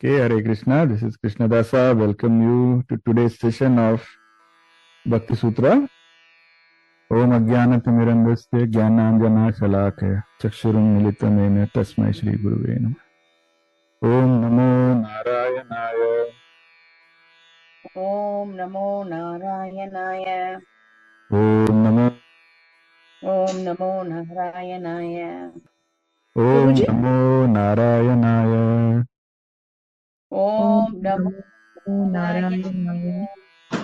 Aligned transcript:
Okay, 0.00 0.18
Hare 0.18 0.42
Krishna. 0.42 0.86
This 0.86 1.02
is 1.02 1.16
Krishna 1.16 1.48
Dasa. 1.48 1.96
Welcome 1.98 2.42
you 2.42 2.84
to 2.88 2.98
today's 3.06 3.38
session 3.40 3.78
of 3.80 4.06
Bhakti 5.06 5.34
Sutra. 5.36 5.74
ओम 7.10 7.32
अज्ञानतिमिरन्दस्य 7.36 8.66
ज्ञानाञ्जनाशलाकय 8.74 10.12
चक्षुरुन्मिलितमेन 10.42 11.56
तस्मै 11.74 12.12
श्रीगुरुवे 12.18 12.76
नमः 12.84 14.12
ॐ 14.12 14.30
नमो 14.42 14.68
नारायणाय 15.02 16.00
ॐ 18.04 18.54
नमो 18.60 18.86
नारायणाय 19.12 20.26
ॐ 21.40 21.72
नमो 21.84 22.06
ॐ 23.34 23.64
नमो 23.68 23.92
नारायणाय 24.12 25.16
गुरुजी। 26.38 26.84
नमो 26.90 27.16
नारायणाय 27.56 28.54
Oh, 30.34 30.86
Om 30.86 31.00
Namo 31.02 31.32
Narayana. 32.14 33.28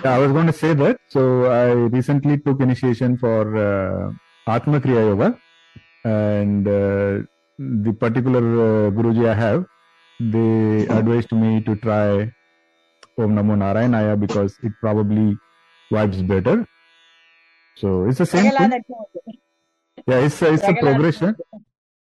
Yeah, 0.03 0.15
I 0.15 0.19
was 0.19 0.31
going 0.31 0.47
to 0.47 0.53
say 0.53 0.73
that. 0.73 0.97
So 1.09 1.45
I 1.45 1.71
recently 1.97 2.37
took 2.39 2.61
initiation 2.61 3.17
for 3.17 3.41
uh, 3.55 4.11
Atma 4.53 4.81
Kriya 4.81 5.03
Yoga, 5.09 5.29
and 6.03 6.67
uh, 6.67 7.23
the 7.85 7.93
particular 8.03 8.39
uh, 8.39 8.91
Guruji 8.91 9.29
I 9.29 9.33
have, 9.35 9.65
they 10.19 10.87
advised 10.87 11.31
me 11.31 11.61
to 11.61 11.75
try 11.77 12.31
Om 13.17 13.35
Namo 13.37 13.55
Narayanaya 13.63 14.19
because 14.19 14.57
it 14.63 14.73
probably 14.81 15.35
vibes 15.91 16.21
better. 16.27 16.67
So 17.77 18.05
it's 18.09 18.17
the 18.17 18.25
same 18.25 18.51
thing. 18.51 18.83
Yeah, 20.07 20.19
it's, 20.19 20.41
it's 20.41 20.63
a 20.63 20.73
progression. 20.73 21.35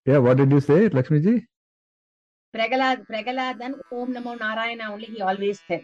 Yeah, 0.06 0.18
what 0.18 0.36
did 0.38 0.50
you 0.50 0.60
say, 0.60 0.88
Lakshmi 0.88 1.20
ji? 1.20 1.46
Prahlad, 2.54 3.06
Prahlad, 3.06 3.60
Om 3.92 4.14
Namo 4.14 4.38
Narayana 4.38 4.92
only 4.92 5.06
he 5.06 5.20
always 5.20 5.60
said. 5.68 5.82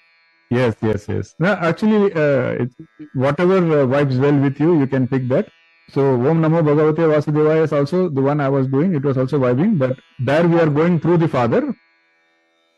Yes, 0.51 0.77
yes, 0.83 1.07
yes. 1.09 1.35
No, 1.39 1.53
actually, 1.53 2.13
uh, 2.13 2.67
whatever 3.15 3.59
uh, 3.59 3.87
vibes 3.87 4.19
well 4.19 4.39
with 4.39 4.61
you, 4.61 4.79
you 4.79 4.87
can 4.87 5.07
pick 5.09 5.29
that. 5.29 5.49
So 5.91 6.15
Om 6.15 6.41
Namo 6.41 6.63
Bhagavate 6.63 7.05
Vasudevaya 7.13 7.65
is 7.65 7.73
also 7.73 8.09
the 8.09 8.23
one 8.23 8.41
I 8.41 8.49
was 8.49 8.67
doing. 8.69 8.95
It 8.95 9.03
was 9.03 9.19
also 9.19 9.39
vibing, 9.39 9.79
but 9.79 9.99
there 10.19 10.47
we 10.49 10.59
are 10.59 10.71
going 10.71 11.01
through 11.01 11.19
the 11.19 11.29
Father. 11.29 11.75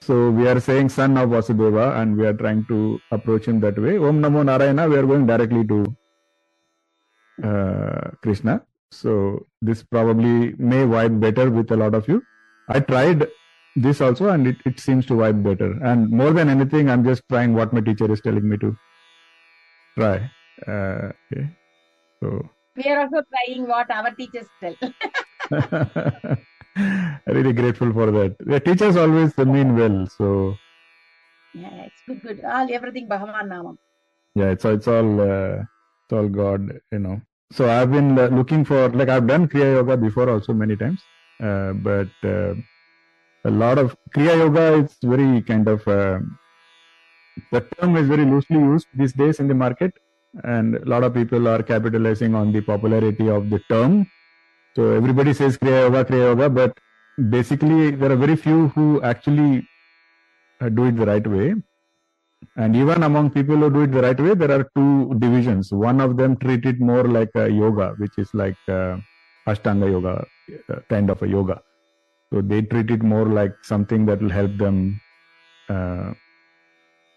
So 0.02 0.30
we 0.30 0.48
are 0.48 0.60
saying 0.60 0.88
Son 0.88 1.16
of 1.16 1.30
Vasudeva, 1.30 2.00
and 2.00 2.16
we 2.16 2.26
are 2.26 2.34
trying 2.34 2.64
to 2.66 3.00
approach 3.10 3.46
him 3.46 3.60
that 3.60 3.78
way. 3.78 3.98
Om 3.98 4.20
Namo 4.20 4.44
Narayana, 4.44 4.88
we 4.88 4.96
are 4.96 5.06
going 5.06 5.26
directly 5.26 5.64
to 5.66 5.96
uh, 7.44 8.10
Krishna. 8.22 8.62
So 8.90 9.46
this 9.60 9.82
probably 9.82 10.54
may 10.58 10.84
vibe 10.84 11.20
better 11.20 11.50
with 11.50 11.70
a 11.70 11.76
lot 11.76 11.94
of 11.94 12.08
you. 12.08 12.22
I 12.68 12.80
tried 12.80 13.28
this 13.76 14.00
also 14.00 14.28
and 14.30 14.46
it, 14.46 14.56
it 14.64 14.80
seems 14.80 15.06
to 15.06 15.14
vibe 15.14 15.42
better. 15.42 15.72
And 15.82 16.10
more 16.10 16.32
than 16.32 16.48
anything 16.48 16.90
i'm 16.90 17.04
just 17.04 17.22
trying 17.28 17.54
what 17.54 17.72
my 17.72 17.80
teacher 17.80 18.10
is 18.10 18.20
telling 18.20 18.48
me 18.48 18.56
to 18.58 18.76
try. 19.98 20.30
Uh, 20.66 21.12
okay. 21.32 21.48
So. 22.20 22.48
We 22.76 22.84
are 22.84 23.00
also 23.00 23.22
trying 23.32 23.66
what 23.68 23.90
our 23.90 24.14
teachers 24.14 24.46
tell. 24.60 24.76
Really 27.26 27.52
grateful 27.52 27.92
for 27.92 28.10
that. 28.10 28.36
The 28.38 28.60
teachers 28.60 28.96
always 28.96 29.36
mean 29.38 29.76
well 29.76 30.06
so. 30.06 30.54
Yeah 31.54 31.86
it's 31.88 32.02
good 32.06 32.22
good. 32.22 32.44
All 32.44 32.68
everything 32.72 33.08
bhagavan 33.08 33.48
namam 33.48 33.76
yeah 34.34 34.50
it's, 34.50 34.64
it's 34.64 34.88
all 34.88 35.20
uh, 35.20 35.64
it's 36.04 36.12
all 36.12 36.28
god 36.28 36.80
you 36.92 36.98
know. 36.98 37.20
So 37.52 37.70
i've 37.70 37.90
been 37.90 38.18
uh, 38.18 38.26
looking 38.26 38.64
for 38.64 38.88
like 38.90 39.08
i've 39.08 39.26
done 39.26 39.48
kriya 39.48 39.76
yoga 39.76 39.96
before 39.96 40.28
also 40.28 40.52
many 40.52 40.76
times 40.76 41.00
uh, 41.40 41.72
but 41.72 42.10
uh, 42.24 42.54
a 43.46 43.50
lot 43.62 43.78
of 43.78 43.96
kriya 44.14 44.34
yoga 44.42 44.64
is 44.80 44.96
very 45.12 45.42
kind 45.50 45.68
of 45.68 45.86
uh, 45.86 46.18
the 47.52 47.60
term 47.72 47.96
is 48.00 48.08
very 48.08 48.24
loosely 48.32 48.58
used 48.58 48.88
these 48.94 49.12
days 49.12 49.38
in 49.40 49.48
the 49.48 49.58
market 49.64 49.92
and 50.44 50.76
a 50.76 50.84
lot 50.92 51.04
of 51.04 51.14
people 51.14 51.48
are 51.48 51.62
capitalizing 51.62 52.34
on 52.34 52.52
the 52.52 52.60
popularity 52.60 53.28
of 53.28 53.48
the 53.50 53.60
term. 53.70 54.06
So 54.74 54.90
everybody 54.92 55.32
says 55.32 55.56
kriya 55.58 55.84
yoga 55.84 56.04
kriya 56.04 56.26
yoga 56.30 56.48
but 56.50 56.78
basically 57.36 57.92
there 57.92 58.12
are 58.12 58.20
very 58.24 58.36
few 58.36 58.68
who 58.68 59.00
actually 59.02 59.66
uh, 60.60 60.68
do 60.68 60.86
it 60.86 60.96
the 60.96 61.06
right 61.06 61.26
way. 61.26 61.54
And 62.56 62.76
even 62.76 63.02
among 63.02 63.30
people 63.30 63.56
who 63.56 63.70
do 63.70 63.82
it 63.82 63.92
the 63.92 64.02
right 64.02 64.20
way 64.20 64.34
there 64.34 64.52
are 64.58 64.64
two 64.76 65.14
divisions. 65.18 65.72
One 65.72 66.00
of 66.00 66.16
them 66.16 66.36
treat 66.36 66.66
it 66.66 66.80
more 66.80 67.04
like 67.04 67.30
a 67.34 67.48
yoga 67.48 67.94
which 67.98 68.18
is 68.18 68.28
like 68.34 68.58
uh, 68.68 68.96
ashtanga 69.46 69.90
yoga 69.90 70.26
uh, 70.68 70.80
kind 70.88 71.10
of 71.10 71.22
a 71.22 71.28
yoga 71.28 71.62
so 72.32 72.40
they 72.40 72.62
treat 72.62 72.90
it 72.90 73.02
more 73.02 73.26
like 73.26 73.54
something 73.62 74.06
that 74.06 74.20
will 74.20 74.30
help 74.30 74.56
them 74.56 75.00
uh, 75.68 76.12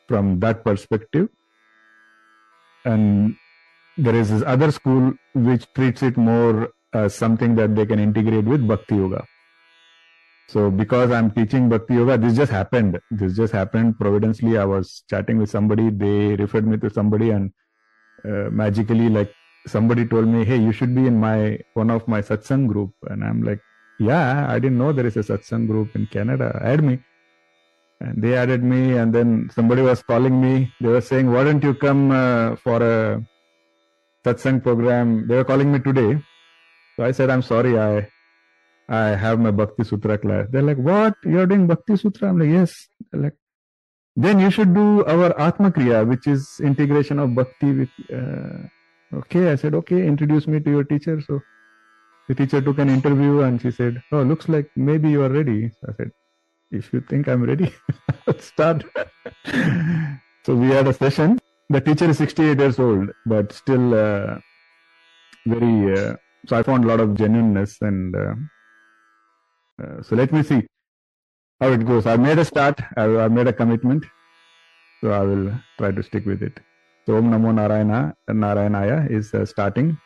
from 0.07 0.39
that 0.39 0.63
perspective. 0.63 1.29
And 2.85 3.35
there 3.97 4.15
is 4.15 4.29
this 4.29 4.43
other 4.45 4.71
school 4.71 5.13
which 5.33 5.71
treats 5.73 6.03
it 6.03 6.17
more 6.17 6.69
as 6.93 7.15
something 7.15 7.55
that 7.55 7.75
they 7.75 7.85
can 7.85 7.99
integrate 7.99 8.45
with 8.45 8.67
Bhakti 8.67 8.95
Yoga. 8.95 9.25
So 10.47 10.71
because 10.71 11.11
I'm 11.11 11.29
teaching 11.31 11.69
Bhakti 11.69 11.95
Yoga, 11.95 12.17
this 12.17 12.35
just 12.35 12.51
happened. 12.51 12.99
This 13.11 13.35
just 13.35 13.53
happened 13.53 13.99
providentially. 13.99 14.57
I 14.57 14.65
was 14.65 15.03
chatting 15.09 15.37
with 15.37 15.49
somebody. 15.49 15.89
They 15.89 16.35
referred 16.35 16.67
me 16.67 16.77
to 16.77 16.89
somebody 16.89 17.29
and 17.31 17.51
uh, 18.25 18.49
magically 18.49 19.09
like 19.09 19.31
somebody 19.67 20.07
told 20.07 20.27
me, 20.27 20.45
Hey, 20.45 20.57
you 20.57 20.71
should 20.71 20.95
be 20.95 21.05
in 21.05 21.19
my, 21.19 21.59
one 21.73 21.91
of 21.91 22.07
my 22.07 22.21
satsang 22.21 22.67
group. 22.67 22.91
And 23.03 23.23
I'm 23.23 23.43
like, 23.43 23.61
yeah, 23.99 24.47
I 24.49 24.59
didn't 24.59 24.77
know 24.77 24.91
there 24.93 25.05
is 25.05 25.17
a 25.17 25.19
satsang 25.19 25.67
group 25.67 25.95
in 25.95 26.07
Canada. 26.07 26.59
Add 26.63 26.83
me. 26.83 26.99
And 27.99 28.23
they 28.23 28.35
added 28.37 28.63
me, 28.63 28.97
and 28.97 29.13
then 29.13 29.49
somebody 29.53 29.81
was 29.81 30.01
calling 30.01 30.39
me. 30.41 30.73
They 30.79 30.87
were 30.87 31.01
saying, 31.01 31.29
Why 31.31 31.43
don't 31.43 31.61
you 31.61 31.73
come 31.73 32.11
uh, 32.11 32.55
for 32.55 32.81
a 32.81 33.21
satsang 34.25 34.63
program? 34.63 35.27
They 35.27 35.35
were 35.35 35.43
calling 35.43 35.71
me 35.71 35.79
today. 35.79 36.17
So 36.95 37.03
I 37.03 37.11
said, 37.11 37.29
I'm 37.29 37.41
sorry, 37.41 37.77
I 37.77 38.09
I 38.88 39.09
have 39.23 39.39
my 39.39 39.51
Bhakti 39.51 39.83
Sutra 39.83 40.17
class. 40.17 40.47
They're 40.49 40.61
like, 40.61 40.77
What? 40.77 41.15
You're 41.25 41.45
doing 41.45 41.67
Bhakti 41.67 41.97
Sutra? 41.97 42.29
I'm 42.29 42.39
like, 42.39 42.49
Yes. 42.49 42.88
They're 43.11 43.21
like, 43.21 43.35
then 44.15 44.39
you 44.39 44.49
should 44.49 44.73
do 44.73 45.05
our 45.05 45.38
Atma 45.39 45.71
Kriya, 45.71 46.07
which 46.07 46.25
is 46.25 46.59
integration 46.63 47.19
of 47.19 47.35
Bhakti 47.35 47.73
with. 47.73 47.89
Uh, 48.11 48.67
okay, 49.13 49.51
I 49.51 49.55
said, 49.55 49.75
Okay, 49.75 50.07
introduce 50.07 50.47
me 50.47 50.61
to 50.61 50.69
your 50.69 50.83
teacher. 50.85 51.19
So 51.19 51.41
the 52.29 52.35
teacher 52.35 52.62
took 52.62 52.78
an 52.78 52.90
interview 52.90 53.41
and 53.41 53.59
she 53.59 53.72
said, 53.72 54.03
Oh, 54.12 54.22
looks 54.22 54.47
like 54.47 54.69
maybe 54.75 55.09
you 55.09 55.23
are 55.23 55.29
ready. 55.29 55.72
I 55.88 55.94
said, 55.97 56.12
If 56.69 56.94
you 56.94 57.01
think 57.01 57.28
I'm 57.28 57.44
ready, 57.44 57.73
start. 58.38 58.85
so 60.45 60.56
we 60.56 60.68
had 60.68 60.88
a 60.88 60.94
session. 60.94 61.39
The 61.72 61.81
teacher 61.81 62.06
is 62.06 62.19
68 62.19 62.59
years 62.59 62.78
old, 62.78 63.09
but 63.25 63.51
still 63.51 63.95
uh, 63.95 64.38
very. 65.47 66.00
Uh, 66.00 66.16
so 66.45 66.56
I 66.56 66.62
found 66.62 66.85
a 66.85 66.88
lot 66.88 67.00
of 67.00 67.16
genuineness. 67.16 67.78
And 67.81 68.16
uh, 68.16 68.35
uh, 69.84 70.03
so 70.03 70.16
let 70.16 70.31
me 70.31 70.44
see 70.44 70.62
how 71.59 71.72
it 71.72 71.84
goes. 71.84 72.06
I 72.06 72.16
made 72.16 72.38
a 72.38 72.45
start, 72.45 72.79
I, 72.95 73.06
I 73.06 73.28
made 73.28 73.47
a 73.47 73.53
commitment. 73.53 74.06
So 75.01 75.12
I 75.12 75.22
will 75.22 75.51
try 75.79 75.91
to 75.91 76.03
stick 76.03 76.28
with 76.28 76.44
it. 76.44 76.59
So 77.07 77.18
Om 77.18 77.31
Namo 77.31 77.56
Narayana, 77.56 78.13
Narayanaya 78.29 79.09
is 79.09 79.34
uh, 79.34 79.47
starting, 79.47 79.97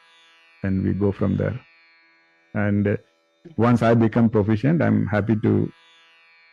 and 0.64 0.84
we 0.84 0.94
go 0.94 1.12
from 1.12 1.36
there 1.36 1.60
and 2.54 2.88
uh, 2.88 2.98
once 3.58 3.82
i 3.82 3.94
become 3.94 4.30
proficient 4.30 4.82
i'm 4.82 5.06
happy 5.08 5.36
to 5.36 5.72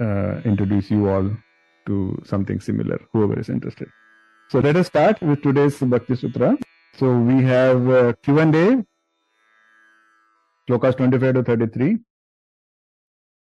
uh, 0.01 0.41
introduce 0.45 0.91
you 0.91 1.09
all 1.09 1.31
to 1.87 2.21
something 2.25 2.61
similar 2.61 3.01
whoever 3.13 3.39
is 3.39 3.49
interested. 3.49 3.89
So 4.51 4.59
let 4.59 4.77
us 4.77 4.87
start 4.89 5.21
with 5.23 5.43
today's 5.43 5.79
bhakti 5.79 6.17
sutra. 6.17 6.57
So 6.97 7.17
we 7.17 7.43
have 7.45 7.89
uh, 7.89 8.13
q&a 8.23 8.85
slokas 10.69 10.97
25 10.97 11.35
to 11.35 11.43
33 11.43 11.99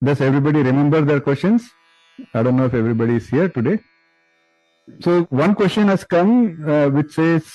does 0.02 0.20
everybody 0.20 0.60
remember 0.62 1.00
their 1.00 1.20
questions? 1.20 1.70
I 2.34 2.42
don't 2.42 2.56
know 2.56 2.66
if 2.66 2.74
everybody 2.74 3.16
is 3.16 3.28
here 3.28 3.48
today. 3.48 3.78
So 5.00 5.22
one 5.30 5.54
question 5.54 5.88
has 5.88 6.04
come 6.04 6.62
uh, 6.68 6.88
which 6.90 7.12
says 7.12 7.46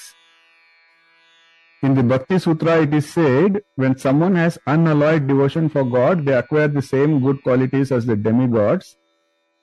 in 1.82 1.94
the 1.94 2.04
Bhakti 2.04 2.40
Sutra, 2.40 2.82
it 2.82 2.94
is 2.94 3.10
said 3.10 3.62
when 3.76 3.98
someone 3.98 4.36
has 4.36 4.58
unalloyed 4.68 5.28
devotion 5.28 5.70
for 5.70 5.84
God, 5.84 6.26
they 6.26 6.34
acquire 6.34 6.68
the 6.68 6.82
same 6.82 7.22
good 7.22 7.42
qualities 7.42 7.92
as 7.92 8.06
the 8.06 8.18
demigods, 8.18 8.98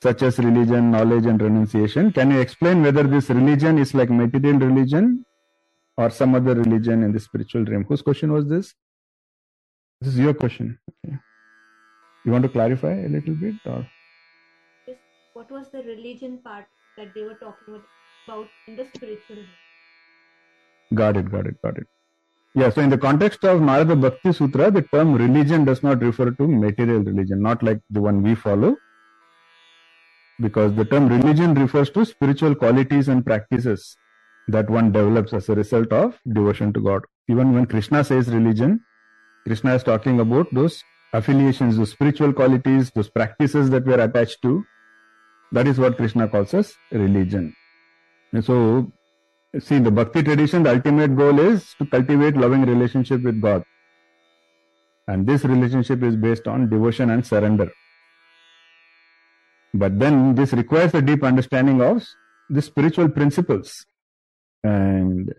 such 0.02 0.22
as 0.22 0.38
religion, 0.38 0.90
knowledge, 0.90 1.26
and 1.26 1.40
renunciation. 1.40 2.12
Can 2.12 2.30
you 2.30 2.40
explain 2.40 2.82
whether 2.82 3.02
this 3.02 3.28
religion 3.28 3.78
is 3.78 3.94
like 3.94 4.08
material 4.08 4.58
religion 4.58 5.26
or 5.98 6.08
some 6.08 6.34
other 6.34 6.54
religion 6.54 7.02
in 7.02 7.12
the 7.12 7.20
spiritual 7.20 7.64
realm? 7.64 7.84
Whose 7.84 8.00
question 8.00 8.32
was 8.32 8.48
this? 8.48 8.74
This 10.00 10.14
is 10.14 10.18
your 10.18 10.34
question. 10.34 10.78
Okay. 11.04 11.16
You 12.24 12.32
want 12.32 12.44
to 12.44 12.48
clarify 12.48 12.94
a 12.94 13.08
little 13.08 13.34
bit, 13.34 13.54
or 13.66 13.86
what 15.34 15.50
was 15.50 15.70
the 15.70 15.82
religion 15.82 16.38
part 16.42 16.64
that 16.96 17.12
they 17.14 17.22
were 17.22 17.34
talking 17.34 17.82
about 18.26 18.48
in 18.66 18.76
the 18.76 18.86
spiritual 18.94 19.36
realm? 19.36 19.46
got 20.94 21.16
it, 21.16 21.30
got 21.30 21.46
it, 21.46 21.60
got 21.62 21.76
it. 21.76 21.86
Yeah, 22.56 22.70
so 22.70 22.82
in 22.82 22.90
the 22.90 22.98
context 22.98 23.44
of 23.44 23.60
Narada 23.62 23.96
Bhakti 23.96 24.32
Sutra, 24.32 24.70
the 24.70 24.82
term 24.82 25.14
religion 25.14 25.64
does 25.66 25.82
not 25.82 26.02
refer 26.02 26.30
to 26.32 26.48
material 26.48 27.00
religion, 27.00 27.42
not 27.42 27.62
like 27.62 27.80
the 27.90 28.02
one 28.02 28.22
we 28.22 28.34
follow. 28.34 28.76
because 30.40 30.74
the 30.74 30.84
term 30.84 31.08
religion 31.08 31.54
refers 31.54 31.90
to 31.90 32.04
spiritual 32.04 32.54
qualities 32.54 33.08
and 33.08 33.24
practices 33.24 33.96
that 34.48 34.68
one 34.70 34.92
develops 34.92 35.32
as 35.32 35.48
a 35.48 35.54
result 35.54 35.92
of 35.92 36.18
devotion 36.32 36.72
to 36.72 36.80
God. 36.80 37.02
Even 37.28 37.52
when 37.54 37.66
Krishna 37.66 38.04
says 38.04 38.28
religion, 38.28 38.80
Krishna 39.46 39.74
is 39.74 39.82
talking 39.82 40.20
about 40.20 40.46
those 40.52 40.82
affiliations, 41.12 41.76
those 41.76 41.92
spiritual 41.92 42.32
qualities, 42.32 42.90
those 42.94 43.10
practices 43.10 43.70
that 43.70 43.86
we 43.86 43.94
are 43.94 44.00
attached 44.00 44.42
to. 44.42 44.64
That 45.52 45.66
is 45.66 45.78
what 45.78 45.96
Krishna 45.96 46.28
calls 46.28 46.54
us 46.54 46.74
religion. 46.92 47.54
And 48.32 48.44
so, 48.44 48.92
see, 49.58 49.76
in 49.76 49.84
the 49.84 49.90
bhakti 49.90 50.22
tradition, 50.22 50.62
the 50.62 50.70
ultimate 50.70 51.16
goal 51.16 51.38
is 51.40 51.74
to 51.78 51.86
cultivate 51.86 52.36
loving 52.36 52.62
relationship 52.62 53.22
with 53.22 53.40
God. 53.40 53.64
And 55.08 55.26
this 55.26 55.44
relationship 55.44 56.02
is 56.02 56.16
based 56.16 56.46
on 56.48 56.68
devotion 56.68 57.10
and 57.10 57.24
surrender. 57.24 57.70
But 59.72 59.98
then 59.98 60.34
this 60.34 60.52
requires 60.52 60.94
a 60.94 61.02
deep 61.02 61.22
understanding 61.22 61.80
of 61.80 62.04
the 62.48 62.62
spiritual 62.62 63.08
principles. 63.08 63.84
And 64.64 65.32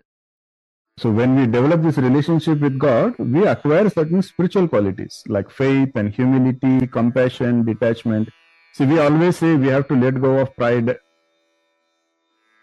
so 0.98 1.10
when 1.10 1.36
we 1.36 1.46
develop 1.46 1.82
this 1.82 1.98
relationship 1.98 2.60
with 2.60 2.78
God, 2.78 3.14
we 3.18 3.46
acquire 3.46 3.88
certain 3.90 4.22
spiritual 4.22 4.68
qualities 4.68 5.22
like 5.28 5.50
faith 5.50 5.90
and 5.94 6.12
humility, 6.12 6.86
compassion, 6.86 7.64
detachment. 7.64 8.28
See, 8.74 8.86
we 8.86 8.98
always 8.98 9.36
say 9.36 9.54
we 9.54 9.68
have 9.68 9.86
to 9.88 9.94
let 9.94 10.20
go 10.20 10.38
of 10.38 10.54
pride 10.56 10.98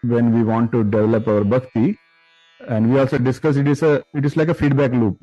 when 0.08 0.34
we 0.34 0.42
want 0.42 0.72
to 0.72 0.84
develop 0.84 1.28
our 1.28 1.44
bhakti. 1.44 1.98
And 2.68 2.92
we 2.92 2.98
also 2.98 3.18
discuss 3.18 3.56
it 3.56 3.68
is 3.68 3.82
a 3.82 4.02
it 4.14 4.24
is 4.24 4.36
like 4.36 4.48
a 4.48 4.54
feedback 4.54 4.92
loop. 4.92 5.18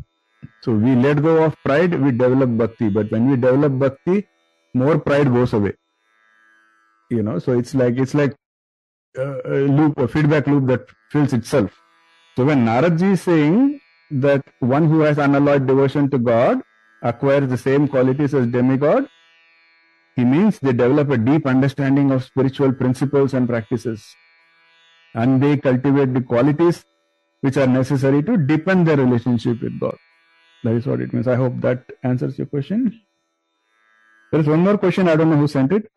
So 0.62 0.74
we 0.74 0.96
let 0.96 1.22
go 1.22 1.44
of 1.44 1.56
pride, 1.64 2.00
we 2.00 2.12
develop 2.12 2.58
bhakti. 2.58 2.90
But 2.90 3.12
when 3.12 3.30
we 3.30 3.36
develop 3.36 3.80
bhakti, 3.80 4.28
more 4.74 5.00
pride 5.00 5.32
goes 5.34 5.54
away. 5.54 5.74
You 7.10 7.24
know, 7.24 7.40
so 7.40 7.58
it's 7.58 7.74
like 7.76 7.98
it's 7.98 8.14
like 8.14 8.36
a 9.18 9.68
loop, 9.80 9.98
a 9.98 10.08
feedback 10.08 10.48
loop 10.48 10.68
that 10.68 10.88
fills 11.12 11.34
itself. 11.34 11.72
So 12.36 12.46
when 12.46 12.66
Naradji 12.66 13.14
is 13.14 13.22
saying 13.22 13.80
that 14.12 14.44
one 14.60 14.88
who 14.88 15.02
has 15.02 15.18
unalloyed 15.18 15.68
devotion 15.68 16.10
to 16.12 16.18
God 16.18 16.62
acquires 17.02 17.50
the 17.50 17.58
same 17.58 17.88
qualities 17.88 18.34
as 18.34 18.48
demigod, 18.48 19.08
he 20.16 20.24
means 20.24 20.60
they 20.60 20.74
develop 20.74 21.10
a 21.10 21.18
deep 21.18 21.46
understanding 21.46 22.12
of 22.12 22.24
spiritual 22.24 22.74
principles 22.74 23.34
and 23.34 23.48
practices. 23.48 24.04
And 25.16 25.42
they 25.42 25.58
cultivate 25.58 26.14
the 26.14 26.22
qualities 26.22 26.86
which 27.42 27.58
are 27.58 27.68
necessary 27.68 28.24
to 28.24 28.38
deepen 28.38 28.84
their 28.84 28.98
relationship 28.98 29.62
with 29.62 29.80
God. 29.80 29.98
That 30.64 30.76
is 30.76 30.88
what 30.88 31.02
it 31.02 31.14
means. 31.14 31.28
I 31.28 31.36
hope 31.36 31.60
that 31.62 31.84
answers 32.04 32.38
your 32.38 32.48
question. 32.48 33.02
There 34.32 34.40
is 34.40 34.48
one 34.48 34.62
more 34.62 34.78
question. 34.78 35.08
I 35.08 35.16
don't 35.16 35.30
know 35.30 35.38
who 35.38 35.48
sent 35.48 35.72
it. 35.74 35.92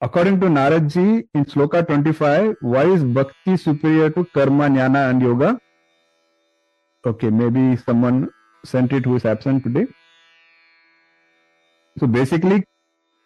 According 0.00 0.40
to 0.40 0.46
Naradji 0.46 1.26
in 1.34 1.44
Sloka 1.44 1.84
25, 1.84 2.56
why 2.60 2.84
is 2.84 3.02
bhakti 3.02 3.56
superior 3.56 4.10
to 4.10 4.24
karma, 4.26 4.68
jnana, 4.68 5.10
and 5.10 5.20
yoga? 5.20 5.60
Okay, 7.04 7.30
maybe 7.30 7.76
someone 7.76 8.28
sent 8.64 8.92
it 8.92 9.04
who 9.04 9.16
is 9.16 9.24
absent 9.24 9.64
today. 9.64 9.88
So 11.98 12.06
basically, 12.06 12.64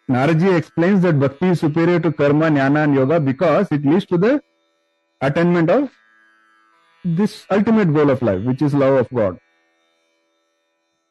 Naradji 0.09 0.57
explains 0.57 1.01
that 1.01 1.19
bhakti 1.19 1.49
is 1.49 1.59
superior 1.59 1.99
to 1.99 2.11
karma, 2.11 2.47
jnana, 2.47 2.85
and 2.85 2.95
yoga 2.95 3.19
because 3.19 3.67
it 3.71 3.85
leads 3.85 4.05
to 4.07 4.17
the 4.17 4.41
attainment 5.27 5.69
of 5.69 5.89
this 7.03 7.45
ultimate 7.51 7.93
goal 7.93 8.09
of 8.09 8.21
life, 8.21 8.43
which 8.43 8.61
is 8.61 8.73
love 8.73 8.95
of 9.01 9.09
God. 9.21 9.39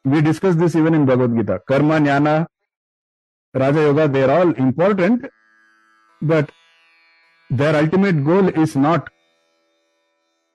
We 0.04 0.20
discussed 0.20 0.58
this 0.58 0.74
even 0.74 0.94
in 0.94 1.04
Bhagavad 1.06 1.36
Gita. 1.36 1.60
Karma, 1.68 1.98
jnana, 2.00 2.46
Raja 3.54 3.80
Yoga, 3.80 4.08
they 4.08 4.22
are 4.24 4.30
all 4.38 4.50
important, 4.66 5.26
but 6.20 6.50
their 7.50 7.76
ultimate 7.76 8.24
goal 8.24 8.48
is 8.48 8.74
not 8.76 9.08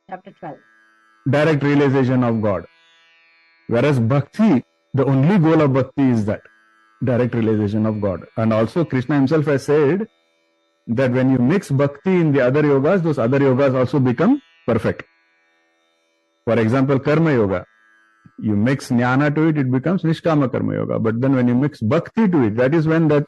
Chapter 0.10 0.31
12. 0.39 0.57
direct 1.30 1.63
realization 1.63 2.24
of 2.24 2.42
God. 2.42 2.65
Whereas 3.68 4.00
bhakti, 4.00 4.63
the 4.94 5.06
only 5.06 5.38
goal 5.38 5.62
of 5.62 5.74
bhakti 5.74 6.10
is 6.10 6.25
that 6.25 6.42
direct 7.03 7.36
realization 7.36 7.86
of 7.86 8.01
God. 8.01 8.25
And 8.38 8.53
also 8.53 8.86
Krishna 8.86 9.15
himself 9.15 9.45
has 9.45 9.65
said 9.65 10.07
that 10.88 11.12
when 11.12 11.30
you 11.30 11.38
mix 11.38 11.69
bhakti 11.69 12.16
in 12.19 12.31
the 12.31 12.42
other 12.42 12.63
yogas, 12.63 13.04
those 13.04 13.19
other 13.19 13.39
yogas 13.39 13.75
also 13.75 14.00
become 14.00 14.42
perfect. 14.66 15.04
For 16.45 16.57
example, 16.60 17.00
karma 17.00 17.34
yoga. 17.34 17.66
You 18.39 18.56
mix 18.56 18.89
jnana 18.89 19.34
to 19.36 19.48
it, 19.48 19.57
it 19.57 19.72
becomes 19.72 20.04
nishkama 20.04 20.51
karma 20.51 20.75
yoga. 20.75 21.00
But 21.00 21.19
then 21.22 21.36
when 21.36 21.48
you 21.48 21.56
mix 21.56 21.81
bhakti 21.81 22.28
to 22.28 22.44
it, 22.44 22.56
that 22.56 22.74
is 22.74 22.88
when 22.88 23.07
that 23.10 23.25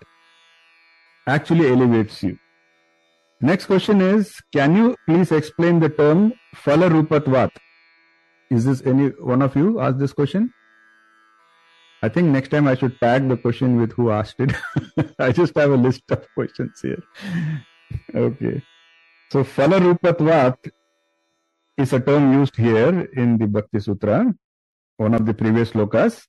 actually 1.28 1.70
elevates 1.70 2.24
you. 2.24 2.38
Next 3.42 3.66
question 3.66 4.02
is, 4.02 4.34
can 4.54 4.76
you 4.76 4.96
please 5.08 5.32
explain 5.32 5.80
the 5.80 5.90
term 5.90 6.34
phala 6.56 6.90
rupatvat? 6.90 7.52
Is 8.50 8.66
this 8.66 8.82
any 8.86 9.08
one 9.20 9.42
of 9.42 9.56
you 9.56 9.80
asked 9.80 10.00
this 10.00 10.14
question? 10.14 10.52
I 12.02 12.10
think 12.10 12.28
next 12.28 12.50
time 12.50 12.68
I 12.68 12.76
should 12.76 13.00
tag 13.00 13.28
the 13.28 13.36
question 13.36 13.76
with 13.76 13.92
who 13.94 14.10
asked 14.10 14.40
it. 14.40 14.54
I 15.20 15.32
just 15.32 15.58
have 15.58 15.72
a 15.72 15.76
list 15.76 16.04
of 16.10 16.26
questions 16.34 16.80
here. 16.82 17.04
Okay. 18.16 18.62
So 19.32 19.44
phala 19.44 19.80
rupatvat 19.80 20.72
is 21.78 21.94
a 21.94 22.00
term 22.00 22.34
used 22.34 22.56
here 22.56 23.10
in 23.14 23.38
the 23.38 23.48
Bhakti 23.48 23.80
Sutra, 23.80 24.34
one 24.98 25.14
of 25.14 25.26
the 25.26 25.34
previous 25.34 25.72
lokas. 25.72 26.26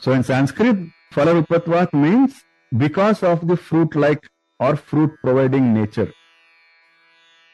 So 0.00 0.12
in 0.12 0.24
Sanskrit, 0.24 0.76
phala 1.12 1.40
rupatvat 1.40 1.92
means 1.92 2.42
because 2.76 3.22
of 3.22 3.46
the 3.46 3.56
fruit 3.56 3.94
like 3.94 4.28
or 4.58 4.76
fruit 4.76 5.12
providing 5.22 5.72
nature. 5.72 6.12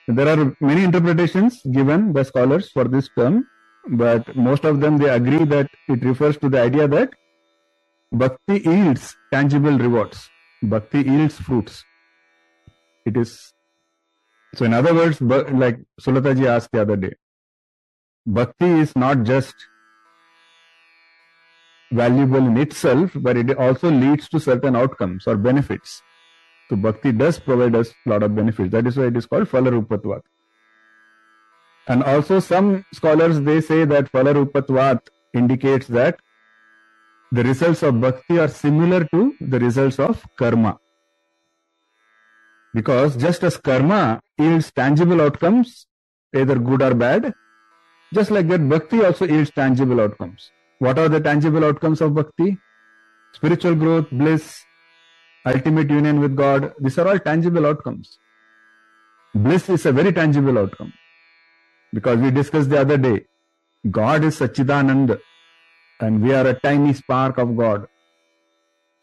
There 0.09 0.29
are 0.29 0.57
many 0.61 0.85
interpretations 0.85 1.61
given 1.71 2.13
by 2.13 2.23
scholars 2.25 2.71
for 2.71 2.85
this 2.85 3.09
term, 3.17 3.47
but 3.89 4.37
most 4.37 4.65
of 4.65 4.81
them 4.81 4.99
they 4.99 5.11
agree 5.11 5.45
that 5.45 5.69
it 5.89 6.05
refers 6.05 6.37
to 6.39 6.49
the 6.49 6.61
idea 6.61 6.89
that 6.89 7.11
bhakti 8.13 8.61
yields 8.65 9.17
tangible 9.33 9.79
rewards. 9.79 10.29
Bhakti 10.63 11.03
yields 11.03 11.37
fruits. 11.37 11.85
It 13.07 13.17
is 13.17 13.53
so. 14.55 14.65
In 14.65 14.75
other 14.75 14.95
words, 14.95 15.21
like 15.21 15.79
Sulataji 16.01 16.47
asked 16.47 16.71
the 16.73 16.83
other 16.83 16.97
day, 16.97 17.13
bhakti 18.27 18.67
is 18.67 18.97
not 18.97 19.25
just 19.25 19.55
valuable 21.93 22.39
in 22.47 22.57
itself, 22.59 23.13
but 23.17 23.37
it 23.37 23.57
also 23.59 23.91
leads 23.91 24.29
to 24.31 24.41
certain 24.41 24.77
outcomes 24.77 25.27
or 25.27 25.37
benefits. 25.37 26.03
So 26.71 26.77
bhakti 26.77 27.13
does 27.13 27.39
provide 27.41 27.75
us 27.77 27.95
a 28.07 28.11
lot 28.11 28.23
of 28.23 28.35
benefits. 28.37 28.71
That 28.73 28.87
is 28.87 28.97
why 28.97 29.07
it 29.07 29.17
is 29.17 29.27
called 29.27 29.49
Phalarupatvat. 29.49 30.23
And 31.91 32.05
also 32.05 32.39
some 32.39 32.85
scholars 32.93 33.41
they 33.41 33.61
say 33.61 33.85
that 33.85 34.13
Phalarupatvat 34.13 35.01
indicates 35.35 35.89
that 35.89 36.21
the 37.33 37.43
results 37.43 37.83
of 37.83 38.01
bhakti 38.01 38.39
are 38.39 38.47
similar 38.47 39.01
to 39.07 39.35
the 39.41 39.59
results 39.59 39.99
of 39.99 40.25
karma. 40.37 40.79
Because 42.75 43.17
just 43.17 43.43
as 43.43 43.57
karma 43.57 44.21
yields 44.39 44.71
tangible 44.71 45.21
outcomes, 45.21 45.87
either 46.33 46.61
good 46.61 46.81
or 46.81 46.95
bad, 46.95 47.35
just 48.15 48.31
like 48.31 48.47
that 48.47 48.69
bhakti 48.69 49.05
also 49.05 49.27
yields 49.27 49.51
tangible 49.51 50.01
outcomes. 50.01 50.49
What 50.79 50.97
are 50.97 51.09
the 51.09 51.21
tangible 51.21 51.65
outcomes 51.65 52.01
of 52.01 52.15
bhakti? 52.15 52.57
Spiritual 53.33 53.75
growth, 53.75 54.07
bliss, 54.13 54.63
ultimate 55.45 55.91
union 55.91 56.21
with 56.21 56.37
God. 56.37 56.73
These 56.79 56.99
are 56.99 57.09
all 57.09 57.19
tangible 57.19 57.67
outcomes. 57.67 58.17
Bliss 59.35 59.69
is 59.69 59.87
a 59.87 59.93
very 59.93 60.13
tangible 60.13 60.57
outcome. 60.57 60.93
Because 61.93 62.19
we 62.19 62.31
discussed 62.31 62.71
the 62.71 62.81
other 62.81 62.97
day, 62.97 63.27
God 63.91 64.25
is 64.25 64.39
Sachidanand 64.39 65.19
and 66.01 66.23
we 66.23 66.35
are 66.35 66.47
a 66.47 66.55
tiny 66.55 66.95
spark 66.95 67.39
of 67.39 67.57
God. 67.57 67.87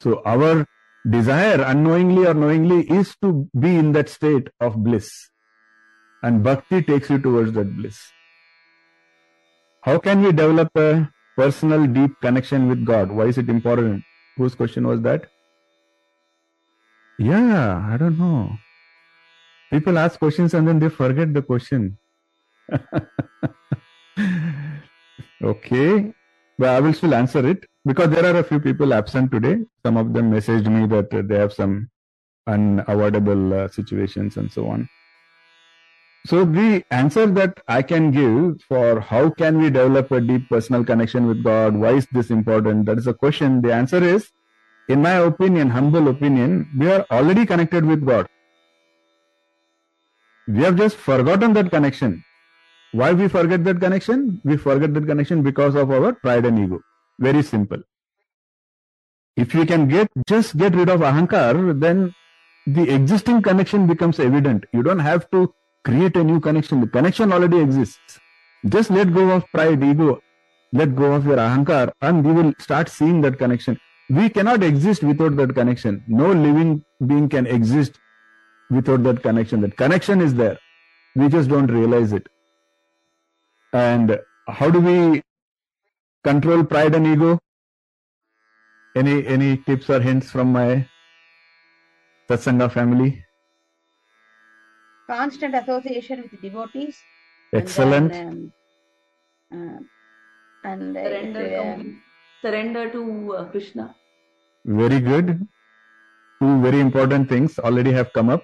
So 0.01 0.22
our 0.25 0.65
desire, 1.10 1.62
unknowingly 1.62 2.25
or 2.27 2.34
knowingly, 2.34 2.89
is 2.89 3.15
to 3.22 3.50
be 3.58 3.75
in 3.75 3.91
that 3.94 4.10
state 4.10 4.50
of 4.60 4.84
bliss. 4.84 5.10
And 6.24 6.44
bhakti 6.44 6.82
takes 6.82 7.10
you 7.10 7.20
towards 7.20 7.53
that 7.53 7.75
bliss. 7.75 7.98
How 9.82 10.00
can 10.00 10.22
we 10.22 10.32
develop 10.32 10.75
a 10.75 11.10
personal 11.36 11.86
deep 11.88 12.20
connection 12.22 12.67
with 12.67 12.86
God? 12.86 13.12
Why 13.12 13.25
is 13.25 13.38
it 13.38 13.50
important? 13.50 14.03
Whose 14.38 14.56
question 14.56 14.88
was 14.88 15.01
that? 15.01 15.29
Yeah, 17.20 17.88
I 17.91 17.98
don't 17.98 18.17
know. 18.17 18.58
People 19.72 19.98
ask 19.98 20.20
questions 20.20 20.53
and 20.53 20.67
then 20.67 20.79
they 20.79 20.89
forget 20.89 21.34
the 21.34 21.41
question. 21.41 21.98
okay, 25.43 26.13
but 26.57 26.69
I 26.69 26.79
will 26.79 26.93
still 26.93 27.13
answer 27.13 27.47
it 27.47 27.65
because 27.86 28.09
there 28.09 28.25
are 28.25 28.39
a 28.39 28.43
few 28.43 28.59
people 28.59 28.93
absent 28.93 29.31
today. 29.31 29.57
Some 29.86 29.97
of 29.97 30.13
them 30.13 30.31
messaged 30.31 30.67
me 30.67 30.88
that 30.88 31.27
they 31.27 31.38
have 31.38 31.53
some 31.53 31.89
unavoidable 32.47 33.53
uh, 33.53 33.67
situations 33.67 34.38
and 34.38 34.51
so 34.51 34.67
on. 34.67 34.89
So 36.25 36.43
the 36.43 36.83
answer 36.91 37.25
that 37.25 37.59
I 37.67 37.81
can 37.81 38.12
give 38.12 38.62
for 38.67 39.00
how 39.00 39.29
can 39.29 39.59
we 39.59 39.69
develop 39.69 40.12
a 40.12 40.19
deep 40.19 40.50
personal 40.50 40.83
connection 40.83 41.27
with 41.27 41.43
God, 41.43 41.75
why 41.75 41.91
is 41.91 42.07
this 42.12 42.31
important? 42.31 42.86
That 42.86 42.97
is 42.97 43.07
a 43.07 43.13
question. 43.13 43.62
The 43.62 43.74
answer 43.74 44.03
is 44.03 44.29
in 44.88 45.01
my 45.01 45.15
opinion, 45.15 45.69
humble 45.69 46.07
opinion, 46.07 46.69
we 46.77 46.89
are 46.89 47.05
already 47.12 47.45
connected 47.45 47.86
with 47.86 48.05
God. 48.05 48.27
We 50.47 50.63
have 50.63 50.77
just 50.77 50.95
forgotten 50.95 51.51
that 51.53 51.69
connection. 51.69 52.24
Why 52.91 53.13
we 53.13 53.27
forget 53.27 53.63
that 53.65 53.79
connection? 53.79 54.41
We 54.44 54.58
forget 54.58 54.94
that 54.94 55.06
connection 55.06 55.44
because 55.44 55.75
of 55.75 55.91
our 55.91 56.13
pride 56.13 56.46
and 56.46 56.60
ego. 56.60 56.79
Very 57.20 57.44
simple. 57.44 57.82
If 59.36 59.53
we 59.53 59.65
can 59.65 59.88
get 59.88 60.10
just 60.27 60.58
get 60.58 60.75
rid 60.75 60.89
of 60.89 61.01
ahankar, 61.01 61.79
then 61.79 62.13
the 62.65 62.94
existing 62.94 63.41
connection 63.41 63.88
becomes 63.88 64.20
evident. 64.20 64.65
You 64.74 64.84
don't 64.84 65.00
have 65.00 65.29
to 65.32 65.53
create 65.84 66.15
a 66.15 66.24
new 66.24 66.39
connection. 66.39 66.82
The 66.82 66.88
connection 66.88 67.32
already 67.32 67.60
exists. 67.60 68.20
Just 68.67 68.89
let 68.89 69.13
go 69.13 69.29
of 69.32 69.46
pride, 69.53 69.84
ego, 69.84 70.22
let 70.74 70.96
go 70.96 71.13
of 71.13 71.25
your 71.25 71.38
ahankar, 71.38 71.91
and 72.01 72.25
we 72.25 72.32
will 72.32 72.53
start 72.60 72.89
seeing 72.89 73.22
that 73.22 73.38
connection. 73.38 73.79
We 74.10 74.29
cannot 74.29 74.63
exist 74.63 75.03
without 75.03 75.36
that 75.36 75.53
connection. 75.53 76.03
No 76.08 76.32
living 76.32 76.84
being 77.06 77.29
can 77.29 77.46
exist 77.46 78.00
without 78.70 79.03
that 79.03 79.22
connection. 79.22 79.62
That 79.62 79.77
connection 79.77 80.22
is 80.22 80.34
there. 80.34 80.58
We 81.15 81.29
just 81.29 81.50
don't 81.50 81.67
realize 81.67 82.12
it. 82.13 82.27
And 83.77 84.19
how 84.48 84.69
do 84.72 84.79
we 84.79 85.22
control 86.24 86.63
pride 86.63 86.96
and 86.96 87.07
ego? 87.13 87.39
Any 88.96 89.15
any 89.36 89.50
tips 89.57 89.89
or 89.96 90.00
hints 90.05 90.31
from 90.36 90.53
my 90.53 90.67
Satsanga 92.29 92.67
family? 92.77 93.10
Constant 95.10 95.55
association 95.55 96.24
with 96.24 96.41
devotees. 96.41 96.98
Excellent. 97.53 98.13
And, 98.13 98.51
then, 99.51 99.60
um, 99.60 99.84
uh, 100.65 100.69
and 100.69 100.98
uh, 100.98 101.03
Surrender, 101.03 101.41
it, 101.41 101.60
uh, 101.60 101.75
complete- 101.75 101.98
surrender 102.41 102.89
to 102.96 103.36
uh, 103.36 103.46
Krishna. 103.51 103.96
Very 104.65 105.00
good. 105.00 105.48
Two 106.41 106.62
very 106.62 106.79
important 106.79 107.29
things 107.29 107.60
already 107.60 107.91
have 108.00 108.12
come 108.13 108.29
up. 108.29 108.43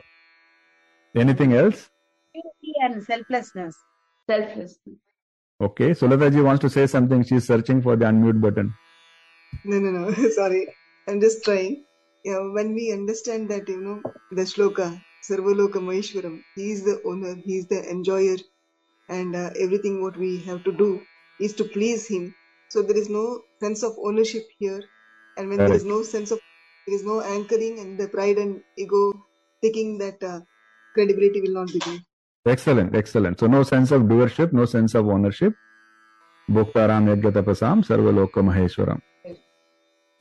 Anything 1.16 1.54
else? 1.54 1.90
purity 2.34 2.74
and 2.82 3.04
selflessness. 3.04 3.76
Selflessness. 4.30 5.00
Okay. 5.64 5.92
Sulataji 5.92 6.44
wants 6.44 6.62
to 6.62 6.70
say 6.70 6.88
something. 6.88 7.24
She's 7.24 7.48
searching 7.48 7.82
for 7.82 7.96
the 7.96 8.06
unmute 8.06 8.42
button. 8.42 8.74
No, 9.66 9.80
no, 9.80 9.92
no. 9.92 10.14
Sorry. 10.40 10.68
I'm 11.08 11.22
just 11.22 11.44
trying. 11.46 11.86
Yeah, 12.26 12.40
when 12.54 12.74
we 12.76 12.92
understand 12.94 13.50
that, 13.52 13.70
you 13.70 13.82
know, 13.82 14.02
the 14.32 14.44
shloka, 14.44 15.02
Sarvaloka 15.30 15.80
Maheshwaram, 15.90 16.42
he 16.56 16.72
is 16.72 16.84
the 16.86 17.02
owner, 17.06 17.36
he 17.36 17.58
is 17.58 17.68
the 17.68 17.82
enjoyer, 17.90 18.38
and 19.10 19.36
uh, 19.36 19.50
everything 19.60 20.02
what 20.02 20.18
we 20.18 20.40
have 20.44 20.64
to 20.66 20.72
do 20.72 21.02
is 21.40 21.54
to 21.56 21.66
please 21.66 22.08
him. 22.08 22.34
So 22.70 22.82
there 22.82 22.98
is 22.98 23.10
no 23.10 23.42
sense 23.62 23.84
of 23.84 23.94
ownership 24.04 24.48
here. 24.60 24.82
And 25.38 25.50
when 25.50 25.60
there 25.60 25.74
is 25.74 25.86
no 25.86 26.04
sense 26.04 26.32
of, 26.32 26.40
there 26.88 26.96
is 26.96 27.06
no 27.06 27.22
ahankar 27.22 27.60
and 27.82 28.00
the 28.00 28.08
pride 28.10 28.38
and 28.38 28.62
ego 28.78 29.14
taking 29.64 29.98
that 30.00 30.24
uh, 30.24 30.42
credibility 30.94 31.42
will 31.42 31.54
not 31.54 31.68
be 31.74 31.80
there. 31.80 32.00
Excellent. 32.46 32.96
Excellent. 32.96 33.40
So 33.40 33.48
no 33.48 33.64
sense 33.64 33.92
of 33.92 34.04
doership, 34.04 34.52
no 34.54 34.66
sense 34.66 34.96
of 34.96 35.08
ownership. 35.08 35.54
Bhoktaram 36.50 37.08
Yajnatapasam 37.08 37.86
Sarvaloka 37.86 38.44
Maheshwaram. 38.44 39.02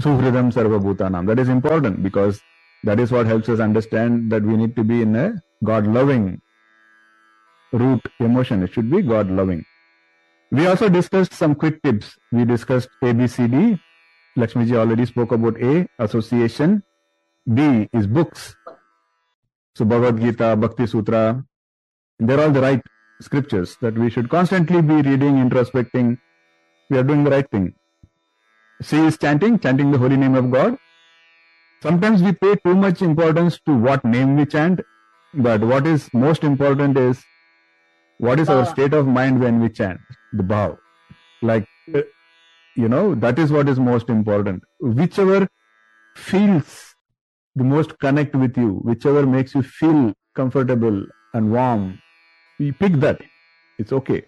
Suhridam 0.01 0.53
Sarvabhutanam. 0.53 1.27
That 1.27 1.39
is 1.41 1.49
important 1.49 2.03
because 2.03 2.41
that 2.85 3.01
is 3.01 3.11
what 3.11 3.27
helps 3.27 3.49
us 3.49 3.61
understand 3.61 4.31
that 4.31 4.43
we 4.43 4.57
need 4.57 4.77
to 4.77 4.85
be 4.85 5.03
in 5.03 5.17
a 5.17 5.35
God 5.65 5.87
loving 5.87 6.41
root 7.73 8.01
emotion. 8.21 8.63
It 8.63 8.73
should 8.73 8.91
be 8.91 9.03
God 9.03 9.31
loving. 9.31 9.65
We 10.53 10.67
also 10.67 10.89
discussed 10.89 11.33
some 11.33 11.55
quick 11.55 11.83
tips. 11.83 12.17
We 12.31 12.45
discussed 12.45 12.89
ABCD. 13.03 13.81
Lakshmiji 14.37 14.77
already 14.77 15.07
spoke 15.07 15.33
about 15.33 15.61
A, 15.63 15.89
association. 15.99 16.83
B 17.53 17.89
is 17.93 18.07
books. 18.07 18.55
So 19.75 19.85
Bhagavad 19.85 20.21
Gita, 20.21 20.55
Bhakti 20.57 20.87
Sutra, 20.87 21.43
they're 22.29 22.41
all 22.41 22.51
the 22.51 22.61
right 22.61 22.83
scriptures 23.21 23.77
that 23.81 23.99
we 23.99 24.11
should 24.11 24.29
constantly 24.29 24.83
be 24.83 24.95
reading, 24.95 25.37
introspecting. 25.37 26.19
We 26.91 26.99
are 26.99 27.03
doing 27.03 27.25
the 27.25 27.31
right 27.31 27.51
thing. 27.51 27.75
C 28.81 28.99
is 28.99 29.17
chanting, 29.17 29.59
chanting 29.59 29.91
the 29.91 29.99
holy 29.99 30.17
name 30.17 30.35
of 30.35 30.51
God. 30.51 30.77
Sometimes 31.83 32.23
we 32.23 32.33
pay 32.33 32.57
too 32.57 32.75
much 32.75 33.03
importance 33.03 33.59
to 33.67 33.75
what 33.75 34.05
name 34.05 34.37
we 34.37 34.47
chant, 34.47 34.81
but 35.35 35.61
what 35.63 35.87
is 35.87 36.09
most 36.13 36.45
important 36.45 36.97
is 36.97 37.23
what 38.19 38.39
is 38.39 38.49
our 38.49 38.67
state 38.67 38.95
of 38.95 39.07
mind 39.07 39.41
when 39.41 39.61
we 39.61 39.69
chant 39.69 40.01
the 40.33 40.43
bhav. 40.43 40.79
Like, 41.43 41.67
uh, 41.95 42.03
you 42.77 42.89
know, 42.89 43.15
that 43.17 43.39
is 43.39 43.51
what 43.51 43.69
is 43.69 43.81
most 43.81 44.09
important. 44.09 44.63
Whichever 44.81 45.49
feels 46.17 46.95
the 47.55 47.65
most 47.65 47.99
connect 47.99 48.35
with 48.35 48.57
you, 48.57 48.81
whichever 48.83 49.27
makes 49.27 49.55
you 49.55 49.63
feel 49.63 50.15
comfortable 50.35 51.05
and 51.35 51.53
warm, 51.53 52.02
you 52.63 52.73
pick 52.73 52.95
that. 53.01 53.21
It's 53.79 53.93
okay. 53.93 54.25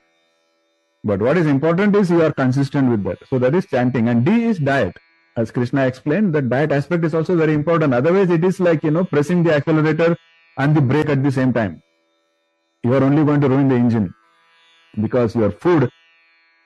But 1.04 1.20
what 1.20 1.36
is 1.36 1.46
important 1.46 1.94
is 1.96 2.10
you 2.10 2.22
are 2.22 2.32
consistent 2.32 2.90
with 2.90 3.04
that. 3.04 3.18
So 3.28 3.38
that 3.38 3.54
is 3.54 3.66
chanting. 3.66 4.08
And 4.08 4.24
D 4.24 4.44
is 4.44 4.58
diet. 4.58 4.96
As 5.36 5.50
Krishna 5.50 5.86
explained, 5.86 6.34
the 6.34 6.40
diet 6.42 6.72
aspect 6.72 7.04
is 7.04 7.14
also 7.14 7.36
very 7.36 7.54
important. 7.54 7.92
Otherwise, 7.92 8.30
it 8.30 8.44
is 8.44 8.60
like, 8.60 8.82
you 8.84 8.90
know, 8.90 9.04
pressing 9.04 9.42
the 9.42 9.54
accelerator 9.54 10.16
and 10.58 10.76
the 10.76 10.80
brake 10.80 11.08
at 11.08 11.22
the 11.22 11.32
same 11.32 11.52
time. 11.52 11.82
You 12.82 12.94
are 12.94 13.02
only 13.02 13.24
going 13.24 13.40
to 13.40 13.48
ruin 13.48 13.68
the 13.68 13.74
engine 13.74 14.14
because 15.00 15.34
your 15.34 15.50
food 15.50 15.90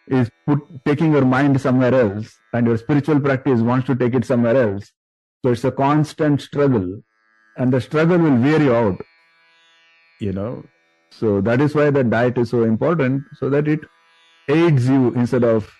is 0.06 0.30
put, 0.46 0.60
taking 0.84 1.12
your 1.12 1.24
mind 1.24 1.60
somewhere 1.60 1.94
else 1.94 2.36
and 2.52 2.66
your 2.66 2.76
spiritual 2.76 3.20
practice 3.20 3.60
wants 3.60 3.86
to 3.86 3.94
take 3.96 4.14
it 4.14 4.24
somewhere 4.24 4.56
else. 4.56 4.92
So 5.44 5.52
it's 5.52 5.64
a 5.64 5.72
constant 5.72 6.42
struggle 6.42 7.02
and 7.56 7.72
the 7.72 7.80
struggle 7.80 8.18
will 8.18 8.36
wear 8.36 8.62
you 8.62 8.74
out. 8.74 9.00
You 10.20 10.32
know, 10.32 10.64
so 11.10 11.40
that 11.40 11.60
is 11.60 11.74
why 11.74 11.90
the 11.90 12.04
diet 12.04 12.38
is 12.38 12.50
so 12.50 12.62
important 12.64 13.24
so 13.38 13.50
that 13.50 13.68
it 13.68 13.80
aids 14.48 14.88
you 14.88 15.12
instead 15.14 15.44
of 15.44 15.70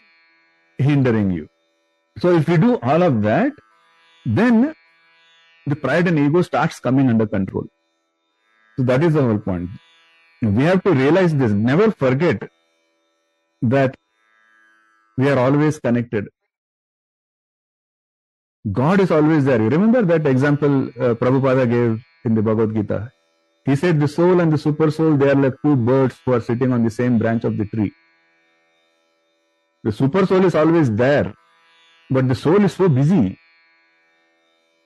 hindering 0.78 1.30
you. 1.30 1.48
So 2.18 2.34
if 2.34 2.48
you 2.48 2.58
do 2.58 2.78
all 2.78 3.02
of 3.02 3.22
that, 3.22 3.52
then 4.26 4.74
the 5.66 5.76
pride 5.76 6.08
and 6.08 6.18
ego 6.18 6.42
starts 6.42 6.80
coming 6.80 7.08
under 7.08 7.26
control. 7.26 7.66
So 8.76 8.82
that 8.84 9.02
is 9.02 9.14
the 9.14 9.22
whole 9.22 9.38
point. 9.38 9.70
We 10.42 10.64
have 10.64 10.82
to 10.84 10.92
realize 10.92 11.34
this. 11.34 11.52
Never 11.52 11.90
forget 11.90 12.42
that 13.62 13.96
we 15.16 15.28
are 15.28 15.38
always 15.38 15.80
connected. 15.80 16.28
God 18.72 19.00
is 19.00 19.10
always 19.10 19.44
there. 19.44 19.60
You 19.60 19.68
remember 19.68 20.02
that 20.02 20.26
example 20.26 20.88
uh, 20.88 21.14
Prabhupada 21.14 21.68
gave 21.68 22.04
in 22.24 22.34
the 22.34 22.42
Bhagavad 22.42 22.74
Gita? 22.74 23.12
He 23.64 23.76
said 23.76 24.00
the 24.00 24.08
soul 24.08 24.40
and 24.40 24.52
the 24.52 24.58
super 24.58 24.90
soul, 24.90 25.16
they 25.16 25.30
are 25.30 25.34
like 25.34 25.54
two 25.64 25.76
birds 25.76 26.16
who 26.24 26.32
are 26.32 26.40
sitting 26.40 26.72
on 26.72 26.84
the 26.84 26.90
same 26.90 27.18
branch 27.18 27.44
of 27.44 27.58
the 27.58 27.66
tree. 27.66 27.92
The 29.84 29.92
super 29.92 30.26
soul 30.26 30.44
is 30.44 30.54
always 30.54 30.90
there, 30.94 31.34
but 32.10 32.28
the 32.28 32.34
soul 32.34 32.64
is 32.64 32.72
so 32.72 32.88
busy 32.88 33.38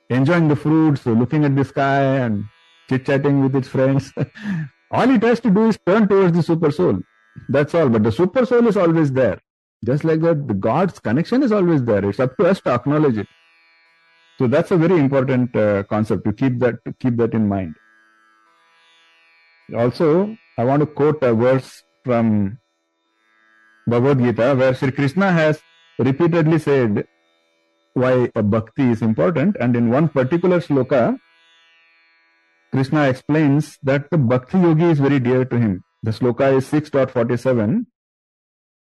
enjoying 0.09 0.47
the 0.47 0.55
fruits, 0.55 1.05
looking 1.05 1.45
at 1.45 1.55
the 1.55 1.65
sky 1.65 2.17
and 2.17 2.45
chit 2.89 3.05
chatting 3.05 3.41
with 3.43 3.55
its 3.55 3.67
friends. 3.67 4.11
all 4.91 5.09
it 5.09 5.23
has 5.23 5.39
to 5.41 5.49
do 5.49 5.67
is 5.67 5.77
turn 5.85 6.07
towards 6.07 6.35
the 6.35 6.43
super 6.43 6.71
soul. 6.71 6.99
That's 7.49 7.73
all. 7.73 7.89
But 7.89 8.03
the 8.03 8.11
super 8.11 8.45
soul 8.45 8.67
is 8.67 8.77
always 8.77 9.11
there. 9.11 9.39
Just 9.85 10.03
like 10.03 10.21
that, 10.21 10.47
the 10.47 10.53
God's 10.53 10.99
connection 10.99 11.43
is 11.43 11.51
always 11.51 11.83
there. 11.83 12.07
It's 12.07 12.19
up 12.19 12.37
to 12.37 12.45
us 12.45 12.61
to 12.61 12.71
acknowledge 12.71 13.17
it. 13.17 13.27
So 14.37 14.47
that's 14.47 14.71
a 14.71 14.77
very 14.77 14.97
important 14.97 15.55
uh, 15.55 15.83
concept 15.83 16.25
to 16.25 16.33
keep 16.33 16.59
that 16.59 16.75
to 16.85 16.93
keep 16.93 17.17
that 17.17 17.33
in 17.33 17.47
mind. 17.47 17.75
Also, 19.75 20.35
I 20.57 20.63
want 20.65 20.81
to 20.81 20.85
quote 20.85 21.23
a 21.23 21.33
verse 21.33 21.83
from 22.03 22.59
Bhagavad 23.87 24.19
Gita 24.19 24.55
where 24.55 24.73
Sri 24.73 24.91
Krishna 24.91 25.31
has 25.31 25.61
repeatedly 25.97 26.59
said 26.59 27.05
why 27.93 28.29
bhakti 28.33 28.89
is 28.89 29.01
important, 29.01 29.55
and 29.59 29.75
in 29.75 29.89
one 29.89 30.09
particular 30.09 30.59
sloka, 30.59 31.17
Krishna 32.71 33.07
explains 33.07 33.77
that 33.83 34.09
the 34.09 34.17
bhakti 34.17 34.57
yogi 34.57 34.85
is 34.85 34.99
very 34.99 35.19
dear 35.19 35.45
to 35.45 35.59
him. 35.59 35.83
The 36.01 36.11
sloka 36.11 36.57
is 36.57 36.65
6.47, 36.67 37.85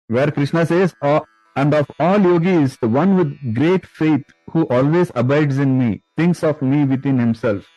where 0.07 0.31
Krishna 0.31 0.65
says, 0.65 0.93
"Uh, 1.01 1.21
And 1.53 1.73
of 1.73 1.91
all 1.99 2.21
yogis, 2.21 2.77
the 2.79 2.87
one 2.87 3.17
with 3.17 3.55
great 3.55 3.85
faith 3.85 4.23
who 4.53 4.63
always 4.67 5.11
abides 5.15 5.57
in 5.57 5.77
me, 5.77 6.01
thinks 6.15 6.43
of 6.43 6.61
me 6.61 6.85
within 6.85 7.19
himself, 7.19 7.67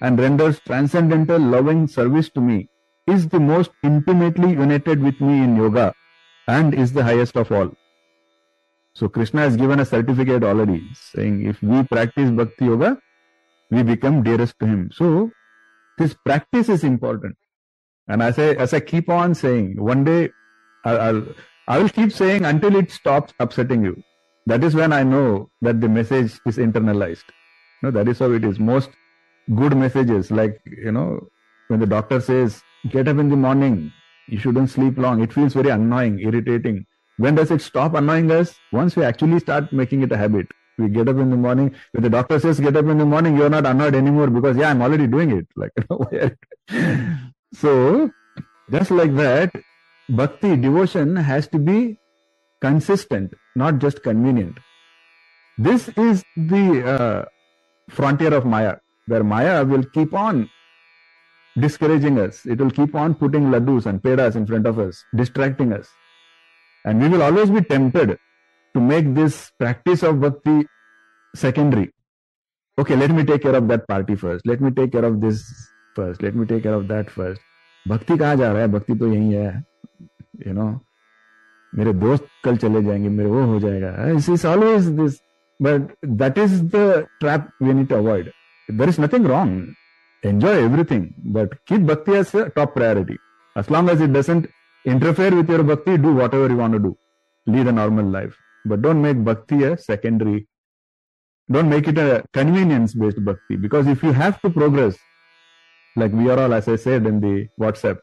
and 0.00 0.18
renders 0.18 0.60
transcendental 0.60 1.40
loving 1.40 1.86
service 1.88 2.28
to 2.30 2.40
me, 2.40 2.68
is 3.06 3.28
the 3.28 3.40
most 3.40 3.70
intimately 3.84 4.50
united 4.50 5.02
with 5.02 5.20
me 5.20 5.42
in 5.44 5.56
yoga, 5.56 5.94
and 6.48 6.74
is 6.74 6.92
the 6.92 7.04
highest 7.04 7.36
of 7.36 7.52
all. 7.52 7.70
So 8.94 9.08
Krishna 9.08 9.42
has 9.42 9.56
given 9.56 9.80
a 9.80 9.84
certificate 9.86 10.44
already, 10.44 10.82
saying 10.94 11.46
if 11.46 11.62
we 11.62 11.82
practice 11.84 12.30
bhakti 12.30 12.66
yoga, 12.66 12.98
we 13.70 13.82
become 13.82 14.22
dearest 14.22 14.58
to 14.60 14.66
him. 14.66 14.90
So 14.92 15.30
this 15.98 16.14
practice 16.26 16.68
is 16.68 16.84
important. 16.84 17.36
And 18.08 18.22
as 18.22 18.38
I 18.38 18.48
as 18.66 18.74
I 18.74 18.80
keep 18.80 19.08
on 19.10 19.34
saying, 19.34 19.82
one 19.82 20.04
day 20.04 20.30
I'll, 20.84 21.00
I'll 21.00 21.24
I 21.68 21.78
will 21.78 21.88
keep 21.90 22.12
saying 22.12 22.44
until 22.44 22.76
it 22.76 22.90
stops 22.92 23.34
upsetting 23.40 23.84
you. 23.84 24.02
That 24.46 24.64
is 24.64 24.74
when 24.74 24.92
I 24.92 25.02
know 25.04 25.50
that 25.62 25.80
the 25.80 25.88
message 25.88 26.40
is 26.46 26.58
internalized. 26.58 27.24
No, 27.82 27.90
that 27.92 28.08
is 28.08 28.18
how 28.20 28.32
it 28.32 28.44
is. 28.44 28.58
Most 28.60 28.90
good 29.54 29.76
messages, 29.76 30.30
like 30.30 30.60
you 30.66 30.92
know, 30.92 31.28
when 31.68 31.80
the 31.80 31.86
doctor 31.86 32.20
says, 32.20 32.62
"Get 32.90 33.08
up 33.08 33.18
in 33.18 33.30
the 33.30 33.36
morning," 33.36 33.92
you 34.28 34.38
shouldn't 34.38 34.70
sleep 34.70 34.98
long. 34.98 35.22
It 35.22 35.32
feels 35.32 35.54
very 35.54 35.70
annoying, 35.70 36.20
irritating. 36.20 36.86
When 37.18 37.36
does 37.36 37.50
it 37.50 37.62
stop 37.62 37.94
annoying 37.94 38.30
us? 38.30 38.56
Once 38.72 38.96
we 38.96 39.04
actually 39.04 39.40
start 39.40 39.72
making 39.72 40.02
it 40.02 40.12
a 40.12 40.18
habit. 40.18 40.48
We 40.78 40.88
get 40.88 41.08
up 41.08 41.16
in 41.18 41.30
the 41.30 41.36
morning. 41.36 41.74
When 41.92 42.02
the 42.04 42.10
doctor 42.10 42.40
says 42.40 42.60
get 42.60 42.76
up 42.76 42.86
in 42.86 42.98
the 42.98 43.06
morning, 43.06 43.36
you're 43.36 43.50
not 43.50 43.66
annoyed 43.66 43.94
anymore 43.94 44.28
because 44.28 44.56
yeah, 44.56 44.70
I'm 44.70 44.82
already 44.82 45.06
doing 45.08 45.30
it. 45.32 45.46
Like 45.56 45.72
you 45.78 45.84
know, 45.90 46.30
so, 47.54 48.10
just 48.70 48.90
like 48.90 49.16
that, 49.16 49.52
bhakti 50.10 50.56
devotion 50.56 51.16
has 51.16 51.48
to 51.48 51.58
be 51.58 51.98
consistent, 52.60 53.34
not 53.56 53.78
just 53.78 54.02
convenient. 54.02 54.58
This 55.58 55.88
is 55.90 56.24
the 56.36 56.84
uh, 56.86 57.24
frontier 57.90 58.34
of 58.34 58.46
Maya, 58.46 58.76
where 59.07 59.23
Maya 59.23 59.63
will 59.63 59.83
keep 59.83 60.13
on 60.13 60.49
discouraging 61.55 62.19
us. 62.19 62.45
It 62.45 62.59
will 62.59 62.71
keep 62.71 62.95
on 62.95 63.15
putting 63.15 63.45
laddus 63.45 63.85
and 63.85 64.01
pedas 64.01 64.35
in 64.35 64.45
front 64.47 64.67
of 64.67 64.79
us, 64.79 65.03
distracting 65.15 65.73
us. 65.73 65.87
And 66.85 67.01
we 67.01 67.07
will 67.07 67.23
always 67.23 67.49
be 67.49 67.61
tempted 67.61 68.17
to 68.75 68.79
make 68.79 69.13
this 69.13 69.51
practice 69.59 70.03
of 70.03 70.19
bhakti 70.19 70.65
secondary. 71.35 71.91
Okay, 72.77 72.95
let 72.95 73.11
me 73.11 73.23
take 73.23 73.43
care 73.43 73.55
of 73.55 73.67
that 73.67 73.87
party 73.87 74.15
first. 74.15 74.47
Let 74.47 74.61
me 74.61 74.71
take 74.71 74.91
care 74.91 75.05
of 75.05 75.21
this 75.21 75.43
first. 75.95 76.23
Let 76.23 76.35
me 76.35 76.45
take 76.45 76.63
care 76.63 76.73
of 76.73 76.87
that 76.87 77.09
first. 77.09 77.41
भक्ति 77.87 78.17
कहाँ 78.17 78.35
जा 78.35 78.51
रहा 78.51 78.61
है 78.61 78.67
भक्ति 78.71 78.95
तो 78.95 79.07
यही 79.13 79.33
है 79.33 79.63
you 80.47 80.53
know 80.53 80.67
मेरे 81.73 81.93
दोस्त 81.93 82.27
कल 82.43 82.57
चले 82.57 82.81
जाएंगे 82.83 83.09
मेरे 83.09 83.29
वो 83.29 83.43
हो 83.45 83.59
जाएगा 83.59 84.07
इस 84.33 84.45
always 84.45 84.85
this 84.99 85.19
but 85.59 85.91
that 86.21 86.37
is 86.37 86.61
the 86.75 87.05
trap 87.19 87.49
we 87.63 87.73
need 87.73 87.87
to 87.87 87.95
avoid 87.95 88.31
there 88.68 88.88
is 88.88 88.98
nothing 88.98 89.24
wrong. 89.24 89.74
Enjoy 90.22 90.64
everything, 90.64 91.14
but 91.18 91.64
keep 91.66 91.86
bhakti 91.86 92.14
as 92.16 92.34
a 92.34 92.50
top 92.50 92.74
priority. 92.74 93.16
As 93.56 93.70
long 93.70 93.88
as 93.88 94.00
it 94.00 94.12
doesn't 94.12 94.48
interfere 94.84 95.34
with 95.34 95.48
your 95.48 95.62
bhakti, 95.62 95.96
do 95.96 96.12
whatever 96.12 96.48
you 96.48 96.56
want 96.56 96.72
to 96.72 96.78
do. 96.78 96.96
Lead 97.46 97.66
a 97.66 97.72
normal 97.72 98.06
life. 98.06 98.36
But 98.64 98.82
don't 98.82 99.00
make 99.00 99.22
bhakti 99.24 99.64
a 99.64 99.78
secondary. 99.78 100.48
Don't 101.50 101.68
make 101.68 101.88
it 101.88 101.98
a 101.98 102.24
convenience 102.32 102.94
based 102.94 103.24
bhakti. 103.24 103.56
Because 103.56 103.86
if 103.86 104.02
you 104.02 104.12
have 104.12 104.40
to 104.42 104.50
progress, 104.50 104.96
like 105.96 106.12
we 106.12 106.28
are 106.30 106.38
all, 106.38 106.52
as 106.52 106.68
I 106.68 106.76
said 106.76 107.06
in 107.06 107.20
the 107.20 107.48
WhatsApp, 107.58 107.98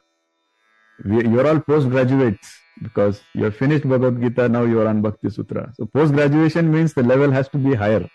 we, 1.04 1.28
you're 1.28 1.48
all 1.48 1.60
postgraduates 1.60 2.48
because 2.82 3.22
you 3.34 3.44
have 3.46 3.56
finished 3.56 3.88
Bhagavad 3.88 4.22
Gita, 4.22 4.50
now 4.50 4.64
you're 4.64 4.88
on 4.88 5.02
Bhakti 5.02 5.30
Sutra. 5.30 5.72
So 5.76 5.86
post 5.86 6.14
graduation 6.14 6.72
means 6.72 6.94
the 6.94 7.04
level 7.04 7.32
has 7.32 7.48
to 7.50 7.58
be 7.58 7.74
higher. 7.74 8.08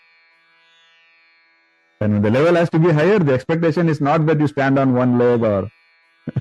And 2.01 2.13
when 2.13 2.21
the 2.23 2.31
level 2.31 2.55
has 2.55 2.69
to 2.71 2.79
be 2.79 2.91
higher, 2.91 3.19
the 3.19 3.33
expectation 3.33 3.87
is 3.87 4.01
not 4.01 4.25
that 4.25 4.39
you 4.39 4.47
stand 4.47 4.79
on 4.79 4.93
one 4.93 5.19
leg 5.19 5.43
or 5.43 5.69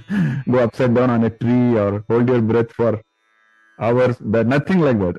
go 0.50 0.58
upside 0.58 0.94
down 0.94 1.10
on 1.10 1.24
a 1.24 1.30
tree 1.30 1.76
or 1.76 2.02
hold 2.08 2.28
your 2.28 2.40
breath 2.40 2.72
for 2.72 3.02
hours. 3.78 4.16
But 4.20 4.46
nothing 4.46 4.80
like 4.80 4.98
that. 5.00 5.16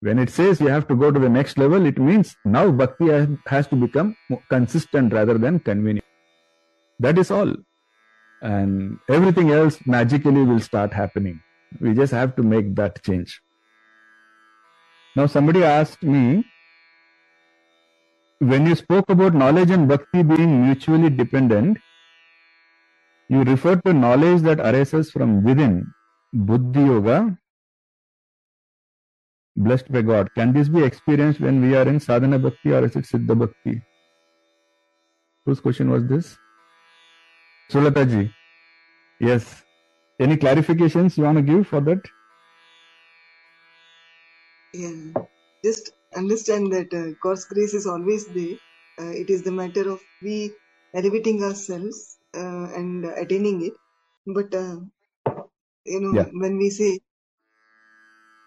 When 0.00 0.20
it 0.20 0.30
says 0.30 0.60
you 0.60 0.68
have 0.68 0.86
to 0.88 0.94
go 0.94 1.10
to 1.10 1.18
the 1.18 1.28
next 1.28 1.58
level, 1.58 1.84
it 1.84 1.98
means 1.98 2.36
now 2.44 2.70
bhakti 2.70 3.08
has 3.46 3.66
to 3.68 3.76
become 3.76 4.16
consistent 4.48 5.12
rather 5.12 5.36
than 5.36 5.58
convenient. 5.58 6.06
That 7.00 7.18
is 7.18 7.32
all. 7.32 7.52
And 8.40 8.98
everything 9.08 9.50
else 9.50 9.78
magically 9.84 10.44
will 10.44 10.60
start 10.60 10.92
happening. 10.92 11.40
We 11.80 11.94
just 11.94 12.12
have 12.12 12.36
to 12.36 12.42
make 12.42 12.74
that 12.76 13.02
change. 13.02 13.40
Now, 15.16 15.26
somebody 15.26 15.62
asked 15.62 16.02
me, 16.02 16.44
when 18.50 18.66
you 18.66 18.74
spoke 18.74 19.08
about 19.08 19.34
knowledge 19.34 19.70
and 19.70 19.86
bhakti 19.88 20.22
being 20.24 20.62
mutually 20.62 21.08
dependent, 21.08 21.78
you 23.28 23.44
referred 23.44 23.84
to 23.84 23.92
knowledge 23.92 24.42
that 24.42 24.58
arises 24.58 25.12
from 25.12 25.44
within, 25.44 25.86
buddhi 26.32 26.80
yoga, 26.80 27.38
blessed 29.56 29.92
by 29.92 30.02
God. 30.02 30.34
Can 30.34 30.52
this 30.52 30.68
be 30.68 30.82
experienced 30.82 31.40
when 31.40 31.62
we 31.62 31.76
are 31.76 31.88
in 31.88 32.00
sadhana 32.00 32.38
bhakti 32.38 32.72
or 32.72 32.84
is 32.84 32.96
it 32.96 33.04
siddha 33.04 33.38
bhakti? 33.38 33.80
Whose 35.46 35.60
question 35.60 35.90
was 35.90 36.04
this? 36.06 36.36
Sulata 37.70 38.08
ji. 38.10 38.34
Yes. 39.20 39.62
Any 40.18 40.36
clarifications 40.36 41.16
you 41.16 41.24
want 41.24 41.38
to 41.38 41.42
give 41.42 41.66
for 41.68 41.80
that? 41.80 42.00
Yeah. 44.74 45.22
Just 45.64 45.92
understand 46.16 46.72
that 46.72 46.92
uh, 46.94 47.14
God's 47.22 47.44
grace 47.46 47.74
is 47.74 47.86
always 47.86 48.26
there. 48.32 48.56
Uh, 49.00 49.12
it 49.12 49.30
is 49.30 49.42
the 49.42 49.52
matter 49.52 49.90
of 49.90 50.00
we 50.20 50.56
elevating 50.94 51.42
ourselves 51.42 52.18
uh, 52.36 52.66
and 52.74 53.04
attaining 53.04 53.64
it. 53.64 53.74
But 54.26 54.54
uh, 54.54 54.76
you 55.84 56.00
know, 56.00 56.14
Yeah. 56.16 56.26
when 56.32 56.58
we 56.58 56.70
say 56.70 57.00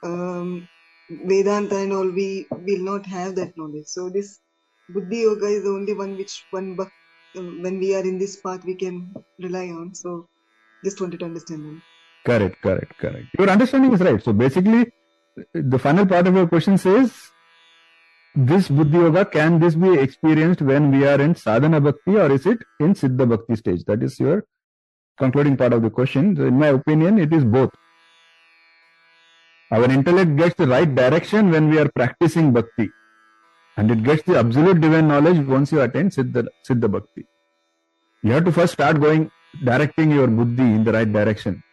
um, 0.04 0.68
Vedanta 1.10 1.78
and 1.78 1.94
all, 1.94 2.10
we 2.12 2.48
will 2.52 2.84
not 2.84 3.06
have 3.06 3.36
that 3.36 3.58
knowledge. 3.58 3.88
So 3.88 4.10
this 4.10 4.40
Buddhi 4.90 5.20
Yoga 5.22 5.48
is 5.48 5.64
the 5.64 5.70
only 5.70 5.94
one 5.94 6.16
which 6.16 6.46
one 6.52 6.78
um, 7.38 7.62
when 7.62 7.80
we 7.80 7.96
are 7.96 8.04
in 8.04 8.18
this 8.18 8.40
path 8.42 8.64
we 8.66 8.76
can 8.76 9.14
rely 9.40 9.68
on. 9.70 9.94
So 9.96 10.28
just 10.84 11.02
wanted 11.02 11.20
to 11.20 11.26
understand 11.26 11.66
that. 11.66 11.82
Correct, 12.26 12.62
correct, 12.62 12.98
correct. 12.98 13.28
Your 13.38 13.50
understanding 13.50 13.94
is 13.94 14.02
right. 14.02 14.22
So 14.24 14.34
basically, 14.34 14.92
the 15.54 15.80
final 15.80 16.06
part 16.06 16.28
of 16.28 16.36
your 16.36 16.48
question 16.48 16.78
says, 16.78 17.14
this 18.36 18.68
Buddhi 18.68 18.98
Yoga, 18.98 19.26
can 19.26 19.60
this 19.60 19.76
be 19.76 19.94
experienced 19.94 20.62
when 20.62 20.92
we 20.92 21.08
are 21.08 21.20
in 21.20 21.36
sadhana 21.36 21.80
bhakti 21.80 22.18
or 22.18 22.32
is 22.32 22.46
it 22.46 22.60
in 22.80 22.94
siddha 22.94 23.28
bhakti 23.30 23.56
stage? 23.56 23.84
That 23.86 24.04
is 24.04 24.20
your 24.20 24.46
concluding 25.18 25.58
part 25.58 25.74
of 25.74 25.82
the 25.82 25.90
question. 25.90 26.36
So 26.36 26.46
in 26.46 26.60
my 26.60 26.68
opinion, 26.68 27.18
it 27.20 27.34
is 27.34 27.44
both. 27.44 27.72
Our 29.72 29.86
intellect 29.86 30.36
gets 30.36 30.56
the 30.56 30.68
right 30.68 30.94
direction 30.94 31.50
when 31.52 31.70
we 31.70 31.80
are 31.80 31.90
practicing 31.90 32.54
bhakti. 32.54 32.90
And 33.78 33.92
it 33.92 34.04
gets 34.04 34.24
the 34.24 34.38
absolute 34.38 34.80
divine 34.80 35.08
knowledge 35.08 35.46
once 35.46 35.72
you 35.72 35.82
attain 35.82 36.10
siddha, 36.10 36.48
siddha 36.68 36.92
bhakti. 36.92 37.26
You 38.24 38.32
have 38.34 38.46
to 38.46 38.52
first 38.52 38.74
start 38.74 39.00
going, 39.00 39.32
directing 39.64 40.12
your 40.12 40.28
buddhi 40.28 40.64
in 40.64 40.84
the 40.84 40.92
right 40.92 41.12
direction. 41.12 41.64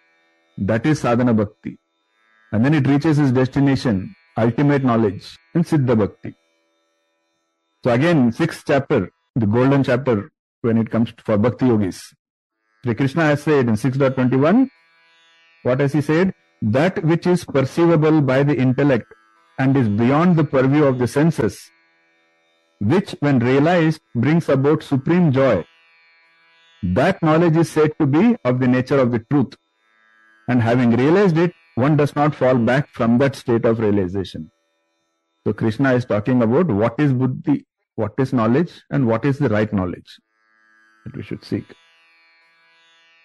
That 0.59 0.87
is 0.87 1.01
sadhana 1.01 1.35
bhakti. 1.35 1.79
And 2.53 2.65
then 2.65 2.75
it 2.75 2.87
reaches 2.87 3.19
its 3.19 3.33
destination, 3.33 4.15
ultimate 4.37 4.85
knowledge, 4.85 5.39
in 5.55 5.65
Siddha 5.65 5.99
Bhakti. 5.99 6.35
So 7.85 7.91
again, 7.91 8.31
sixth 8.31 8.65
chapter, 8.67 9.11
the 9.35 9.47
golden 9.47 9.83
chapter 9.83 10.31
when 10.61 10.79
it 10.79 10.91
comes 10.91 11.13
to, 11.13 11.23
for 11.25 11.37
Bhakti 11.37 11.67
Yogis. 11.67 12.15
Sri 12.85 12.95
Krishna 12.95 13.25
has 13.25 13.43
said 13.43 13.69
in 13.69 13.75
6.21, 13.75 14.69
what 15.65 15.81
has 15.81 15.93
he 15.93 16.01
said? 16.01 16.33
That 16.61 17.03
which 17.05 17.27
is 17.27 17.45
perceivable 17.45 18.21
by 18.21 18.45
the 18.45 18.57
intellect 18.57 19.07
and 19.59 19.77
is 19.77 19.89
beyond 19.89 20.37
the 20.37 20.45
purview 20.45 20.85
of 20.85 20.99
the 20.99 21.09
senses, 21.09 21.59
which 22.81 23.17
when 23.21 23.41
realized 23.41 24.01
brings 24.15 24.49
about 24.49 24.83
supreme 24.83 25.33
joy. 25.33 25.65
That 26.85 27.23
knowledge 27.23 27.57
is 27.57 27.71
said 27.71 27.93
to 27.99 28.07
be 28.07 28.37
of 28.45 28.61
the 28.61 28.69
nature 28.69 28.99
of 28.99 29.11
the 29.11 29.21
truth 29.31 29.55
and 30.49 30.63
having 30.63 30.91
realized 30.93 31.37
it, 31.37 31.53
one 31.75 31.97
does 31.97 32.15
not 32.15 32.35
fall 32.35 32.57
back 32.57 32.89
from 32.91 33.19
that 33.19 33.35
state 33.35 33.65
of 33.65 33.81
realization. 33.81 34.51
So 35.45 35.53
Krishna 35.53 35.95
is 35.95 36.05
talking 36.05 36.43
about 36.43 36.67
what 36.69 36.95
is 36.99 37.13
buddhi, 37.13 37.67
what 37.95 38.13
is 38.19 38.33
knowledge, 38.33 38.83
and 38.91 39.07
what 39.07 39.25
is 39.25 39.39
the 39.39 39.49
right 39.49 39.73
knowledge 39.73 40.19
that 41.05 41.17
we 41.17 41.23
should 41.23 41.45
seek. 41.45 41.65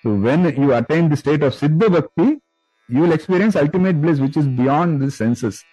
So 0.03 0.13
when 0.13 0.45
you 0.61 0.73
attain 0.73 1.09
the 1.09 1.17
state 1.17 1.43
of 1.43 1.53
Siddha 1.53 1.91
Bhakti, 1.91 2.39
you 2.89 3.01
will 3.01 3.11
experience 3.11 3.55
ultimate 3.55 4.01
bliss 4.01 4.19
which 4.19 4.37
is 4.37 4.47
beyond 4.47 5.01
the 5.01 5.11
senses. 5.11 5.63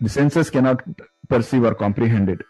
The 0.00 0.08
senses 0.08 0.50
cannot 0.50 0.82
perceive 1.28 1.64
or 1.64 1.74
comprehend 1.74 2.28
it. 2.28 2.40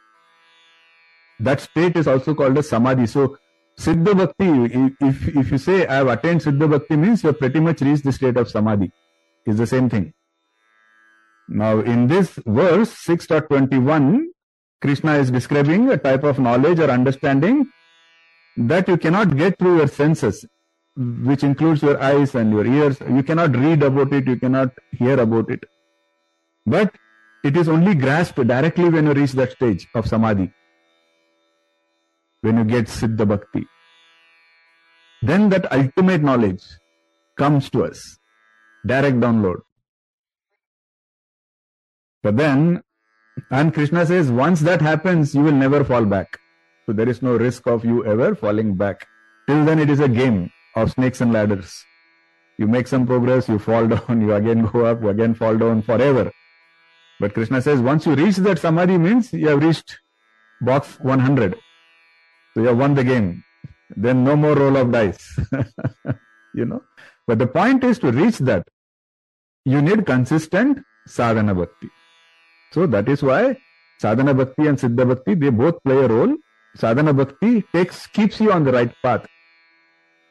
That 1.41 1.61
state 1.61 1.97
is 1.97 2.07
also 2.07 2.35
called 2.35 2.57
as 2.57 2.69
Samadhi. 2.69 3.07
So 3.07 3.37
Siddha 3.79 4.17
Bhakti, 4.17 4.95
if, 5.01 5.37
if 5.37 5.51
you 5.51 5.59
say 5.59 5.87
I 5.87 5.97
have 5.97 6.09
attained 6.09 6.41
Siddha 6.41 6.71
Bhakti 6.71 6.97
means 6.97 7.23
you 7.23 7.29
have 7.29 7.39
pretty 7.39 7.61
much 7.61 7.81
reached 7.81 8.05
the 8.05 8.13
state 8.13 8.37
of 8.37 8.49
Samadhi. 8.49 8.91
Is 9.45 9.59
the 9.59 9.67
same 9.67 9.91
thing. 9.91 10.15
Now 11.49 11.81
in 11.81 12.07
this 12.07 12.39
verse 12.47 12.95
6.21, 13.05 14.27
Krishna 14.83 15.15
is 15.15 15.31
describing 15.31 15.91
a 15.91 15.97
type 15.97 16.25
of 16.25 16.39
knowledge 16.39 16.79
or 16.79 16.91
understanding 16.91 17.67
that 18.57 18.89
you 18.89 18.97
cannot 18.97 19.37
get 19.37 19.59
through 19.59 19.77
your 19.79 19.89
senses, 19.89 20.45
which 20.97 21.43
includes 21.43 21.83
your 21.83 22.03
eyes 22.03 22.35
and 22.35 22.51
your 22.53 22.67
ears. 22.67 22.99
You 23.09 23.23
cannot 23.23 23.57
read 23.57 23.83
about 23.83 24.13
it, 24.13 24.27
you 24.27 24.39
cannot 24.39 24.71
hear 24.91 25.19
about 25.19 25.51
it. 25.51 25.65
But 26.67 26.95
it 27.45 27.57
is 27.57 27.69
only 27.69 27.95
grasped 27.95 28.47
directly 28.47 28.89
when 28.89 29.07
you 29.07 29.15
reach 29.15 29.33
that 29.33 29.53
stage 29.53 29.89
of 29.95 30.07
Samadhi 30.07 30.53
when 32.43 32.59
you 32.59 32.65
get 32.65 32.87
Siddha 32.87 33.27
Bhakti. 33.27 33.67
Then 35.23 35.49
that 35.51 35.73
ultimate 35.73 36.23
knowledge 36.23 36.63
comes 37.39 37.71
to 37.71 37.85
us. 37.85 38.19
Direct 38.85 39.19
download. 39.21 39.61
But 42.25 42.37
then, 42.37 42.83
and 43.51 43.73
Krishna 43.73 44.07
says, 44.07 44.31
once 44.31 44.61
that 44.61 44.83
happens, 44.83 45.35
you 45.35 45.43
will 45.43 45.53
never 45.53 45.85
fall 45.85 46.05
back. 46.05 46.39
So 46.87 46.93
there 46.93 47.09
is 47.09 47.23
no 47.23 47.37
risk 47.37 47.67
of 47.67 47.85
you 47.85 48.05
ever 48.05 48.35
falling 48.35 48.75
back. 48.75 49.07
Till 49.49 49.65
then, 49.65 49.79
it 49.79 49.91
is 49.91 50.01
a 50.01 50.09
game 50.09 50.51
of 50.77 50.93
snakes 50.93 51.21
and 51.21 51.33
ladders. 51.33 51.85
You 52.59 52.67
make 52.67 52.87
some 52.87 53.07
progress, 53.07 53.49
you 53.49 53.59
fall 53.59 53.87
down, 53.95 54.21
you 54.21 54.35
again 54.35 54.67
go 54.67 54.85
up, 54.87 55.03
you 55.03 55.09
again 55.09 55.35
fall 55.35 55.57
down 55.57 55.83
forever. 55.83 56.31
But 57.21 57.35
Krishna 57.35 57.63
says 57.63 57.81
once 57.81 58.07
you 58.07 58.15
reach 58.15 58.37
that 58.37 58.59
samadhi 58.59 58.99
means 58.99 59.33
you 59.33 59.49
have 59.49 59.63
reached 59.63 59.99
box 60.61 60.99
100. 61.01 61.55
So 62.55 62.61
you 62.61 62.67
have 62.67 62.79
won 62.79 62.95
the 62.95 63.05
game. 63.05 63.45
Then 63.97 64.25
no 64.25 64.37
more 64.37 64.55
roll 64.55 64.77
of 64.77 64.91
dice. 64.91 65.39
you 66.55 66.65
know. 66.65 66.83
But 67.27 67.39
the 67.39 67.47
point 67.47 67.85
is 67.85 67.99
to 68.01 68.11
reach 68.11 68.39
that. 68.39 68.67
You 69.65 69.81
need 69.81 70.05
consistent 70.07 70.83
sadhana 71.07 71.55
bhakti. 71.55 71.89
So 72.73 72.87
that 72.87 73.09
is 73.09 73.23
why 73.23 73.57
sadhana 73.99 74.35
bhakti 74.35 74.67
and 74.67 74.79
siddha 74.79 75.07
bhakti, 75.07 75.35
they 75.35 75.51
both 75.51 75.83
play 75.85 75.97
a 75.97 76.09
role. 76.09 76.37
Sadhana 76.75 77.13
bhakti 77.13 77.63
takes, 77.75 78.07
keeps 78.07 78.41
you 78.41 78.51
on 78.53 78.65
the 78.65 78.73
right 78.73 78.93
path. 79.03 79.27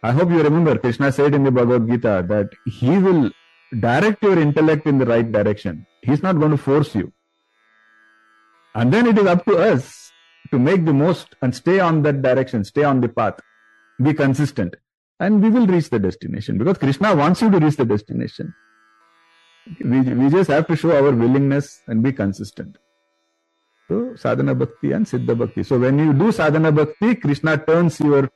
I 0.04 0.12
hope 0.12 0.32
you 0.32 0.41
remember 0.41 0.77
Krishna 0.77 1.12
said 1.12 1.36
in 1.36 1.43
the 1.43 1.51
Bhagavad 1.51 1.88
Gita 1.88 2.25
that 2.27 2.49
he 2.65 2.97
will 2.97 3.30
direct 3.80 4.23
your 4.23 4.39
intellect 4.39 4.88
in 4.88 4.97
the 4.97 5.06
right 5.06 5.32
direction. 5.32 5.86
He's 6.01 6.23
not 6.23 6.39
going 6.39 6.51
to 6.51 6.58
force 6.58 6.95
you. 6.95 7.13
And 8.73 8.91
then 8.91 9.06
it 9.06 9.17
is 9.19 9.27
up 9.27 9.45
to 9.45 9.58
us 9.58 10.12
to 10.49 10.58
make 10.58 10.86
the 10.86 10.93
most 10.93 11.36
and 11.43 11.56
stay 11.56 11.80
on 11.80 12.01
that 12.01 12.23
direction, 12.23 12.63
stay 12.63 12.84
on 12.84 13.01
the 13.01 13.10
path, 13.10 13.39
be 14.01 14.13
consistent, 14.13 14.75
and 15.19 15.43
we 15.43 15.49
will 15.49 15.67
reach 15.67 15.91
the 15.91 15.99
destination 15.99 16.58
because 16.58 16.80
Krishna 16.80 17.15
wants 17.15 17.41
you 17.41 17.51
to 17.51 17.60
reach 17.60 17.75
the 17.75 17.86
destination. 17.86 18.54
We, 19.84 20.02
we 20.02 20.30
just 20.30 20.50
have 20.50 20.67
to 20.67 20.76
show 20.76 20.95
our 20.95 21.12
willingness 21.12 21.82
and 21.88 22.02
be 22.04 22.12
consistent. 22.12 22.78
So, 23.88 24.15
sadhana 24.15 24.56
bhakti 24.56 24.91
and 24.93 25.06
siddha 25.06 25.38
bhakti. 25.38 25.63
So, 25.63 25.80
when 25.80 26.00
you 26.00 26.13
do 26.13 26.32
sadhana 26.32 26.71
bhakti, 26.71 27.15
Krishna 27.15 27.58
turns 27.58 28.00
your 28.00 28.30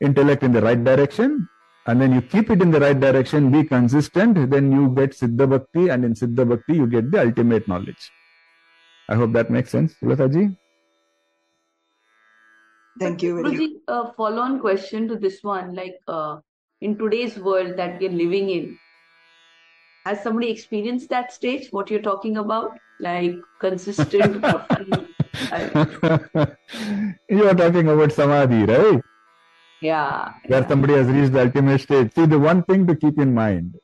intellect 0.00 0.42
in 0.42 0.52
the 0.52 0.60
right 0.60 0.82
direction 0.82 1.48
and 1.86 2.00
then 2.00 2.14
you 2.14 2.22
keep 2.22 2.50
it 2.50 2.62
in 2.62 2.70
the 2.70 2.80
right 2.80 2.98
direction, 2.98 3.50
be 3.50 3.64
consistent, 3.64 4.50
then 4.50 4.72
you 4.72 4.88
get 4.94 5.10
Siddha 5.10 5.48
Bhakti, 5.48 5.88
and 5.88 6.04
in 6.04 6.14
Siddha 6.14 6.48
Bhakti, 6.48 6.74
you 6.74 6.86
get 6.86 7.10
the 7.10 7.20
ultimate 7.20 7.68
knowledge. 7.68 8.10
I 9.08 9.16
hope 9.16 9.32
that 9.34 9.50
makes 9.50 9.70
sense, 9.70 9.94
Sulataji. 10.02 10.56
Thank 12.98 13.22
you 13.22 13.34
very 13.34 13.42
much. 13.42 13.52
Guruji, 13.52 13.68
a 13.88 14.12
follow-on 14.14 14.60
question 14.60 15.08
to 15.08 15.16
this 15.16 15.42
one, 15.42 15.74
like 15.74 15.96
uh, 16.08 16.38
in 16.80 16.96
today's 16.96 17.36
world 17.36 17.76
that 17.76 18.00
we're 18.00 18.10
living 18.10 18.48
in, 18.48 18.78
has 20.04 20.22
somebody 20.22 20.50
experienced 20.50 21.08
that 21.10 21.32
stage? 21.32 21.68
What 21.70 21.90
you're 21.90 22.02
talking 22.02 22.36
about, 22.36 22.78
like 23.00 23.36
consistent? 23.60 24.44
you 27.28 27.48
are 27.48 27.54
talking 27.54 27.88
about 27.88 28.12
samadhi, 28.12 28.64
right? 28.64 29.02
yeah. 29.84 30.32
Where 30.46 30.62
yeah. 30.62 30.68
somebody 30.68 30.94
has 30.94 31.06
reached 31.08 31.32
the 31.32 31.42
ultimate 31.42 31.80
stage. 31.80 32.12
See, 32.14 32.26
the 32.26 32.38
one 32.38 32.62
thing 32.64 32.86
to 32.86 32.96
keep 32.96 33.18
in 33.18 33.34
mind 33.34 33.76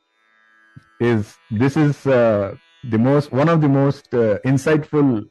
is 1.00 1.36
this 1.50 1.76
is 1.76 2.06
uh, 2.06 2.54
the 2.84 2.98
most 2.98 3.32
one 3.32 3.48
of 3.48 3.60
the 3.60 3.68
most 3.68 4.14
uh, 4.14 4.38
insightful 4.44 5.24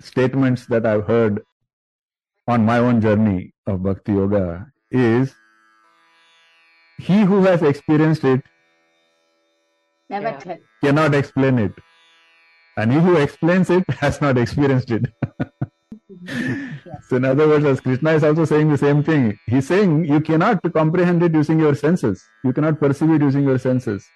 statements 0.00 0.66
that 0.66 0.86
I've 0.86 1.06
heard 1.06 1.42
on 2.46 2.64
my 2.64 2.78
own 2.78 3.00
journey 3.00 3.52
of 3.66 3.82
bhakti 3.82 4.12
yoga 4.12 4.66
is 4.90 5.34
he 6.98 7.20
who 7.20 7.42
has 7.44 7.62
experienced 7.62 8.24
it 8.24 8.42
Never 10.12 10.28
Yeah. 10.28 10.38
tell. 10.40 10.58
cannot 10.84 11.14
explain 11.14 11.58
it. 11.58 11.74
And 12.76 12.92
he 12.92 13.00
who 13.00 13.16
explains 13.16 13.70
it 13.70 13.84
has 14.04 14.20
not 14.20 14.38
experienced 14.38 14.90
it. 14.92 15.06
Yes. 16.86 17.08
so 17.08 17.16
in 17.16 17.24
other 17.24 17.48
words 17.48 17.64
as 17.64 17.80
krishna 17.80 18.12
is 18.12 18.24
also 18.24 18.44
saying 18.44 18.70
the 18.70 18.78
same 18.78 19.02
thing. 19.02 19.38
He's 19.46 19.66
saying 19.68 20.04
you 20.06 20.20
cannot 20.20 20.62
comprehend 20.74 21.22
it 21.22 21.34
using 21.34 21.60
your 21.60 21.74
senses. 21.74 22.30
You 22.44 22.52
cannot 22.52 22.80
perceive 22.80 23.10
it 23.10 23.22
using 23.22 23.44
your 23.44 23.58
senses. 23.58 24.12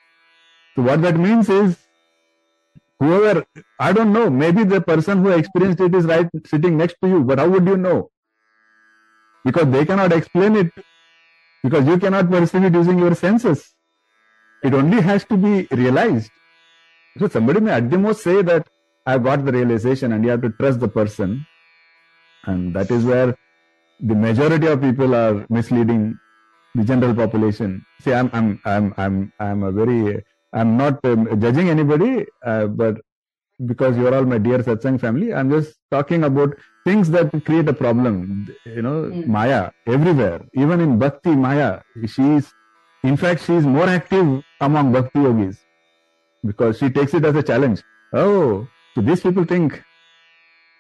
So 0.76 0.82
what 0.82 1.02
that 1.02 1.16
means 1.16 1.48
is 1.48 1.78
whoever 3.00 3.44
i 3.78 3.92
don't 3.92 4.12
know 4.12 4.28
maybe 4.30 4.64
the 4.64 4.80
person 4.80 5.18
who 5.24 5.30
experienced 5.30 5.80
it 5.86 5.94
is 5.94 6.06
right 6.06 6.28
sitting 6.52 6.76
next 6.78 6.96
to 7.02 7.08
you 7.08 7.22
but 7.24 7.38
how 7.38 7.48
would 7.48 7.66
you 7.66 7.76
know? 7.76 8.10
Because 9.44 9.68
they 9.70 9.84
cannot 9.86 10.12
explain 10.12 10.56
it 10.56 10.72
because 11.62 11.86
you 11.86 11.98
cannot 11.98 12.30
perceive 12.30 12.64
it 12.64 12.74
using 12.74 12.98
your 12.98 13.14
senses 13.14 13.75
it 14.66 14.74
only 14.74 15.00
has 15.02 15.24
to 15.26 15.36
be 15.36 15.68
realized. 15.72 16.32
So 17.18 17.28
somebody 17.28 17.60
may 17.60 17.72
at 17.72 17.90
the 17.90 17.98
most 17.98 18.22
say 18.22 18.42
that 18.42 18.68
I've 19.06 19.24
got 19.24 19.44
the 19.44 19.52
realization 19.52 20.12
and 20.12 20.24
you 20.24 20.30
have 20.32 20.42
to 20.42 20.50
trust 20.50 20.80
the 20.80 20.88
person. 20.88 21.46
And 22.46 22.74
that 22.74 22.90
is 22.90 23.04
where 23.04 23.34
the 24.00 24.14
majority 24.14 24.66
of 24.68 24.80
people 24.80 25.14
are 25.14 25.46
misleading 25.48 26.20
the 26.74 26.84
general 26.84 27.14
population. 27.14 27.84
See 28.00 28.12
i'm 28.12 28.30
i'm 28.32 28.60
i'm 28.64 28.94
i'm 28.98 29.32
i'm 29.40 29.62
a 29.62 29.72
very 29.72 30.22
i'm 30.52 30.76
not 30.76 31.04
um, 31.04 31.28
judging 31.40 31.68
anybody 31.70 32.26
uh, 32.44 32.66
but 32.66 32.96
because 33.66 33.96
you 33.96 34.06
are 34.08 34.14
all 34.14 34.26
my 34.26 34.38
dear 34.38 34.58
satsang 34.58 35.00
family 35.00 35.32
i'm 35.32 35.50
just 35.50 35.76
talking 35.90 36.24
about 36.24 36.54
things 36.84 37.10
that 37.10 37.30
create 37.46 37.68
a 37.68 37.74
problem 37.74 38.46
you 38.66 38.82
know 38.82 38.96
Mm. 39.12 39.26
maya 39.26 39.70
everywhere. 39.86 40.40
Even 40.54 40.80
in 40.80 40.98
bhakti 40.98 41.34
maya 41.36 41.80
she 42.06 42.22
is 42.40 42.52
in 43.08 43.16
fact 43.16 43.44
she 43.46 43.54
is 43.54 43.66
more 43.66 43.88
active 43.88 44.42
among 44.60 44.92
bhakti 44.92 45.20
yogis 45.20 45.58
because 46.44 46.78
she 46.78 46.90
takes 46.90 47.14
it 47.14 47.24
as 47.24 47.36
a 47.36 47.42
challenge. 47.42 47.82
Oh 48.12 48.66
so 48.94 49.02
these 49.02 49.20
people 49.20 49.44
think 49.44 49.82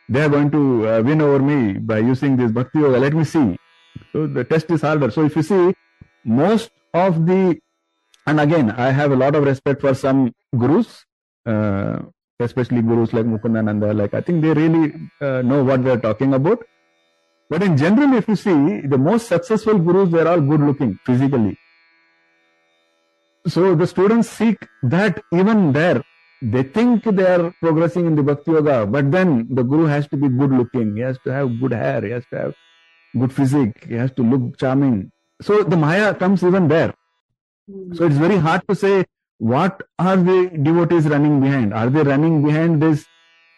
they 0.08 0.22
are 0.22 0.28
going 0.28 0.50
to 0.50 0.88
uh, 0.88 1.02
win 1.02 1.20
over 1.20 1.38
me 1.40 1.74
by 1.74 1.98
using 1.98 2.36
this 2.36 2.52
bhakti 2.52 2.78
yoga. 2.78 2.98
Let 2.98 3.14
me 3.14 3.24
see. 3.24 3.56
So 4.12 4.26
the 4.26 4.44
test 4.44 4.70
is 4.70 4.82
harder 4.82 5.10
so 5.10 5.24
if 5.24 5.36
you 5.36 5.42
see 5.42 5.74
most 6.24 6.70
of 6.94 7.26
the 7.26 7.58
and 8.26 8.40
again 8.40 8.70
i 8.72 8.90
have 8.90 9.12
a 9.12 9.16
lot 9.16 9.34
of 9.34 9.44
respect 9.44 9.80
for 9.80 9.94
some 9.94 10.32
gurus 10.58 11.04
uh, 11.46 11.98
especially 12.40 12.82
gurus 12.82 13.12
like 13.12 13.26
mukundananda 13.26 13.94
like 13.96 14.14
i 14.14 14.20
think 14.20 14.42
they 14.42 14.52
really 14.52 14.92
uh, 15.20 15.42
know 15.42 15.62
what 15.64 15.84
they're 15.84 16.00
talking 16.08 16.34
about. 16.34 16.64
But 17.48 17.62
in 17.62 17.76
general 17.76 18.14
if 18.14 18.26
you 18.26 18.34
see 18.34 18.80
the 18.92 18.98
most 18.98 19.28
successful 19.28 19.78
gurus 19.78 20.10
they're 20.10 20.26
all 20.26 20.40
good 20.40 20.60
looking 20.60 20.98
physically 21.06 21.56
so 23.46 23.74
the 23.74 23.86
students 23.86 24.28
seek 24.28 24.58
that 24.82 25.22
even 25.32 25.72
there. 25.72 26.02
They 26.42 26.62
think 26.64 27.04
they 27.04 27.26
are 27.26 27.54
progressing 27.62 28.06
in 28.06 28.14
the 28.14 28.22
bhakti 28.22 28.50
yoga 28.50 28.86
but 28.86 29.10
then 29.10 29.46
the 29.50 29.62
guru 29.62 29.86
has 29.86 30.06
to 30.08 30.16
be 30.16 30.28
good 30.28 30.50
looking. 30.50 30.94
He 30.96 31.02
has 31.02 31.18
to 31.24 31.32
have 31.32 31.58
good 31.60 31.72
hair. 31.72 32.02
He 32.04 32.10
has 32.10 32.24
to 32.32 32.36
have 32.38 32.54
good 33.18 33.32
physique. 33.32 33.84
He 33.88 33.94
has 33.94 34.12
to 34.12 34.22
look 34.22 34.58
charming. 34.58 35.10
So 35.40 35.62
the 35.62 35.76
maya 35.76 36.14
comes 36.14 36.42
even 36.44 36.68
there. 36.68 36.92
So 37.94 38.04
it's 38.04 38.16
very 38.16 38.36
hard 38.36 38.62
to 38.68 38.74
say 38.74 39.04
what 39.38 39.82
are 39.98 40.16
the 40.16 40.50
devotees 40.62 41.06
running 41.06 41.40
behind. 41.40 41.72
Are 41.74 41.88
they 41.90 42.02
running 42.02 42.42
behind 42.44 42.82
this 42.82 43.06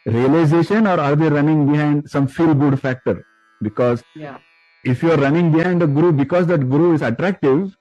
realization 0.06 0.86
or 0.86 0.98
are 1.00 1.16
they 1.16 1.28
running 1.28 1.70
behind 1.70 2.08
some 2.10 2.26
feel 2.28 2.54
good 2.54 2.80
factor? 2.80 3.24
Because 3.60 4.02
Yeah. 4.14 4.38
if 4.84 5.02
you 5.02 5.10
are 5.12 5.18
running 5.18 5.50
behind 5.52 5.82
a 5.82 5.86
guru 5.86 6.12
because 6.12 6.46
that 6.46 6.68
guru 6.70 6.92
is 6.94 7.02
attractive 7.02 7.76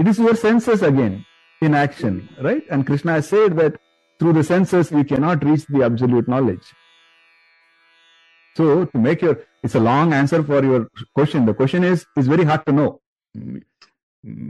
it 0.00 0.08
is 0.08 0.18
your 0.18 0.34
senses 0.34 0.82
again 0.82 1.24
in 1.60 1.74
action 1.74 2.28
right? 2.40 2.64
And 2.70 2.86
krishna 2.86 3.12
has 3.12 3.28
said 3.28 3.56
that 3.56 3.78
through 4.18 4.34
the 4.34 4.44
senses 4.44 4.90
we 4.90 5.04
cannot 5.04 5.44
reach 5.44 5.66
the 5.66 5.82
absolute 5.82 6.28
knowledge. 6.28 6.64
So 8.56 8.84
to 8.84 8.98
make 8.98 9.22
your 9.22 9.38
it's 9.62 9.74
a 9.74 9.80
long 9.80 10.12
answer 10.12 10.42
for 10.42 10.62
your 10.64 10.88
question. 11.14 11.46
The 11.46 11.54
question 11.54 11.84
is 11.84 12.04
is 12.16 12.26
very 12.26 12.44
hard 12.44 12.66
to 12.66 12.72
know. 12.72 13.00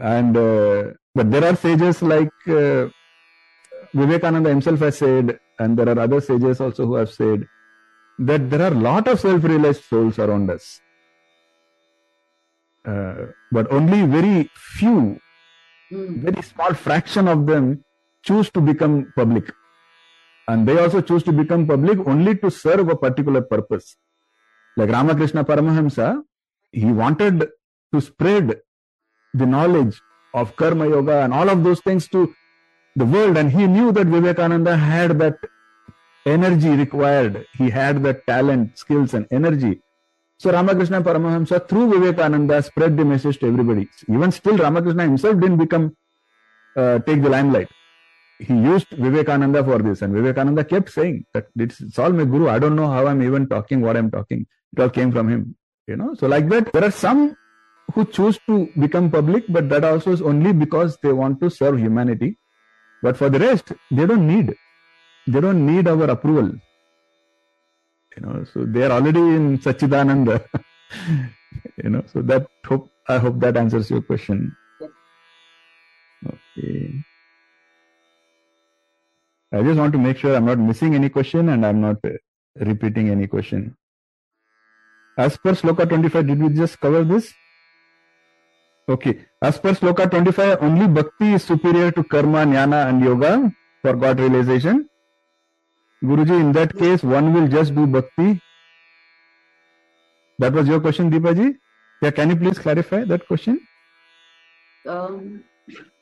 And 0.01 0.37
uh, 0.37 0.93
but 1.15 1.31
there 1.31 1.45
are 1.45 1.57
sages 1.57 2.03
like 2.03 2.33
uh, 2.49 2.89
vivekananda 3.95 4.49
himself 4.51 4.81
has 4.81 4.99
said 4.99 5.39
and 5.59 5.79
there 5.79 5.89
are 5.89 5.99
other 5.99 6.21
sages 6.21 6.61
also 6.61 6.87
who 6.87 6.95
have 6.95 7.11
said 7.11 7.47
that 8.19 8.51
there 8.51 8.63
are 8.63 8.73
a 8.73 8.83
lot 8.89 9.09
of 9.09 9.21
self-realized 9.21 9.85
souls 9.85 10.19
around 10.19 10.51
us. 10.51 10.81
Uh, 12.85 13.27
but 13.53 13.71
only 13.73 14.05
very 14.07 14.51
few. 14.55 15.21
Hmm. 15.93 16.21
very 16.25 16.43
small 16.43 16.73
fraction 16.73 17.29
of 17.29 17.47
them 17.47 17.85
choose 18.23 18.51
to 18.53 18.61
become 18.63 19.13
public. 19.15 19.53
And 20.49 20.67
they 20.67 20.79
also 20.79 21.03
choose 21.03 21.23
to 21.25 21.33
become 21.33 21.67
public 21.67 21.99
only 22.07 22.35
to 22.37 22.51
serve 22.51 22.89
a 22.89 22.97
particular 22.97 23.43
purpose. 23.43 23.97
Like 24.77 24.91
ramakrishna 24.91 25.45
paramahamsa 25.45 26.23
he 26.73 26.87
wanted 26.87 27.47
to 27.93 28.01
spread 28.01 28.61
the 29.35 29.45
knowledge 29.45 30.01
of 30.33 30.57
karma 30.57 30.89
yoga 30.89 31.21
and 31.25 31.35
all 31.35 31.51
of 31.51 31.63
those 31.63 31.81
things 31.81 32.09
to 32.09 32.35
the 32.97 33.05
world. 33.05 33.37
And 33.37 33.53
he 33.53 33.67
knew 33.67 33.93
that 33.93 34.07
vivekananda 34.07 34.77
had 34.77 35.19
that 35.19 35.37
energy 36.25 36.71
required. 36.71 37.47
He 37.59 37.69
had 37.69 38.03
that 38.05 38.27
talent 38.27 38.79
skills 38.79 39.13
and 39.13 39.27
energy 39.31 39.83
so 40.43 40.51
Ramakrishna 40.51 41.01
Paramahamsa 41.01 41.69
through 41.69 41.87
Vivekananda 41.93 42.61
spread 42.65 42.97
the 42.97 43.05
message 43.05 43.39
to 43.39 43.47
everybody. 43.47 43.89
Even 44.09 44.33
still 44.33 44.57
Ramakrishna 44.57 45.05
himself 45.05 45.39
didn't 45.39 45.59
become 45.59 45.97
uh, 46.77 46.99
take 47.01 47.23
the 47.23 47.29
limelight. 47.29 47.69
He 48.41 48.55
used 48.55 48.89
Vivekananda 48.89 49.63
for 49.63 49.79
this 49.79 50.03
and 50.03 50.13
Vivekananda 50.13 50.65
kept 50.65 50.91
saying 50.91 51.27
that 51.33 51.47
it's, 51.55 51.81
it's 51.81 51.97
all 51.97 52.13
my 52.13 52.25
guru. 52.25 52.49
I 52.49 52.59
don't 52.59 52.75
know 52.75 52.89
how 52.89 53.07
I'm 53.07 53.23
even 53.23 53.49
talking 53.49 53.83
what 53.83 53.97
I'm 53.97 54.11
talking. 54.11 54.47
It 54.73 54.81
all 54.81 54.91
came 54.91 55.13
from 55.13 55.29
him. 55.29 55.55
You 55.87 55.97
know, 55.97 56.15
so 56.15 56.27
like 56.27 56.49
that, 56.49 56.73
there 56.73 56.85
are 56.85 56.91
some 56.91 57.37
who 57.93 58.05
choose 58.05 58.39
to 58.49 58.69
become 58.79 59.11
public, 59.13 59.45
but 59.49 59.69
that 59.69 59.85
also 59.85 60.11
is 60.11 60.23
only 60.23 60.53
because 60.53 60.99
they 61.05 61.13
want 61.13 61.41
to 61.43 61.51
serve 61.51 61.79
humanity. 61.79 62.37
But 63.01 63.17
for 63.17 63.31
the 63.31 63.39
rest, 63.39 63.73
they 63.93 64.07
don't 64.07 64.27
need. 64.27 64.55
They 65.29 65.41
don't 65.41 65.65
need 65.67 65.87
our 65.87 66.11
approval. 66.11 66.53
You 68.17 68.23
know, 68.23 68.45
so 68.53 68.65
they 68.65 68.83
are 68.85 68.93
already 68.93 69.21
in 69.21 69.59
Sachidananda. 69.59 70.45
you 71.83 71.91
know, 71.91 72.05
so 72.13 72.23
that 72.23 72.47
hope 72.67 72.91
I 73.09 73.19
hope 73.19 73.41
that 73.41 73.57
answers 73.57 73.91
your 73.91 74.03
question. 74.03 74.55
Okay. 76.27 77.05
I 79.53 79.63
just 79.63 79.79
want 79.79 79.93
to 79.93 79.99
make 79.99 80.17
sure 80.19 80.35
I'm 80.35 80.47
not 80.47 80.59
missing 80.59 80.95
any 80.95 81.09
question 81.09 81.49
and 81.49 81.67
I'm 81.67 81.81
not 81.81 81.97
uh, 82.05 82.11
repeating 82.57 83.11
any 83.11 83.27
question. 83.27 83.77
As 85.19 85.37
per 85.37 85.53
Sloka 85.53 85.87
25, 85.89 86.27
did 86.27 86.43
we 86.43 86.49
just 86.51 86.81
cover 86.81 87.05
this? 87.05 87.33
Okay. 88.89 89.27
As 89.43 89.59
per 89.59 89.73
Sloka 89.73 90.11
25, 90.11 90.63
only 90.63 90.89
bhakti 90.89 91.35
is 91.35 91.45
superior 91.45 91.91
to 91.93 92.03
karma, 92.05 92.47
jnana, 92.47 92.89
and 92.89 93.05
yoga 93.05 93.53
for 93.83 93.95
God 93.95 94.21
realization. 94.21 94.89
Guruji, 96.03 96.41
in 96.41 96.53
that 96.53 96.77
case, 96.77 97.03
one 97.03 97.33
will 97.33 97.49
just 97.49 97.75
do 97.75 97.87
bhakti. 97.87 98.41
That 100.39 100.53
was 100.53 100.67
your 100.67 100.81
question, 100.81 101.11
Deepaji? 101.11 101.57
Yeah, 102.03 102.11
can 102.11 102.31
you 102.31 102.37
please 102.37 102.59
clarify 102.59 103.05
that 103.05 103.27
question? 103.27 103.61
Um, 104.89 105.45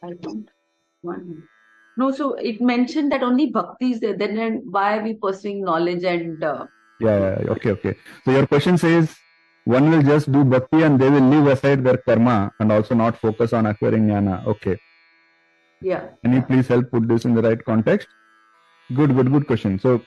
I 0.02 0.12
don't. 0.22 0.48
One. 1.02 1.42
No, 1.98 2.10
so 2.12 2.34
it 2.34 2.60
mentioned 2.60 3.12
that 3.12 3.22
only 3.22 3.46
bhakti 3.50 3.92
is 3.92 4.00
there. 4.00 4.16
Then 4.16 4.62
why 4.70 4.98
are 4.98 5.02
we 5.02 5.14
pursuing 5.14 5.62
knowledge 5.64 6.04
and 6.04 6.42
uh, 6.42 6.66
Yeah, 7.00 7.18
yeah, 7.18 7.38
yeah. 7.44 7.50
okay, 7.50 7.70
okay. 7.72 7.94
So 8.24 8.30
your 8.30 8.46
question 8.46 8.78
says 8.78 9.14
one 9.64 9.90
will 9.90 10.02
just 10.02 10.32
do 10.32 10.44
bhakti 10.44 10.82
and 10.82 10.98
they 10.98 11.10
will 11.10 11.28
leave 11.28 11.46
aside 11.46 11.84
their 11.84 11.98
karma 11.98 12.52
and 12.60 12.72
also 12.72 12.94
not 12.94 13.18
focus 13.18 13.52
on 13.52 13.66
acquiring 13.66 14.06
jnana. 14.06 14.46
Okay. 14.46 14.78
yeah. 15.82 16.08
Can 16.22 16.32
you 16.34 16.42
please 16.42 16.68
help 16.68 16.90
put 16.90 17.08
this 17.08 17.24
in 17.24 17.34
the 17.34 17.42
right 17.42 17.62
context? 17.64 18.08
Good, 18.94 19.14
good, 19.14 19.31
good 19.31 19.46
question. 19.46 19.79
So, 19.79 20.03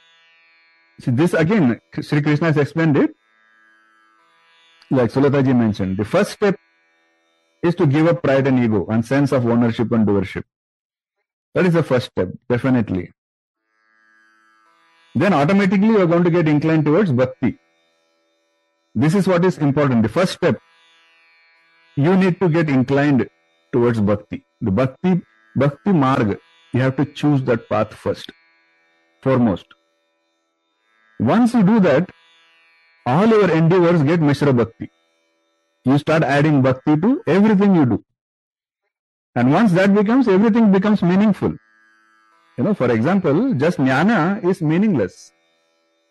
see 1.00 1.12
this 1.12 1.34
again, 1.34 1.80
Sri 2.02 2.22
Krishna 2.22 2.48
has 2.48 2.58
explained 2.58 2.98
it. 2.98 3.16
Like 4.92 5.12
Sulataji 5.12 5.56
mentioned, 5.56 5.98
the 5.98 6.06
first 6.06 6.32
step 6.32 6.56
is 7.64 7.76
to 7.76 7.88
give 7.88 8.08
up 8.08 8.22
pride 8.22 8.46
and 8.46 8.60
ego 8.60 8.86
and 8.90 9.06
sense 9.06 9.32
of 9.32 9.46
ownership 9.46 9.92
and 9.92 10.06
doership. 10.06 10.44
That 11.56 11.66
is 11.66 11.74
the 11.74 11.84
first 11.84 12.08
step, 12.08 12.30
definitely. 12.50 13.12
Then 15.16 15.34
automatically 15.34 15.88
you 15.88 16.02
are 16.02 16.08
going 16.08 16.24
to 16.24 16.32
get 16.32 16.48
inclined 16.48 16.86
towards 16.86 17.12
bhakti. 17.12 17.58
This 18.96 19.16
is 19.16 19.28
what 19.28 19.46
is 19.46 19.58
important. 19.60 20.04
The 20.04 20.10
first 20.10 20.34
step, 20.34 20.60
you 21.96 22.16
need 22.18 22.40
to 22.42 22.50
get 22.50 22.70
inclined 22.70 23.30
towards 23.72 24.02
bhakti. 24.02 24.44
The 24.62 24.72
bhakti, 24.72 25.22
bhakti 25.56 25.92
marg, 25.92 26.40
you 26.74 26.82
have 26.82 26.96
to 26.98 27.06
choose 27.06 27.44
that 27.44 27.70
path 27.70 27.94
first, 27.94 28.32
foremost. 29.24 29.66
Once 31.20 31.54
you 31.54 31.64
do 31.64 31.80
that, 31.80 32.10
all 33.06 33.28
your 33.28 33.50
endeavors 33.52 34.04
get 34.04 34.22
Mishra 34.22 34.54
Bhakti. 34.54 34.90
You 35.86 35.98
start 35.98 36.24
adding 36.24 36.62
bhakti 36.62 36.96
to 37.06 37.22
everything 37.28 37.76
you 37.76 37.86
do. 37.86 38.04
And 39.36 39.52
once 39.52 39.72
that 39.74 39.94
becomes, 39.94 40.28
everything 40.28 40.72
becomes 40.72 41.02
meaningful. 41.02 41.54
You 42.58 42.64
know, 42.64 42.74
for 42.74 42.92
example, 42.92 43.54
just 43.56 43.80
jnana 43.80 44.44
is 44.46 44.62
meaningless. 44.62 45.32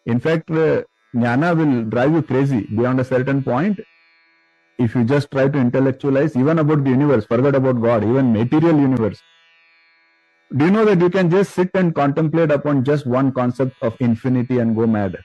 In 0.07 0.21
fact, 0.21 0.51
uh, 0.51 0.83
jnana 1.15 1.57
will 1.57 1.85
drive 1.85 2.13
you 2.13 2.23
crazy 2.23 2.63
beyond 2.77 3.01
a 3.01 3.05
certain 3.05 3.43
point. 3.43 3.81
If 4.79 4.95
you 4.97 5.05
just 5.05 5.31
try 5.31 5.49
to 5.49 5.59
intellectualize 5.59 6.37
even 6.37 6.59
about 6.59 6.85
the 6.85 6.91
universe, 6.91 7.27
forget 7.27 7.55
about 7.55 7.81
God, 7.81 8.05
even 8.05 8.33
material 8.33 8.79
universe. 8.79 9.23
Do 10.57 10.67
you 10.67 10.71
know 10.71 10.85
that 10.85 11.01
you 11.01 11.09
can 11.09 11.31
just 11.31 11.55
sit 11.55 11.71
and 11.75 11.95
contemplate 11.95 12.51
upon 12.51 12.85
just 12.85 13.07
one 13.07 13.33
concept 13.33 13.75
of 13.81 13.97
infinity 14.01 14.59
and 14.59 14.77
go 14.77 14.87
mad? 14.87 15.19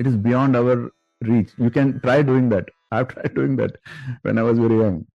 It 0.00 0.06
is 0.08 0.16
beyond 0.16 0.56
our 0.56 0.90
reach. 1.20 1.50
You 1.56 1.70
can 1.70 2.00
try 2.00 2.22
doing 2.22 2.48
that. 2.48 2.68
I've 2.90 3.08
tried 3.08 3.34
doing 3.34 3.56
that 3.56 3.76
when 4.22 4.38
I 4.38 4.42
was 4.42 4.58
very 4.58 4.78
young. 4.78 5.06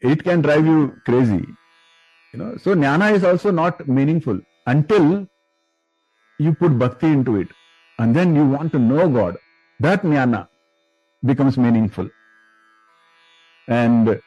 It 0.00 0.22
can 0.22 0.42
drive 0.42 0.66
you 0.66 0.94
crazy. 1.04 1.44
You 2.32 2.38
know, 2.38 2.56
so 2.56 2.74
jnana 2.74 3.12
is 3.12 3.24
also 3.24 3.50
not 3.50 3.88
meaningful 3.88 4.40
until 4.66 5.26
you 6.38 6.54
put 6.54 6.78
bhakti 6.78 7.06
into 7.06 7.36
it. 7.36 7.48
And 7.98 8.14
then 8.14 8.34
you 8.36 8.44
want 8.44 8.72
to 8.72 8.78
know 8.78 9.08
God. 9.08 9.36
That 9.80 10.02
jnana 10.02 10.48
becomes 11.24 11.56
meaningful. 11.56 12.08
And 13.68 14.20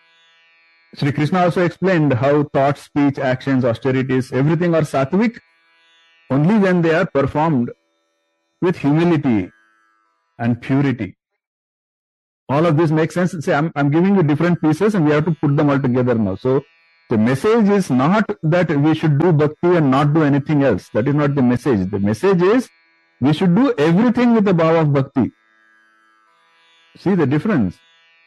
Sri 0.96 1.12
Krishna 1.12 1.40
also 1.40 1.64
explained 1.64 2.14
how 2.14 2.44
thought, 2.44 2.78
speech, 2.78 3.20
actions, 3.20 3.64
austerities, 3.64 4.32
everything 4.32 4.74
are 4.74 4.82
sattvic 4.82 5.40
only 6.32 6.58
when 6.58 6.82
they 6.82 6.94
are 6.94 7.06
performed 7.06 7.72
with 8.62 8.78
humility 8.78 9.52
and 10.40 10.62
purity. 10.62 11.16
All 12.50 12.66
of 12.66 12.78
this 12.78 12.90
makes 12.90 13.14
sense. 13.14 13.36
Say, 13.46 13.54
I'm, 13.54 13.72
I'm 13.76 13.92
giving 13.92 14.16
you 14.16 14.24
different 14.24 14.60
pieces 14.62 14.96
and 14.96 15.06
we 15.06 15.12
have 15.12 15.26
to 15.26 15.32
put 15.32 15.56
them 15.56 15.70
all 15.70 15.80
together 15.80 16.16
now. 16.16 16.36
So, 16.36 16.64
the 17.10 17.18
message 17.18 17.70
is 17.70 17.90
not 17.90 18.30
that 18.44 18.70
we 18.70 18.94
should 18.96 19.20
do 19.20 19.32
bhakti 19.32 19.76
and 19.78 19.92
not 19.92 20.14
do 20.14 20.24
anything 20.24 20.64
else. 20.64 20.90
That 20.94 21.08
is 21.08 21.16
not 21.16 21.36
the 21.36 21.42
message. 21.42 21.90
The 21.90 22.00
message 22.00 22.42
is 22.42 22.70
we 23.22 23.34
should 23.34 23.56
do 23.56 23.74
everything 23.78 24.34
with 24.34 24.46
the 24.46 24.54
bhava 24.54 24.82
of 24.82 24.94
bhakti. 24.94 25.32
See 26.98 27.16
the 27.16 27.26
difference. 27.26 27.80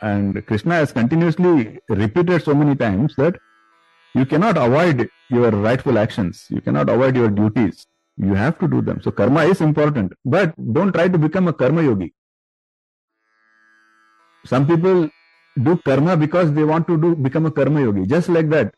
And 0.02 0.44
Krishna 0.46 0.74
has 0.74 0.92
continuously 0.92 1.78
repeated 1.88 2.42
so 2.42 2.54
many 2.54 2.74
times 2.74 3.14
that 3.16 3.36
you 4.14 4.26
cannot 4.26 4.58
avoid 4.58 5.08
your 5.30 5.50
rightful 5.50 5.96
actions. 5.96 6.46
You 6.50 6.60
cannot 6.60 6.88
avoid 6.90 7.16
your 7.16 7.30
duties. 7.30 7.86
You 8.16 8.34
have 8.34 8.58
to 8.58 8.68
do 8.68 8.82
them. 8.82 9.00
So 9.00 9.12
karma 9.12 9.44
is 9.44 9.60
important. 9.60 10.12
But 10.24 10.54
don't 10.72 10.92
try 10.92 11.08
to 11.08 11.18
become 11.18 11.48
a 11.48 11.52
karma 11.52 11.82
yogi. 11.82 12.12
Some 14.44 14.66
people 14.66 15.08
do 15.62 15.76
karma 15.84 16.16
because 16.16 16.52
they 16.52 16.64
want 16.64 16.88
to 16.88 17.00
do 17.00 17.14
become 17.14 17.46
a 17.46 17.50
karma 17.50 17.80
yogi. 17.80 18.06
Just 18.06 18.28
like 18.28 18.50
that. 18.50 18.74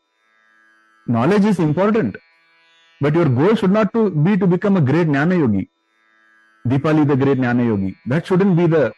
Knowledge 1.07 1.45
is 1.45 1.59
important. 1.59 2.17
But 3.01 3.15
your 3.15 3.25
goal 3.25 3.55
should 3.55 3.71
not 3.71 3.93
to 3.93 4.09
be 4.11 4.37
to 4.37 4.47
become 4.47 4.77
a 4.77 4.81
great 4.81 5.07
jnana 5.07 5.37
yogi. 5.37 5.69
Dipali 6.67 7.07
the 7.07 7.15
great 7.15 7.39
jnana 7.39 7.65
yogi. 7.65 7.97
That 8.05 8.27
shouldn't 8.27 8.55
be 8.55 8.67
the 8.67 8.93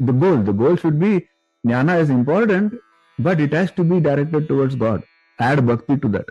the 0.00 0.12
goal. 0.12 0.36
The 0.42 0.52
goal 0.52 0.76
should 0.76 1.00
be 1.00 1.28
jnana 1.66 2.00
is 2.00 2.10
important, 2.10 2.74
but 3.18 3.40
it 3.40 3.52
has 3.52 3.70
to 3.72 3.84
be 3.84 4.00
directed 4.00 4.48
towards 4.48 4.74
God. 4.74 5.02
Add 5.38 5.66
bhakti 5.66 5.96
to 5.98 6.08
that. 6.08 6.26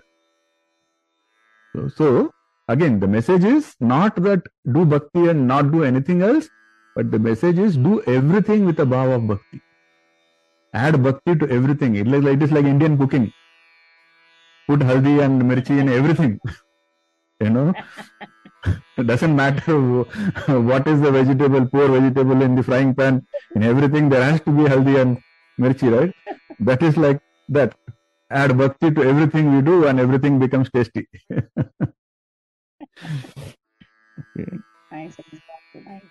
So, 1.74 1.88
so 1.90 2.32
again, 2.68 3.00
the 3.00 3.08
message 3.08 3.44
is 3.44 3.76
not 3.80 4.16
that 4.24 4.44
do 4.72 4.86
bhakti 4.86 5.28
and 5.28 5.48
not 5.48 5.72
do 5.72 5.84
anything 5.84 6.22
else, 6.22 6.50
but 6.96 7.12
the 7.12 7.20
message 7.20 7.60
is 7.60 7.78
do 7.78 8.02
everything 8.04 8.66
with 8.66 8.80
a 8.80 8.86
bhava 8.86 9.16
of 9.16 9.28
bhakti. 9.28 9.62
Add 10.74 11.02
bhakti 11.04 11.36
to 11.36 11.50
everything. 11.50 11.96
It, 11.96 12.08
like, 12.08 12.24
it 12.24 12.44
is 12.44 12.52
like 12.52 12.66
Indian 12.66 12.98
cooking. 12.98 13.32
Put 14.68 14.80
haldi 14.80 15.24
and 15.24 15.42
mirchi 15.42 15.80
in 15.80 15.90
everything. 15.90 16.40
you 17.42 17.50
know, 17.50 17.74
it 18.98 19.08
doesn't 19.08 19.36
matter 19.36 19.78
what 20.70 20.88
is 20.88 21.02
the 21.02 21.12
vegetable, 21.12 21.66
poor 21.68 21.88
vegetable 21.88 22.42
in 22.42 22.56
the 22.56 22.64
frying 22.64 22.96
pan. 22.96 23.26
In 23.56 23.64
everything, 23.64 24.10
there 24.10 24.24
has 24.24 24.42
to 24.42 24.52
be 24.52 24.64
haldi 24.64 25.00
and 25.02 25.18
mirchi, 25.60 25.92
right? 25.96 26.14
That 26.60 26.84
is 26.84 26.98
like 26.98 27.20
that. 27.50 27.76
Add 28.30 28.58
bhakti 28.58 28.92
to 28.92 29.04
everything 29.04 29.56
we 29.56 29.62
do, 29.62 29.86
and 29.88 30.00
everything 30.00 30.40
becomes 30.40 30.70
tasty. 30.72 31.08
okay. 31.32 31.46
Nice. 34.92 35.18
nice. 35.76 36.02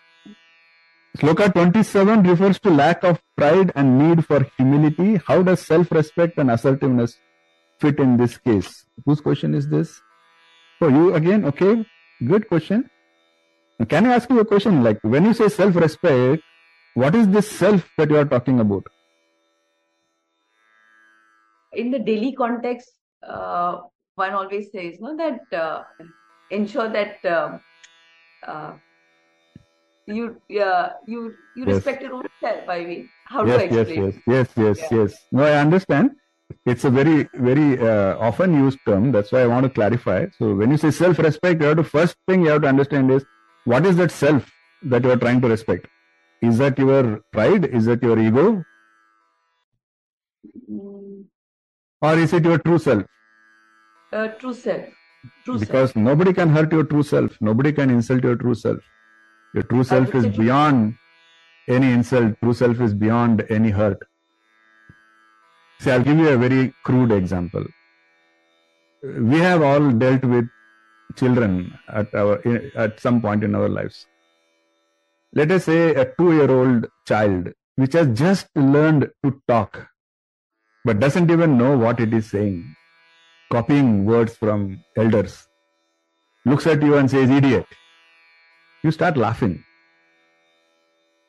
Sloka 1.18 1.52
27 1.52 2.24
refers 2.24 2.58
to 2.60 2.70
lack 2.70 3.04
of 3.04 3.20
pride 3.36 3.72
and 3.76 3.98
need 3.98 4.24
for 4.26 4.46
humility. 4.56 5.20
How 5.26 5.42
does 5.42 5.60
self 5.60 5.92
respect 5.92 6.38
and 6.38 6.50
assertiveness 6.50 7.16
fit 7.80 8.00
in 8.00 8.16
this 8.16 8.36
case? 8.36 8.84
Whose 9.04 9.20
question 9.20 9.54
is 9.54 9.68
this? 9.68 10.00
For 10.80 10.90
you 10.90 11.14
again? 11.14 11.44
Okay, 11.44 11.86
good 12.26 12.48
question. 12.48 12.90
Can 13.88 14.06
I 14.06 14.14
ask 14.14 14.28
you 14.28 14.40
a 14.40 14.44
question? 14.44 14.82
Like, 14.82 14.98
when 15.02 15.24
you 15.24 15.34
say 15.34 15.48
self 15.48 15.76
respect, 15.76 16.42
what 16.94 17.14
is 17.14 17.28
this 17.28 17.48
self 17.50 17.88
that 17.96 18.10
you 18.10 18.16
are 18.16 18.24
talking 18.24 18.58
about? 18.58 18.86
In 21.76 21.90
the 21.90 21.98
daily 21.98 22.32
context, 22.32 22.92
uh, 23.26 23.78
one 24.14 24.32
always 24.32 24.70
says, 24.72 24.98
no, 25.00 25.16
that 25.16 25.58
uh, 25.58 25.82
ensure 26.50 26.88
that 26.90 27.24
um, 27.24 27.60
uh, 28.46 28.72
you 30.06 30.40
uh, 30.60 30.90
you 31.06 31.34
you 31.54 31.64
Yes. 31.66 31.76
respect 31.76 32.02
your 32.02 32.14
own 32.14 32.28
self. 32.40 32.68
I 32.68 32.84
mean, 32.84 33.08
how 33.24 33.44
yes, 33.44 33.60
to 33.60 33.74
yes, 33.74 33.88
explain? 33.88 34.22
yes, 34.26 34.48
yes, 34.56 34.56
yes, 34.56 34.78
Yeah. 34.80 34.98
yes. 34.98 35.26
No, 35.32 35.44
I 35.44 35.58
understand. 35.58 36.10
It's 36.66 36.84
a 36.84 36.90
very, 36.90 37.28
very 37.34 37.78
uh, 37.80 38.18
often 38.18 38.54
used 38.54 38.78
term. 38.86 39.12
That's 39.12 39.32
why 39.32 39.42
I 39.42 39.46
want 39.46 39.64
to 39.64 39.70
clarify. 39.70 40.26
So, 40.38 40.54
when 40.54 40.70
you 40.70 40.76
say 40.76 40.90
self-respect, 40.90 41.60
you 41.60 41.68
have 41.68 41.78
to 41.78 41.84
first 41.84 42.16
thing 42.28 42.42
you 42.42 42.50
have 42.50 42.62
to 42.62 42.68
understand 42.68 43.10
is 43.10 43.24
what 43.64 43.86
is 43.86 43.96
that 43.96 44.10
self 44.10 44.50
that 44.82 45.04
you 45.04 45.10
are 45.10 45.16
trying 45.16 45.40
to 45.40 45.48
respect. 45.48 45.88
Is 46.42 46.58
that 46.58 46.78
your 46.78 47.22
pride? 47.32 47.64
Is 47.64 47.86
that 47.86 48.02
your 48.02 48.18
ego? 48.18 48.64
Or 52.06 52.14
is 52.24 52.32
it 52.38 52.44
your 52.52 52.58
true 52.68 52.78
self? 52.86 53.04
uh, 54.14 54.28
true 54.40 54.54
self. 54.54 54.88
True 55.44 55.58
self. 55.58 55.60
Because 55.60 55.96
nobody 55.96 56.32
can 56.32 56.50
hurt 56.56 56.72
your 56.72 56.84
true 56.84 57.02
self. 57.02 57.36
Nobody 57.40 57.72
can 57.72 57.90
insult 57.90 58.22
your 58.22 58.36
true 58.36 58.54
self. 58.54 58.78
Your 59.54 59.64
true 59.64 59.84
self 59.84 60.14
is 60.14 60.26
beyond 60.26 60.96
any 61.76 61.92
insult. 61.92 62.34
True 62.42 62.54
self 62.54 62.80
is 62.80 62.94
beyond 62.94 63.44
any 63.50 63.70
hurt. 63.70 64.02
See, 65.80 65.90
I'll 65.90 66.02
give 66.02 66.18
you 66.18 66.28
a 66.28 66.36
very 66.36 66.74
crude 66.84 67.12
example. 67.12 67.64
We 69.02 69.38
have 69.38 69.62
all 69.62 69.90
dealt 69.90 70.24
with 70.24 70.48
children 71.16 71.56
at 71.88 72.14
our 72.14 72.34
at 72.84 73.00
some 73.00 73.20
point 73.20 73.44
in 73.44 73.54
our 73.54 73.68
lives. 73.68 74.06
Let 75.32 75.50
us 75.50 75.64
say 75.64 75.94
a 75.94 76.04
two-year-old 76.18 76.86
child 77.06 77.48
which 77.76 77.94
has 77.94 78.08
just 78.18 78.48
learned 78.54 79.10
to 79.24 79.42
talk, 79.48 79.88
but 80.84 81.00
doesn't 81.00 81.30
even 81.30 81.56
know 81.56 81.76
what 81.76 82.00
it 82.00 82.12
is 82.12 82.30
saying 82.30 82.74
copying 83.54 84.04
words 84.04 84.36
from 84.36 84.82
elders, 84.96 85.46
looks 86.44 86.66
at 86.66 86.82
you 86.82 86.96
and 86.96 87.10
says, 87.10 87.30
idiot. 87.30 87.66
You 88.82 88.90
start 88.90 89.16
laughing. 89.16 89.64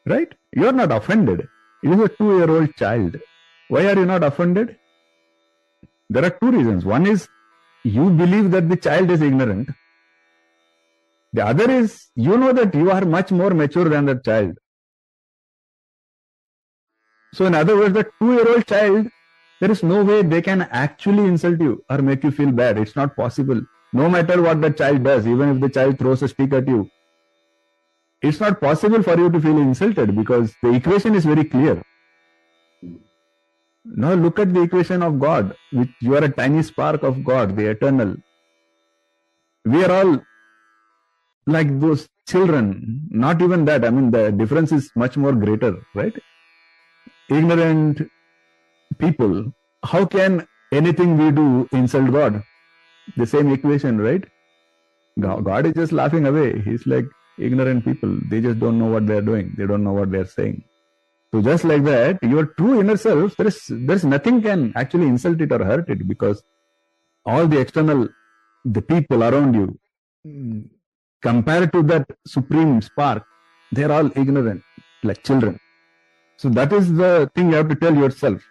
Right? 0.06 0.34
You're 0.54 0.72
not 0.72 0.92
offended. 0.92 1.48
It 1.84 1.92
is 1.92 2.00
a 2.00 2.10
two 2.10 2.38
year 2.38 2.50
old 2.50 2.76
child. 2.76 3.18
Why 3.70 3.86
are 3.86 3.98
you 4.00 4.06
not 4.06 4.24
offended? 4.24 4.78
There 6.10 6.26
are 6.26 6.30
two 6.30 6.52
reasons. 6.52 6.86
One 6.86 7.08
is 7.08 7.28
you 7.84 8.10
believe 8.10 8.52
that 8.52 8.70
the 8.70 8.78
child 8.78 9.12
is 9.12 9.22
ignorant. 9.22 9.70
The 11.34 11.46
other 11.46 11.70
is 11.70 12.08
you 12.16 12.38
know 12.38 12.54
that 12.54 12.74
you 12.74 12.92
are 12.92 13.06
much 13.06 13.32
more 13.32 13.52
mature 13.52 13.90
than 13.90 14.06
that 14.06 14.24
child. 14.24 14.58
So, 17.34 17.46
in 17.46 17.56
other 17.56 17.76
words, 17.76 17.94
the 17.94 18.08
two 18.20 18.34
year 18.34 18.48
old 18.48 18.66
child 18.66 19.08
there 19.60 19.72
is 19.72 19.84
no 19.84 20.04
way 20.04 20.22
they 20.22 20.42
can 20.42 20.64
actually 20.64 21.26
insult 21.26 21.60
you 21.60 21.84
or 21.90 22.00
make 22.00 22.24
you 22.24 22.32
feel 22.32 22.52
bad. 22.52 22.78
It's 22.78 22.96
not 22.96 23.16
possible. 23.16 23.62
No 23.94 24.10
matter 24.10 24.42
what 24.42 24.62
the 24.62 24.72
child 24.72 25.04
does, 25.04 25.26
even 25.26 25.56
if 25.56 25.62
the 25.62 25.70
child 25.70 25.98
throws 25.98 26.22
a 26.22 26.28
stick 26.28 26.54
at 26.54 26.68
you, 26.68 26.90
it's 28.22 28.40
not 28.40 28.60
possible 28.60 29.04
for 29.04 29.18
you 29.18 29.30
to 29.30 29.40
feel 29.40 29.58
insulted 29.58 30.16
because 30.16 30.54
the 30.62 30.74
equation 30.74 31.16
is 31.16 31.26
very 31.26 31.46
clear. 31.46 31.82
Now 33.86 34.14
look 34.14 34.40
at 34.40 34.54
the 34.54 34.62
equation 34.62 35.04
of 35.04 35.20
God, 35.20 35.56
which 35.72 35.90
you 36.02 36.16
are 36.16 36.24
a 36.24 36.30
tiny 36.30 36.64
spark 36.64 37.04
of 37.04 37.24
God, 37.24 37.56
the 37.56 37.68
eternal. 37.70 38.16
We 39.64 39.84
are 39.86 39.92
all 39.92 40.22
like 41.46 41.80
those 41.80 42.10
children. 42.28 43.08
Not 43.10 43.42
even 43.42 43.66
that. 43.66 43.86
I 43.86 43.92
mean, 43.92 44.12
the 44.12 44.32
difference 44.32 44.72
is 44.72 44.92
much 44.96 45.18
more 45.18 45.34
greater, 45.34 45.86
right? 45.94 46.14
Ignorant, 47.30 48.02
people, 48.98 49.54
how 49.84 50.06
can 50.06 50.48
anything 50.72 51.18
we 51.18 51.32
do 51.32 51.68
insult 51.72 52.12
God? 52.12 52.44
The 53.18 53.26
same 53.26 53.52
equation, 53.52 54.00
right? 54.00 54.24
God 55.20 55.66
is 55.66 55.74
just 55.74 55.92
laughing 55.92 56.26
away. 56.26 56.62
He's 56.62 56.86
like 56.86 57.06
ignorant 57.40 57.86
people. 57.86 58.18
They 58.30 58.42
just 58.42 58.60
don't 58.60 58.78
know 58.80 58.88
what 58.88 59.08
they're 59.08 59.22
doing. 59.22 59.54
They 59.58 59.66
don't 59.66 59.84
know 59.84 59.94
what 59.94 60.12
they're 60.12 60.26
saying. 60.26 60.64
So 61.34 61.42
just 61.42 61.64
like 61.64 61.84
that, 61.84 62.22
your 62.24 62.46
true 62.46 62.80
inner 62.80 62.98
self, 62.98 63.36
there 63.38 63.48
is 63.48 63.66
there's 63.70 64.06
nothing 64.06 64.42
can 64.42 64.72
actually 64.76 65.08
insult 65.08 65.42
it 65.42 65.52
or 65.52 65.64
hurt 65.64 65.90
it 65.90 66.08
because 66.08 66.44
all 67.26 67.48
the 67.48 67.60
external, 67.60 68.08
the 68.64 68.82
people 68.82 69.24
around 69.24 69.54
you, 69.54 69.78
hmm. 70.24 70.62
compared 71.22 71.72
to 71.74 71.84
that 71.84 72.08
supreme 72.26 72.82
spark, 72.82 73.26
they're 73.72 73.92
all 73.92 74.10
ignorant, 74.16 74.64
like 75.04 75.24
children. 75.24 75.60
So 76.38 76.50
that 76.50 76.72
is 76.74 76.94
the 76.94 77.30
thing 77.36 77.50
you 77.50 77.56
have 77.56 77.70
to 77.70 77.76
tell 77.76 77.96
yourself. 77.96 78.42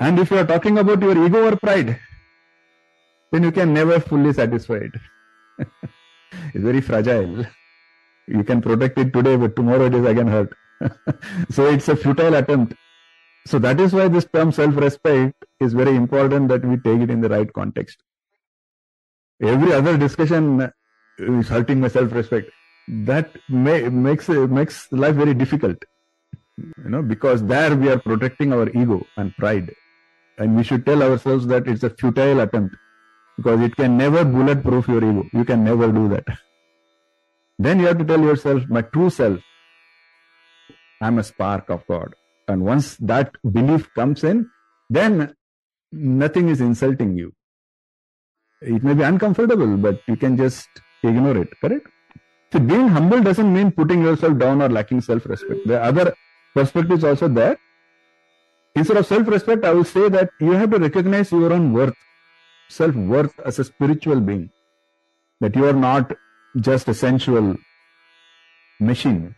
And 0.00 0.18
if 0.18 0.30
you 0.30 0.38
are 0.38 0.46
talking 0.46 0.78
about 0.78 1.02
your 1.02 1.26
ego 1.26 1.48
or 1.48 1.56
pride, 1.56 1.98
then 3.32 3.42
you 3.42 3.50
can 3.50 3.74
never 3.74 3.98
fully 3.98 4.32
satisfy 4.32 4.76
it. 4.88 4.92
it's 6.54 6.64
very 6.64 6.80
fragile. 6.80 7.44
You 8.28 8.44
can 8.44 8.62
protect 8.62 8.98
it 8.98 9.12
today, 9.12 9.36
but 9.36 9.56
tomorrow 9.56 9.86
it 9.86 9.94
is 9.94 10.06
again 10.06 10.28
hurt. 10.28 10.54
so 11.50 11.66
it's 11.66 11.88
a 11.88 11.96
futile 11.96 12.34
attempt. 12.34 12.74
So 13.46 13.58
that 13.58 13.80
is 13.80 13.92
why 13.92 14.08
this 14.08 14.26
term 14.32 14.52
self-respect 14.52 15.44
is 15.60 15.72
very 15.72 15.96
important 15.96 16.48
that 16.48 16.64
we 16.64 16.76
take 16.76 17.00
it 17.00 17.10
in 17.10 17.20
the 17.20 17.28
right 17.28 17.52
context. 17.52 18.02
Every 19.42 19.72
other 19.72 19.96
discussion 19.96 20.70
is 21.18 21.48
hurting 21.48 21.80
my 21.80 21.88
self-respect. 21.88 22.50
That 22.88 23.30
may, 23.48 23.88
makes 23.88 24.28
makes 24.28 24.90
life 24.92 25.16
very 25.16 25.34
difficult. 25.34 25.78
You 26.56 26.90
know, 26.90 27.02
because 27.02 27.44
there 27.44 27.74
we 27.76 27.88
are 27.88 27.98
protecting 27.98 28.52
our 28.52 28.68
ego 28.70 29.04
and 29.16 29.34
pride 29.36 29.74
and 30.38 30.56
we 30.56 30.62
should 30.62 30.86
tell 30.86 31.02
ourselves 31.02 31.46
that 31.46 31.66
it's 31.66 31.82
a 31.82 31.90
futile 31.90 32.40
attempt 32.40 32.74
because 33.36 33.60
it 33.60 33.76
can 33.76 33.96
never 33.96 34.24
bulletproof 34.24 34.88
your 34.88 34.98
ego. 34.98 35.24
You 35.32 35.44
can 35.44 35.64
never 35.64 35.90
do 35.92 36.08
that. 36.08 36.24
Then 37.58 37.80
you 37.80 37.86
have 37.86 37.98
to 37.98 38.04
tell 38.04 38.20
yourself, 38.20 38.62
my 38.68 38.82
true 38.82 39.10
self, 39.10 39.40
I'm 41.00 41.18
a 41.18 41.24
spark 41.24 41.68
of 41.70 41.84
God. 41.88 42.14
And 42.46 42.64
once 42.64 42.96
that 42.98 43.34
belief 43.52 43.92
comes 43.94 44.22
in, 44.22 44.48
then 44.88 45.34
nothing 45.90 46.48
is 46.48 46.60
insulting 46.60 47.16
you. 47.16 47.32
It 48.60 48.84
may 48.84 48.94
be 48.94 49.02
uncomfortable, 49.02 49.76
but 49.76 50.00
you 50.06 50.16
can 50.16 50.36
just 50.36 50.68
ignore 51.02 51.36
it, 51.36 51.48
correct? 51.60 51.88
So 52.52 52.60
being 52.60 52.88
humble 52.88 53.22
doesn't 53.22 53.52
mean 53.52 53.72
putting 53.72 54.02
yourself 54.02 54.38
down 54.38 54.62
or 54.62 54.68
lacking 54.68 55.00
self-respect. 55.00 55.66
There 55.66 55.80
are 55.80 55.88
other 55.88 56.14
perspectives 56.54 57.04
also 57.04 57.28
there 57.28 57.58
instead 58.74 58.96
of 58.96 59.06
self-respect, 59.06 59.64
I 59.64 59.72
will 59.72 59.84
say 59.84 60.08
that 60.08 60.30
you 60.40 60.52
have 60.52 60.70
to 60.70 60.78
recognize 60.78 61.32
your 61.32 61.52
own 61.52 61.72
worth, 61.72 61.94
self-worth 62.68 63.38
as 63.44 63.58
a 63.58 63.64
spiritual 63.64 64.20
being. 64.20 64.50
That 65.40 65.54
you 65.54 65.66
are 65.66 65.72
not 65.72 66.12
just 66.60 66.88
a 66.88 66.94
sensual 66.94 67.56
machine. 68.80 69.34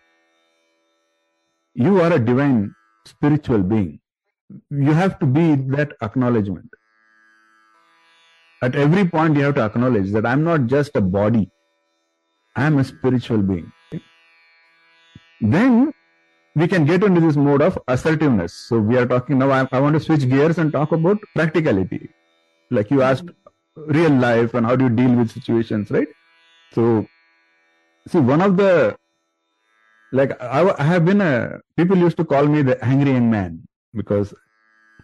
You 1.75 2.01
are 2.01 2.13
a 2.13 2.19
divine 2.19 2.75
spiritual 3.07 3.63
being. 3.63 4.01
You 4.71 4.93
have 4.93 5.19
to 5.21 5.27
be 5.27 5.55
that 5.77 5.93
acknowledgement. 6.03 6.69
At 8.63 8.75
every 8.75 9.09
point, 9.09 9.37
you 9.37 9.45
have 9.45 9.55
to 9.55 9.63
acknowledge 9.63 10.11
that 10.13 10.27
I'm 10.27 10.45
not 10.45 10.67
just 10.67 10.97
a 10.97 11.01
body. 11.01 11.51
I'm 12.57 12.79
a 12.79 12.85
spiritual 12.85 13.39
being. 13.39 13.73
Then 15.41 15.93
we 16.55 16.67
can 16.67 16.85
get 16.85 17.03
into 17.03 17.21
this 17.21 17.37
mode 17.37 17.63
of 17.63 17.79
assertiveness. 17.89 18.53
So 18.53 18.79
we 18.79 18.97
are 18.97 19.07
talking 19.07 19.39
now. 19.39 19.51
I, 19.51 19.69
I, 19.73 19.81
want 19.81 19.95
to 19.95 20.01
switch 20.01 20.29
gears 20.29 20.59
and 20.59 20.73
talk 20.73 20.93
about 20.93 21.19
practicality. 21.35 22.11
Like 22.71 22.91
you 22.91 23.03
asked, 23.03 23.31
real 23.77 24.11
life 24.11 24.55
and 24.55 24.67
how 24.67 24.77
do 24.77 24.85
you 24.85 24.91
deal 24.91 25.15
with 25.15 25.31
situations, 25.31 25.91
right? 25.91 26.09
So, 26.73 27.07
see, 28.09 28.19
one 28.19 28.41
of 28.41 28.57
the 28.57 28.97
like 30.13 30.41
I, 30.43 30.75
I 30.79 30.83
have 30.83 31.05
been 31.05 31.21
a 31.21 31.61
people 31.77 31.97
used 31.97 32.17
to 32.17 32.25
call 32.25 32.47
me 32.47 32.63
the 32.63 32.83
angry 32.85 33.13
young 33.13 33.31
man 33.31 33.67
because 33.95 34.35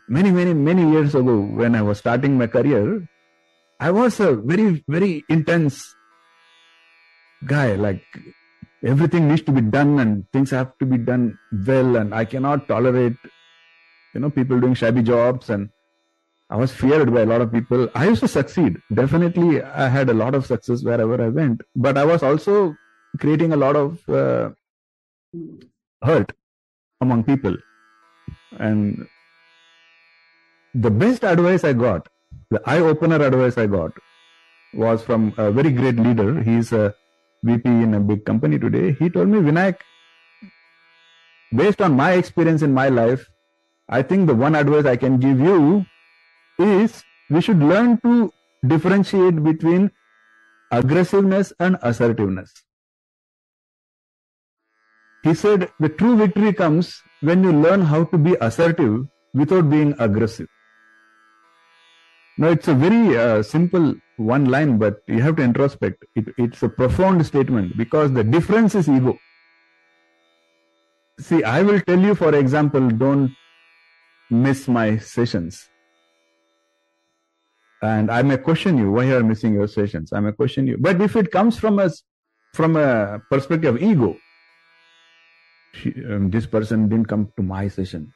many, 0.08 0.30
many, 0.30 0.54
many 0.54 0.90
years 0.90 1.14
ago 1.14 1.40
when 1.40 1.74
I 1.74 1.82
was 1.82 1.98
starting 1.98 2.38
my 2.38 2.46
career, 2.46 3.08
I 3.78 3.90
was 3.90 4.20
a 4.20 4.34
very, 4.34 4.84
very 4.88 5.24
intense 5.28 5.94
guy. 7.44 7.74
Like 7.74 8.02
everything 8.84 9.28
needs 9.28 9.42
to 9.42 9.52
be 9.52 9.60
done 9.60 9.98
and 9.98 10.30
things 10.32 10.50
have 10.50 10.76
to 10.78 10.86
be 10.86 10.98
done 10.98 11.38
well 11.66 11.96
and 11.96 12.14
i 12.14 12.24
cannot 12.24 12.68
tolerate 12.68 13.16
you 14.14 14.20
know 14.20 14.30
people 14.30 14.60
doing 14.60 14.74
shabby 14.74 15.02
jobs 15.02 15.50
and 15.50 15.70
i 16.50 16.56
was 16.56 16.72
feared 16.72 17.12
by 17.12 17.22
a 17.22 17.26
lot 17.26 17.40
of 17.40 17.52
people. 17.52 17.88
I 17.94 18.06
used 18.08 18.20
to 18.20 18.28
succeed. 18.28 18.76
Definitely 18.94 19.62
i 19.62 19.88
had 19.88 20.08
a 20.08 20.14
lot 20.14 20.34
of 20.34 20.46
success 20.46 20.82
wherever 20.82 21.20
i 21.22 21.28
went. 21.28 21.62
But 21.74 21.98
i 21.98 22.04
was 22.04 22.22
also 22.22 22.76
creating 23.20 23.52
a 23.52 23.56
lot 23.56 23.76
of 23.76 24.08
uh, 24.08 24.50
hurt 26.02 26.32
among 27.00 27.24
people. 27.24 27.56
And 28.58 29.06
the 30.74 30.90
best 30.90 31.24
advice 31.24 31.64
i 31.64 31.72
got 31.72 32.08
the 32.50 32.60
eye 32.66 32.80
opener 32.80 33.20
advice 33.26 33.58
i 33.58 33.66
got 33.66 33.92
was 34.74 35.02
from 35.02 35.32
a 35.36 35.50
very 35.50 35.70
great 35.72 35.96
leader. 35.96 36.42
He's 36.42 36.72
a 36.72 36.94
VP 37.46 37.68
in 37.68 37.94
a 37.94 38.00
big 38.00 38.24
company 38.24 38.58
today, 38.58 38.92
he 38.98 39.08
told 39.08 39.28
me, 39.28 39.38
Vinayak, 39.38 39.76
based 41.54 41.80
on 41.80 41.96
my 41.96 42.12
experience 42.12 42.62
in 42.62 42.72
my 42.74 42.88
life, 42.88 43.26
I 43.88 44.02
think 44.02 44.26
the 44.26 44.34
one 44.34 44.56
advice 44.56 44.84
I 44.84 44.96
can 44.96 45.18
give 45.18 45.38
you 45.38 45.86
is 46.58 47.04
we 47.30 47.40
should 47.40 47.60
learn 47.60 47.98
to 48.06 48.32
differentiate 48.66 49.42
between 49.44 49.90
aggressiveness 50.72 51.52
and 51.60 51.78
assertiveness. 51.82 52.52
He 55.22 55.34
said 55.34 55.70
the 55.80 55.88
true 55.88 56.16
victory 56.16 56.52
comes 56.52 57.02
when 57.20 57.44
you 57.44 57.52
learn 57.52 57.82
how 57.82 58.04
to 58.04 58.18
be 58.18 58.36
assertive 58.40 59.06
without 59.34 59.70
being 59.70 59.94
aggressive. 59.98 60.48
Now, 62.38 62.48
it's 62.48 62.68
a 62.68 62.74
very 62.74 63.16
uh, 63.16 63.42
simple 63.42 63.94
one 64.16 64.46
line, 64.46 64.78
but 64.78 64.96
you 65.06 65.22
have 65.22 65.36
to 65.36 65.42
introspect. 65.42 66.04
It, 66.14 66.26
it's 66.36 66.62
a 66.62 66.68
profound 66.68 67.24
statement 67.24 67.76
because 67.76 68.12
the 68.12 68.24
difference 68.24 68.74
is 68.74 68.88
ego. 68.88 69.18
see, 71.18 71.42
I 71.42 71.62
will 71.62 71.80
tell 71.80 71.98
you, 71.98 72.14
for 72.14 72.34
example, 72.34 72.90
don't 72.90 73.34
miss 74.30 74.68
my 74.68 74.98
sessions. 74.98 75.68
And 77.82 78.10
I 78.10 78.22
may 78.22 78.36
question 78.36 78.78
you 78.78 78.90
why 78.90 79.04
you 79.04 79.16
are 79.16 79.22
missing 79.22 79.54
your 79.54 79.68
sessions. 79.68 80.12
I 80.12 80.20
may 80.20 80.32
question 80.32 80.66
you. 80.66 80.76
But 80.78 81.00
if 81.00 81.16
it 81.16 81.30
comes 81.30 81.58
from 81.58 81.78
a 81.78 81.90
from 82.54 82.76
a 82.76 83.20
perspective 83.30 83.76
of 83.76 83.82
ego, 83.82 84.16
she, 85.72 85.92
um, 86.10 86.30
this 86.30 86.46
person 86.46 86.88
didn't 86.88 87.06
come 87.06 87.30
to 87.36 87.42
my 87.42 87.68
session. 87.68 88.12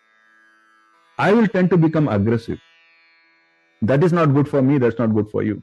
I 1.18 1.32
will 1.32 1.46
tend 1.46 1.68
to 1.70 1.76
become 1.76 2.08
aggressive. 2.08 2.58
That 3.82 4.04
is 4.04 4.12
not 4.12 4.34
good 4.34 4.48
for 4.48 4.62
me. 4.62 4.78
That's 4.78 4.98
not 4.98 5.14
good 5.14 5.30
for 5.30 5.42
you. 5.42 5.62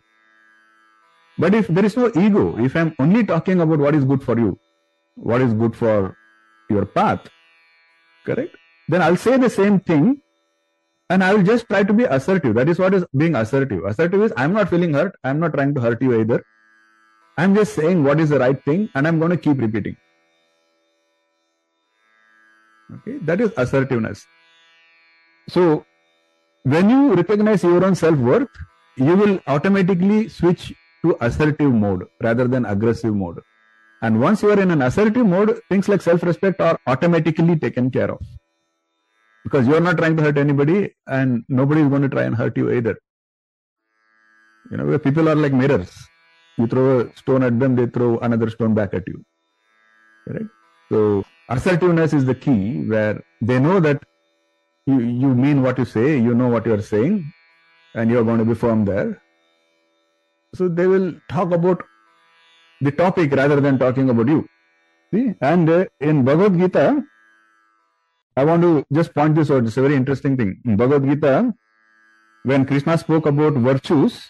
But 1.38 1.54
if 1.54 1.68
there 1.68 1.86
is 1.86 1.96
no 1.96 2.12
ego, 2.16 2.58
if 2.58 2.76
I'm 2.76 2.96
only 3.00 3.24
talking 3.24 3.62
about 3.62 3.80
what 3.80 3.96
is 3.96 4.06
good 4.06 4.24
for 4.24 4.40
you, 4.40 4.60
what 5.16 5.42
is 5.42 5.54
good 5.54 5.76
for 5.76 6.18
your 6.70 6.86
path, 6.86 7.28
correct? 8.26 8.56
Then 8.88 9.02
I'll 9.02 9.18
say 9.18 9.38
the 9.38 9.50
same 9.50 9.80
thing 9.80 10.22
and 11.10 11.24
I 11.24 11.34
will 11.34 11.44
just 11.44 11.68
try 11.68 11.84
to 11.84 11.94
be 11.94 12.06
assertive. 12.06 12.56
That 12.56 12.70
is 12.70 12.80
what 12.80 12.94
is 12.94 13.06
being 13.16 13.36
assertive. 13.36 13.84
Assertive 13.86 14.22
is 14.24 14.34
I'm 14.36 14.54
not 14.54 14.70
feeling 14.70 14.94
hurt. 14.94 15.16
I'm 15.24 15.40
not 15.40 15.54
trying 15.54 15.76
to 15.76 15.82
hurt 15.82 16.02
you 16.02 16.20
either. 16.20 16.44
I'm 17.38 17.56
just 17.56 17.76
saying 17.76 18.04
what 18.04 18.20
is 18.20 18.30
the 18.30 18.40
right 18.40 18.64
thing 18.66 18.90
and 18.96 19.08
I'm 19.08 19.20
going 19.20 19.32
to 19.32 19.38
keep 19.38 19.60
repeating. 19.60 19.96
Okay, 22.96 23.18
that 23.24 23.42
is 23.42 23.52
assertiveness. 23.58 24.26
So, 25.50 25.86
when 26.74 26.90
you 26.90 27.14
recognize 27.14 27.64
your 27.64 27.84
own 27.86 27.96
self 27.96 28.18
worth, 28.18 28.50
you 28.98 29.16
will 29.16 29.40
automatically 29.48 30.28
switch 30.28 30.74
to 31.04 31.16
assertive 31.22 31.72
mode 31.72 32.06
rather 32.22 32.48
than 32.48 32.66
aggressive 32.66 33.16
mode. 33.16 33.40
And 34.02 34.20
once 34.22 34.42
you 34.42 34.50
are 34.52 34.60
in 34.60 34.72
an 34.72 34.82
assertive 34.82 35.26
mode, 35.26 35.60
things 35.70 35.88
like 35.88 36.02
self 36.02 36.24
respect 36.24 36.60
are 36.62 36.78
automatically 36.86 37.58
taken 37.58 37.90
care 37.90 38.12
of. 38.12 38.20
Because 39.44 39.66
you 39.68 39.76
are 39.76 39.80
not 39.80 39.98
trying 39.98 40.18
to 40.18 40.24
hurt 40.24 40.38
anybody 40.38 40.94
and 41.08 41.44
nobody 41.48 41.82
is 41.82 41.88
going 41.88 42.02
to 42.02 42.10
try 42.10 42.24
and 42.24 42.36
hurt 42.36 42.58
you 42.58 42.70
either. 42.72 42.98
You 44.72 44.78
know, 44.78 45.00
people 45.00 45.30
are 45.30 45.36
like 45.36 45.54
mirrors. 45.54 45.96
You 46.58 46.68
throw 46.68 47.00
a 47.00 47.16
stone 47.16 47.44
at 47.44 47.60
them, 47.60 47.76
they 47.76 47.86
throw 47.86 48.18
another 48.20 48.50
stone 48.50 48.74
back 48.74 48.94
at 48.94 49.04
you. 49.08 49.24
Correct? 50.28 50.46
So, 50.90 51.24
assertiveness 51.50 52.14
is 52.14 52.26
the 52.26 52.36
key 52.36 52.84
where 52.88 53.24
they 53.42 53.60
know 53.60 53.80
that 53.80 54.04
you, 54.88 55.00
you 55.00 55.36
mean 55.36 55.62
what 55.62 55.78
you 55.78 55.86
say, 55.86 56.18
you 56.18 56.34
know 56.34 56.48
what 56.48 56.66
you 56.66 56.74
are 56.74 56.82
saying, 56.82 57.32
and 57.94 58.10
you 58.10 58.20
are 58.20 58.24
going 58.24 58.40
to 58.40 58.46
be 58.46 58.54
firm 58.56 58.86
there. 58.86 59.22
So 60.56 60.68
they 60.68 60.88
will 60.88 61.14
talk 61.30 61.52
about 61.52 61.84
the 62.82 62.92
topic 62.92 63.32
rather 63.34 63.60
than 63.60 63.78
talking 63.78 64.10
about 64.10 64.28
you. 64.28 64.48
See, 65.14 65.34
and 65.42 65.70
uh, 65.70 65.86
in 66.00 66.24
Bhagavad 66.24 66.58
Gita, 66.60 67.04
I 68.36 68.46
want 68.46 68.62
to 68.62 68.86
just 68.94 69.14
point 69.14 69.36
this 69.36 69.52
out. 69.52 69.66
It's 69.66 69.78
a 69.78 69.82
very 69.82 69.96
interesting 69.96 70.38
thing. 70.38 70.62
In 70.66 70.78
Bhagavad 70.78 71.10
Gita, 71.10 71.54
when 72.44 72.66
Krishna 72.66 72.98
spoke 72.98 73.26
about 73.26 73.54
virtues, 73.54 74.30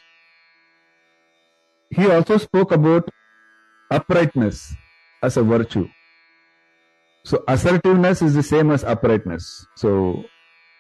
he 1.92 2.10
also 2.10 2.38
spoke 2.38 2.72
about 2.72 3.10
uprightness 3.92 4.74
as 5.22 5.38
a 5.38 5.44
virtue. 5.44 5.88
So 7.26 7.44
assertiveness 7.48 8.22
is 8.22 8.34
the 8.34 8.44
same 8.44 8.72
as 8.72 8.84
uprightness. 8.84 9.66
So, 9.76 10.24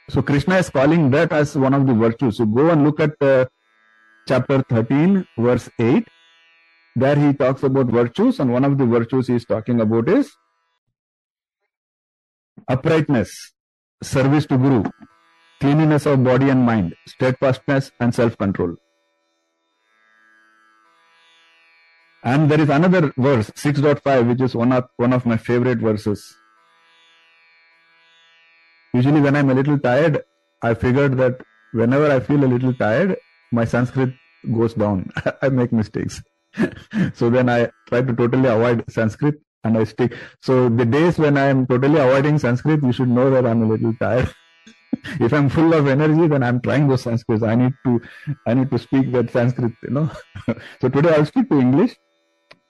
so 0.09 0.21
Krishna 0.21 0.57
is 0.57 0.69
calling 0.69 1.11
that 1.11 1.31
as 1.33 1.55
one 1.55 1.73
of 1.73 1.85
the 1.85 1.93
virtues. 1.93 2.37
So 2.37 2.45
go 2.45 2.69
and 2.69 2.83
look 2.83 2.99
at 2.99 3.21
uh, 3.21 3.45
chapter 4.27 4.63
13, 4.69 5.27
verse 5.37 5.69
8. 5.79 6.07
There 6.95 7.15
he 7.15 7.33
talks 7.33 7.63
about 7.63 7.87
virtues, 7.87 8.39
and 8.39 8.51
one 8.51 8.63
of 8.63 8.77
the 8.77 8.85
virtues 8.85 9.27
he 9.27 9.35
is 9.35 9.45
talking 9.45 9.81
about 9.81 10.09
is 10.09 10.31
uprightness, 12.67 13.53
service 14.01 14.45
to 14.47 14.57
Guru, 14.57 14.83
cleanliness 15.59 16.05
of 16.05 16.23
body 16.23 16.49
and 16.49 16.65
mind, 16.65 16.95
steadfastness, 17.07 17.91
and 17.99 18.15
self 18.15 18.37
control. 18.37 18.75
And 22.23 22.49
there 22.49 22.59
is 22.59 22.69
another 22.69 23.13
verse, 23.17 23.51
6.5, 23.51 24.27
which 24.27 24.41
is 24.41 24.55
one 24.55 24.71
of, 24.71 24.85
one 24.97 25.13
of 25.13 25.25
my 25.25 25.37
favorite 25.37 25.79
verses. 25.79 26.35
Usually, 28.97 29.21
when 29.21 29.35
I'm 29.35 29.51
a 29.51 29.53
little 29.53 29.77
tired, 29.77 30.23
I 30.63 30.73
figured 30.73 31.17
that 31.17 31.41
whenever 31.71 32.09
I 32.11 32.19
feel 32.19 32.43
a 32.43 32.49
little 32.53 32.73
tired, 32.73 33.15
my 33.51 33.63
Sanskrit 33.63 34.13
goes 34.51 34.73
down. 34.73 35.11
I 35.43 35.49
make 35.49 35.71
mistakes. 35.71 36.23
so 37.13 37.29
then 37.29 37.47
I 37.47 37.69
try 37.89 38.01
to 38.01 38.13
totally 38.21 38.49
avoid 38.49 38.83
Sanskrit 38.89 39.35
and 39.63 39.77
I 39.77 39.83
stick. 39.83 40.15
So 40.41 40.67
the 40.67 40.85
days 40.85 41.19
when 41.19 41.37
I 41.37 41.45
am 41.45 41.67
totally 41.67 41.99
avoiding 41.99 42.39
Sanskrit, 42.39 42.81
you 42.81 42.91
should 42.91 43.09
know 43.09 43.29
that 43.29 43.45
I'm 43.45 43.61
a 43.61 43.67
little 43.67 43.93
tired. 44.01 44.33
if 45.27 45.31
I'm 45.31 45.49
full 45.49 45.75
of 45.75 45.87
energy, 45.87 46.27
then 46.27 46.41
I'm 46.41 46.59
trying 46.59 46.87
those 46.87 47.03
Sanskrit. 47.03 47.43
I 47.43 47.53
need 47.53 47.73
to, 47.85 48.01
I 48.47 48.55
need 48.55 48.71
to 48.71 48.79
speak 48.79 49.11
that 49.11 49.29
Sanskrit, 49.29 49.73
you 49.83 49.91
know. 49.91 50.09
so 50.81 50.89
today 50.89 51.13
I'll 51.13 51.31
speak 51.33 51.49
to 51.49 51.59
English. 51.59 51.95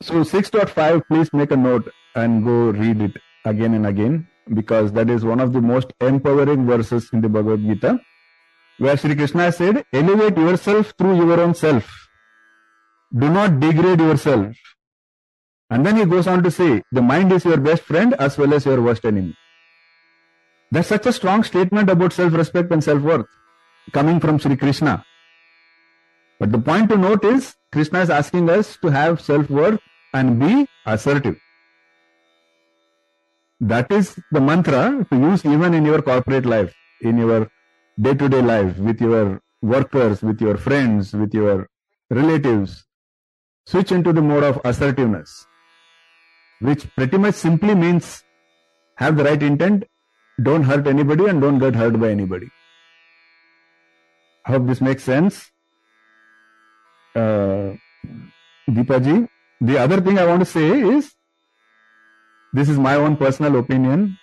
So 0.02 0.16
6.5, 0.16 1.04
please 1.08 1.32
make 1.32 1.52
a 1.52 1.58
note 1.58 1.90
and 2.16 2.44
go 2.44 2.72
read 2.72 3.02
it 3.02 3.16
again 3.46 3.76
and 3.76 3.88
again 3.88 4.28
because 4.54 4.92
that 4.94 5.10
is 5.10 5.24
one 5.26 5.40
of 5.40 5.54
the 5.54 5.62
most 5.62 5.94
empowering 6.02 6.66
verses 6.66 7.10
in 7.14 7.22
the 7.22 7.30
Bhagavad 7.30 7.62
Gita 7.62 8.00
where 8.78 8.96
Sri 8.96 9.16
Krishna 9.16 9.52
said, 9.52 9.84
elevate 9.92 10.38
yourself 10.38 10.94
through 10.98 11.18
your 11.18 11.40
own 11.40 11.56
self. 11.56 12.08
Do 13.18 13.30
not 13.30 13.60
degrade 13.60 14.00
yourself. 14.00 14.56
And 15.70 15.86
then 15.86 15.98
he 15.98 16.06
goes 16.06 16.28
on 16.28 16.44
to 16.44 16.52
say, 16.52 16.84
the 16.92 17.02
mind 17.02 17.32
is 17.32 17.44
your 17.44 17.58
best 17.58 17.84
friend 17.84 18.14
as 18.16 18.38
well 18.38 18.54
as 18.54 18.66
your 18.66 18.82
worst 18.82 19.04
enemy. 19.04 19.36
That's 20.72 20.90
such 20.90 21.06
a 21.06 21.14
strong 21.14 21.44
statement 21.44 21.90
about 21.90 22.14
self-respect 22.14 22.72
and 22.72 22.84
self-worth 22.84 23.26
coming 23.94 24.20
from 24.20 24.38
Sri 24.38 24.56
Krishna. 24.56 25.04
But 26.40 26.52
the 26.52 26.60
point 26.60 26.90
to 26.90 26.98
note 26.98 27.26
is, 27.26 27.56
Krishna 27.72 28.02
is 28.02 28.10
asking 28.10 28.50
us 28.50 28.78
to 28.82 28.90
have 28.90 29.20
self-worth 29.22 29.80
and 30.14 30.40
be 30.40 30.68
assertive. 30.86 31.38
That 33.60 33.92
is 33.92 34.20
the 34.32 34.40
mantra 34.40 35.06
to 35.10 35.16
use 35.18 35.44
even 35.46 35.74
in 35.74 35.86
your 35.86 36.02
corporate 36.02 36.46
life, 36.46 36.74
in 37.02 37.18
your 37.18 37.50
day 38.00 38.14
to 38.14 38.30
day 38.30 38.42
life, 38.42 38.78
with 38.78 39.02
your 39.02 39.42
workers, 39.62 40.22
with 40.22 40.40
your 40.40 40.58
friends, 40.58 41.14
with 41.14 41.34
your 41.34 41.68
relatives. 42.10 42.86
Switch 43.66 43.92
into 43.92 44.14
the 44.14 44.22
mode 44.22 44.44
of 44.44 44.62
assertiveness, 44.64 45.46
which 46.62 46.88
pretty 46.96 47.18
much 47.18 47.36
simply 47.36 47.74
means 47.74 48.24
have 48.96 49.18
the 49.18 49.24
right 49.24 49.42
intent, 49.42 49.86
don't 50.42 50.64
hurt 50.64 50.88
anybody, 50.88 51.26
and 51.26 51.42
don't 51.42 51.58
get 51.58 51.76
hurt 51.76 52.00
by 52.00 52.10
anybody. 52.10 52.48
Hope 54.46 54.68
this 54.68 54.82
makes 54.82 55.04
sense. 55.04 55.52
Uh, 57.16 57.74
Deepaji, 58.70 59.28
the 59.60 59.78
other 59.80 60.00
thing 60.00 60.20
I 60.20 60.26
want 60.26 60.42
to 60.42 60.46
say 60.46 60.80
is 60.82 61.12
this 62.58 62.70
is 62.70 62.78
my 62.80 62.96
own 62.96 63.18
personal 63.18 63.58
opinion. 63.60 64.18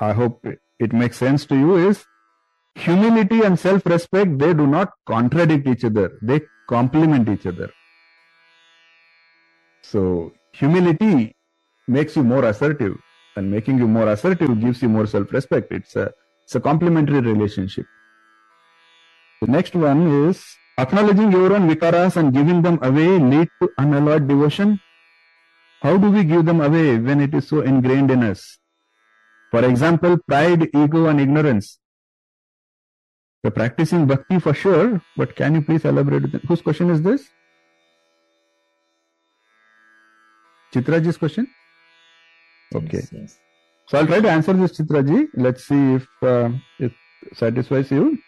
I 0.00 0.12
hope 0.12 0.44
it 0.78 0.92
makes 0.92 1.18
sense 1.18 1.44
to 1.46 1.56
you 1.56 1.76
is 1.88 2.04
humility 2.76 3.42
and 3.42 3.58
self-respect, 3.58 4.38
they 4.38 4.52
do 4.54 4.66
not 4.66 4.92
contradict 5.06 5.66
each 5.66 5.84
other. 5.84 6.18
They 6.22 6.40
complement 6.68 7.28
each 7.28 7.46
other. 7.46 7.70
So 9.82 10.32
humility 10.52 11.34
makes 11.88 12.16
you 12.16 12.24
more 12.24 12.44
assertive 12.44 12.96
and 13.36 13.50
making 13.50 13.78
you 13.78 13.88
more 13.88 14.08
assertive 14.08 14.60
gives 14.60 14.82
you 14.82 14.88
more 14.88 15.06
self-respect. 15.06 15.72
It's 15.72 15.96
a, 15.96 16.10
it's 16.44 16.54
a 16.54 16.60
complementary 16.60 17.20
relationship. 17.20 17.86
The 19.42 19.48
next 19.48 19.74
one 19.74 20.28
is 20.28 20.42
acknowledging 20.78 21.32
your 21.32 21.52
own 21.52 21.68
vikaras 21.68 22.16
and 22.16 22.32
giving 22.32 22.62
them 22.62 22.78
away 22.82 23.18
lead 23.18 23.48
to 23.62 23.70
unalloyed 23.78 24.28
devotion. 24.28 24.80
How 25.82 25.96
do 25.96 26.10
we 26.10 26.24
give 26.24 26.44
them 26.44 26.60
away 26.60 26.98
when 26.98 27.20
it 27.20 27.34
is 27.34 27.48
so 27.48 27.60
ingrained 27.60 28.10
in 28.10 28.22
us? 28.22 28.58
For 29.50 29.64
example, 29.64 30.18
pride, 30.26 30.68
ego, 30.74 31.06
and 31.06 31.20
ignorance. 31.20 31.78
We're 33.44 33.50
practicing 33.50 34.06
bhakti 34.06 34.40
for 34.40 34.54
sure, 34.54 35.00
but 35.16 35.36
can 35.36 35.54
you 35.54 35.62
please 35.62 35.84
elaborate? 35.84 36.24
Whose 36.48 36.62
question 36.62 36.90
is 36.90 37.02
this? 37.02 37.28
Chitraji's 40.74 41.16
question? 41.16 41.46
Okay. 42.74 42.98
Yes, 42.98 43.12
yes. 43.12 43.38
So 43.86 43.98
I'll 43.98 44.06
try 44.06 44.20
to 44.20 44.30
answer 44.30 44.52
this, 44.52 44.76
Chitraji. 44.76 45.28
Let's 45.34 45.64
see 45.64 45.94
if 45.94 46.08
uh, 46.22 46.50
it 46.80 46.92
satisfies 47.34 47.90
you. 47.90 48.18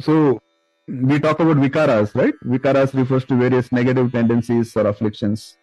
So 0.00 0.40
we 0.88 1.20
talk 1.20 1.38
about 1.38 1.58
vikaras, 1.58 2.14
right? 2.16 2.34
Vikaras 2.44 2.94
refers 2.94 3.24
to 3.26 3.36
various 3.36 3.70
negative 3.70 4.10
tendencies 4.10 4.76
or 4.76 4.88
afflictions. 4.88 5.56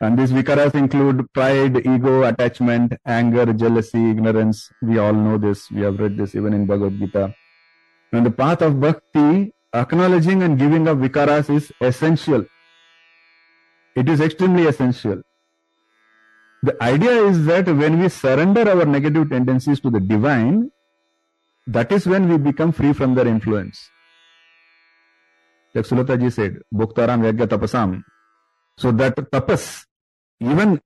And 0.00 0.18
these 0.18 0.32
vikaras 0.32 0.74
include 0.74 1.32
pride, 1.32 1.86
ego, 1.86 2.24
attachment, 2.24 2.94
anger, 3.06 3.52
jealousy, 3.52 4.10
ignorance. 4.10 4.70
We 4.82 4.98
all 4.98 5.12
know 5.12 5.38
this. 5.38 5.70
We 5.70 5.82
have 5.82 5.98
read 5.98 6.16
this 6.16 6.34
even 6.34 6.52
in 6.52 6.66
Bhagavad 6.66 6.98
Gita. 6.98 7.34
On 8.12 8.24
the 8.24 8.30
path 8.30 8.62
of 8.62 8.80
bhakti, 8.80 9.52
acknowledging 9.72 10.42
and 10.42 10.58
giving 10.58 10.88
up 10.88 10.98
vikaras 10.98 11.48
is 11.54 11.72
essential. 11.80 12.44
It 13.96 14.08
is 14.08 14.20
extremely 14.20 14.66
essential. 14.66 15.22
The 16.62 16.82
idea 16.82 17.24
is 17.24 17.44
that 17.46 17.66
when 17.66 18.00
we 18.00 18.08
surrender 18.08 18.68
our 18.68 18.84
negative 18.84 19.30
tendencies 19.30 19.80
to 19.80 19.90
the 19.90 20.00
divine, 20.00 20.70
that 21.66 21.92
is 21.92 22.06
when 22.06 22.28
we 22.28 22.36
become 22.36 22.72
free 22.72 22.92
from 22.92 23.14
their 23.14 23.26
influence. 23.26 23.90
Like 25.74 25.86
Sulata 25.86 26.18
ji 26.20 26.30
said, 26.30 26.58
Bhoktaram 26.72 27.22
Yagya 27.22 27.46
Tapasam. 27.46 28.02
So 28.76 28.92
that 28.92 29.16
tapas, 29.16 29.84
even 30.40 30.80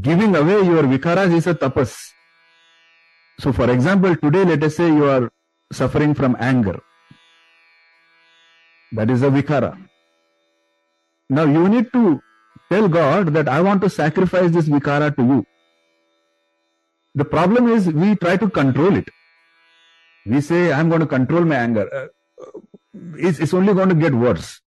giving 0.00 0.36
away 0.36 0.62
your 0.66 0.82
vikaras 0.82 1.34
is 1.34 1.46
a 1.46 1.54
tapas. 1.54 1.96
So 3.40 3.52
for 3.52 3.70
example, 3.70 4.16
today 4.16 4.44
let 4.44 4.62
us 4.62 4.76
say 4.76 4.86
you 4.86 5.04
are 5.04 5.30
suffering 5.72 6.14
from 6.14 6.36
anger. 6.38 6.80
That 8.92 9.10
is 9.10 9.22
a 9.22 9.30
vikara. 9.30 9.78
Now 11.30 11.44
you 11.44 11.68
need 11.68 11.92
to 11.92 12.20
tell 12.70 12.88
God 12.88 13.32
that 13.34 13.48
I 13.48 13.60
want 13.60 13.80
to 13.82 13.90
sacrifice 13.90 14.50
this 14.50 14.68
vikara 14.68 15.14
to 15.16 15.22
you. 15.22 15.46
The 17.14 17.24
problem 17.24 17.68
is 17.68 17.86
we 17.86 18.14
try 18.16 18.36
to 18.36 18.48
control 18.48 18.96
it. 18.96 19.08
We 20.26 20.40
say, 20.40 20.72
I'm 20.72 20.88
going 20.88 21.00
to 21.00 21.06
control 21.06 21.44
my 21.44 21.56
anger. 21.56 21.88
Uh, 21.92 22.08
it's, 23.16 23.38
it's 23.38 23.54
only 23.54 23.72
going 23.74 23.88
to 23.88 23.94
get 23.94 24.14
worse. 24.14 24.60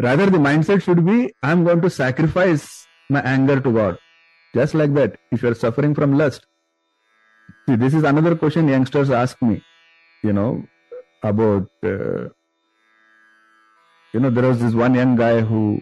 Rather, 0.00 0.26
the 0.26 0.38
mindset 0.38 0.82
should 0.82 1.04
be, 1.04 1.34
I'm 1.42 1.64
going 1.64 1.80
to 1.80 1.90
sacrifice 1.90 2.86
my 3.10 3.20
anger 3.20 3.60
to 3.60 3.72
God. 3.72 3.98
Just 4.54 4.74
like 4.74 4.94
that. 4.94 5.18
If 5.32 5.42
you're 5.42 5.54
suffering 5.54 5.94
from 5.94 6.16
lust. 6.16 6.46
See, 7.68 7.76
this 7.76 7.94
is 7.94 8.04
another 8.04 8.36
question 8.36 8.68
youngsters 8.68 9.10
ask 9.10 9.40
me, 9.42 9.62
you 10.22 10.32
know, 10.32 10.64
about, 11.22 11.68
uh, 11.82 12.28
you 14.12 14.20
know, 14.20 14.30
there 14.30 14.48
was 14.48 14.60
this 14.60 14.74
one 14.74 14.94
young 14.94 15.16
guy 15.16 15.40
who 15.40 15.80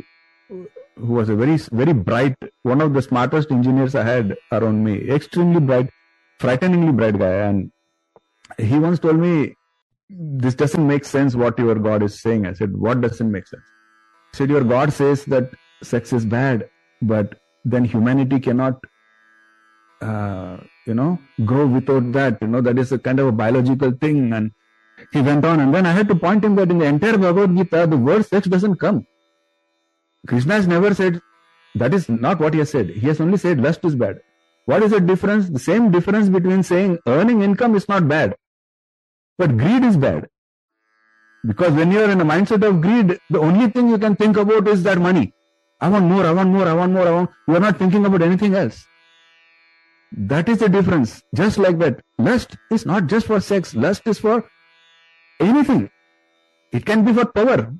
who 0.97 1.13
was 1.13 1.29
a 1.29 1.37
very 1.37 1.57
very 1.73 1.93
bright 1.93 2.35
one 2.63 2.81
of 2.81 2.95
the 2.95 3.03
smartest 3.03 3.51
engineers 3.51 3.95
i 3.95 4.03
had 4.03 4.35
around 4.53 4.83
me 4.83 4.95
extremely 5.11 5.61
bright 5.61 5.91
frighteningly 6.39 6.93
bright 6.93 7.19
guy 7.19 7.33
and 7.49 7.71
he 8.59 8.79
once 8.79 8.99
told 8.99 9.19
me 9.19 9.55
this 10.09 10.55
doesn't 10.55 10.87
make 10.87 11.05
sense 11.05 11.37
what 11.37 11.59
your 11.59 11.75
god 11.75 12.03
is 12.03 12.21
saying 12.23 12.47
i 12.47 12.53
said 12.53 12.75
what 12.87 13.01
doesn't 13.01 13.31
make 13.31 13.47
sense 13.47 13.76
said 14.37 14.53
your 14.55 14.65
god 14.75 14.93
says 14.99 15.25
that 15.35 15.57
sex 15.93 16.13
is 16.19 16.27
bad 16.37 16.69
but 17.13 17.35
then 17.65 17.85
humanity 17.95 18.39
cannot 18.47 18.79
uh, 20.09 20.57
you 20.87 20.95
know 21.01 21.11
grow 21.51 21.67
without 21.67 22.13
that 22.19 22.39
you 22.47 22.49
know 22.53 22.63
that 22.69 22.79
is 22.85 22.93
a 22.93 22.99
kind 23.09 23.21
of 23.25 23.29
a 23.33 23.37
biological 23.43 23.93
thing 24.05 24.33
and 24.39 24.51
he 25.13 25.21
went 25.29 25.45
on 25.51 25.61
and 25.61 25.75
then 25.75 25.87
i 25.91 25.93
had 25.99 26.09
to 26.13 26.19
point 26.27 26.45
him 26.49 26.55
that 26.61 26.71
in 26.75 26.79
the 26.85 26.89
entire 26.95 27.19
bhagavad 27.25 27.57
gita 27.59 27.87
the 27.95 28.01
word 28.09 28.25
sex 28.33 28.55
doesn't 28.57 28.77
come 28.87 29.05
Krishna 30.27 30.55
has 30.55 30.67
never 30.67 30.95
said 30.95 31.21
that 31.77 31.95
is 31.95 32.09
not 32.09 32.41
what 32.41 32.55
he 32.55 32.61
has 32.61 32.71
said. 32.71 32.91
He 32.91 33.07
has 33.07 33.21
only 33.21 33.37
said 33.37 33.61
lust 33.61 33.85
is 33.85 33.95
bad. 33.95 34.21
What 34.65 34.83
is 34.83 34.91
the 34.91 35.01
difference? 35.01 35.49
The 35.49 35.59
same 35.59 35.91
difference 35.91 36.29
between 36.29 36.63
saying 36.63 36.99
earning 37.07 37.43
income 37.43 37.77
is 37.77 37.89
not 37.89 38.09
bad, 38.09 38.35
but 39.39 39.57
greed 39.57 39.85
is 39.85 39.97
bad. 39.97 40.29
Because 41.45 41.73
when 41.73 41.93
you 41.93 42.01
are 42.01 42.11
in 42.11 42.21
a 42.21 42.25
mindset 42.25 42.67
of 42.67 42.81
greed, 42.81 43.19
the 43.31 43.39
only 43.39 43.69
thing 43.71 43.89
you 43.89 43.99
can 43.99 44.17
think 44.17 44.37
about 44.37 44.67
is 44.69 44.83
that 44.83 44.99
money. 44.99 45.33
I 45.81 45.89
want 45.89 46.07
more, 46.07 46.25
I 46.25 46.33
want 46.33 46.51
more, 46.51 46.67
I 46.67 46.73
want 46.73 46.93
more, 46.93 47.07
I 47.07 47.11
want. 47.11 47.31
You 47.47 47.57
are 47.57 47.61
not 47.61 47.79
thinking 47.79 48.05
about 48.07 48.23
anything 48.23 48.55
else. 48.55 48.85
That 50.13 50.49
is 50.49 50.59
the 50.59 50.69
difference. 50.69 51.23
Just 51.35 51.59
like 51.59 51.79
that. 51.79 52.01
Lust 52.19 52.57
is 52.71 52.87
not 52.87 53.07
just 53.07 53.27
for 53.27 53.41
sex, 53.41 53.75
lust 53.75 54.07
is 54.07 54.19
for 54.19 54.45
anything. 55.41 55.91
It 56.73 56.87
can 56.87 57.05
be 57.05 57.13
for 57.13 57.27
power. 57.27 57.73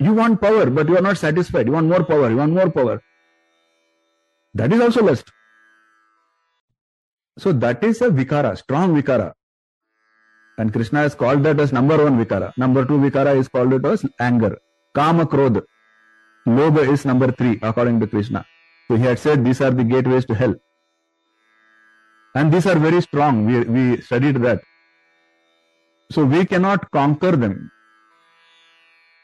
You 0.00 0.14
want 0.14 0.40
power, 0.40 0.66
but 0.68 0.88
you 0.88 0.96
are 0.96 1.02
not 1.02 1.18
satisfied. 1.18 1.66
You 1.66 1.72
want 1.72 1.86
more 1.86 2.04
power. 2.04 2.28
You 2.28 2.36
want 2.36 2.52
more 2.52 2.70
power. 2.70 3.00
That 4.54 4.72
is 4.72 4.80
also 4.80 5.04
lust. 5.04 5.30
So 7.38 7.52
that 7.52 7.82
is 7.84 8.02
a 8.02 8.10
vikara, 8.10 8.58
strong 8.58 8.94
vikara. 8.94 9.32
And 10.58 10.72
Krishna 10.72 11.00
has 11.00 11.14
called 11.14 11.42
that 11.44 11.60
as 11.60 11.72
number 11.72 12.02
one 12.02 12.22
vikara. 12.22 12.52
Number 12.56 12.84
two 12.84 12.98
vikara 12.98 13.36
is 13.36 13.48
called 13.48 13.72
it 13.72 13.84
as 13.84 14.04
anger. 14.20 14.58
Kama 14.94 15.26
krodha. 15.26 15.62
Lobha 16.46 16.90
is 16.92 17.04
number 17.04 17.32
three, 17.32 17.58
according 17.62 18.00
to 18.00 18.06
Krishna. 18.06 18.44
So 18.88 18.96
he 18.96 19.04
had 19.04 19.18
said 19.18 19.44
these 19.44 19.60
are 19.60 19.70
the 19.70 19.84
gateways 19.84 20.24
to 20.26 20.34
hell. 20.34 20.54
And 22.34 22.52
these 22.52 22.66
are 22.66 22.78
very 22.78 23.00
strong. 23.00 23.46
We, 23.46 23.60
we 23.60 24.00
studied 24.02 24.36
that. 24.42 24.62
So 26.10 26.24
we 26.24 26.44
cannot 26.44 26.90
conquer 26.90 27.32
them 27.32 27.70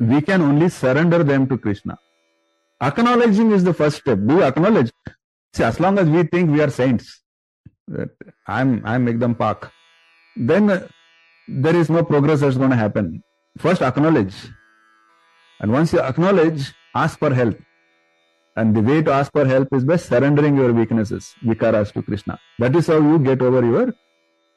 we 0.00 0.20
can 0.20 0.42
only 0.42 0.68
surrender 0.68 1.24
them 1.24 1.48
to 1.48 1.58
Krishna. 1.58 1.98
Acknowledging 2.80 3.50
is 3.50 3.64
the 3.64 3.74
first 3.74 3.98
step. 3.98 4.18
Do 4.24 4.42
acknowledge. 4.42 4.92
See, 5.54 5.64
as 5.64 5.80
long 5.80 5.98
as 5.98 6.08
we 6.08 6.22
think 6.22 6.50
we 6.50 6.60
are 6.60 6.70
saints, 6.70 7.20
that 7.88 8.10
I'm 8.46 8.84
I'm 8.84 9.06
Ekdam 9.06 9.36
Pak, 9.36 9.72
then 10.36 10.88
there 11.48 11.76
is 11.76 11.90
no 11.90 12.04
progress 12.04 12.40
that's 12.40 12.56
going 12.56 12.70
to 12.70 12.76
happen. 12.76 13.22
First, 13.58 13.82
acknowledge. 13.82 14.34
And 15.60 15.72
once 15.72 15.92
you 15.92 16.00
acknowledge, 16.00 16.72
ask 16.94 17.18
for 17.18 17.34
help. 17.34 17.58
And 18.56 18.74
the 18.74 18.80
way 18.80 19.02
to 19.02 19.12
ask 19.12 19.32
for 19.32 19.46
help 19.46 19.68
is 19.72 19.84
by 19.84 19.96
surrendering 19.96 20.56
your 20.56 20.72
weaknesses, 20.72 21.34
vikaras 21.44 21.92
to 21.92 22.02
Krishna. 22.02 22.38
That 22.58 22.74
is 22.74 22.88
how 22.88 22.98
you 22.98 23.18
get 23.18 23.40
over 23.40 23.64
your 23.64 23.94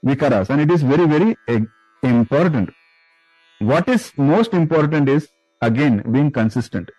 vikaras. 0.05 0.49
And 0.49 0.61
it 0.61 0.71
is 0.71 0.81
very, 0.81 1.05
very 1.05 1.35
important 2.03 2.69
what 3.61 3.87
is 3.87 4.11
most 4.17 4.53
important 4.53 5.07
is 5.07 5.27
again 5.61 6.01
being 6.11 6.31
consistent 6.31 6.89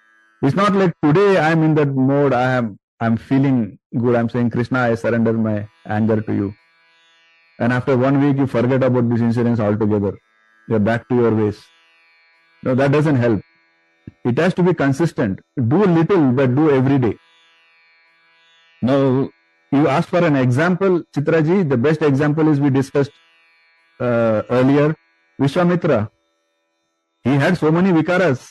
it's 0.43 0.55
not 0.55 0.72
like 0.74 0.93
today 1.03 1.36
i'm 1.38 1.62
in 1.64 1.74
that 1.74 1.88
mode 1.88 2.32
i 2.32 2.53
am 2.53 2.78
i'm 3.01 3.16
feeling 3.16 3.76
good 3.99 4.14
i'm 4.14 4.28
saying 4.28 4.49
krishna 4.49 4.78
i 4.78 4.95
surrender 4.95 5.32
my 5.32 5.66
anger 5.86 6.20
to 6.20 6.32
you 6.32 6.55
and 7.62 7.72
after 7.78 7.96
one 7.96 8.20
week 8.20 8.38
you 8.42 8.46
forget 8.52 8.82
about 8.82 9.08
this 9.08 9.20
incident 9.20 9.60
altogether. 9.60 10.12
You're 10.68 10.84
back 10.90 11.08
to 11.08 11.14
your 11.14 11.34
ways. 11.40 11.58
No 12.62 12.74
that 12.74 12.92
doesn't 12.92 13.20
help. 13.24 13.40
It 14.24 14.38
has 14.38 14.54
to 14.54 14.64
be 14.68 14.74
consistent. 14.74 15.40
Do 15.74 15.84
little 15.84 16.32
but 16.32 16.56
do 16.56 16.70
every 16.78 16.98
day. 17.04 17.12
Now 18.90 19.28
you 19.70 19.88
asked 19.96 20.08
for 20.08 20.24
an 20.30 20.36
example 20.36 21.02
chitraji. 21.14 21.68
The 21.68 21.76
best 21.76 22.02
example 22.02 22.48
is 22.54 22.64
we 22.66 22.70
discussed 22.70 23.12
uh, 24.00 24.42
earlier 24.58 24.96
vishwamitra. 25.40 26.00
He 27.24 27.38
had 27.44 27.58
so 27.58 27.70
many 27.70 27.92
vikaras. 28.00 28.44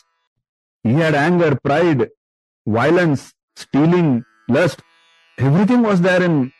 He 0.84 0.94
had 0.94 1.16
anger, 1.16 1.52
pride, 1.64 2.10
violence, 2.66 3.34
stealing, 3.56 4.24
lust. 4.48 4.82
Everything 5.38 5.82
was 5.82 6.02
there 6.02 6.24
in 6.24 6.52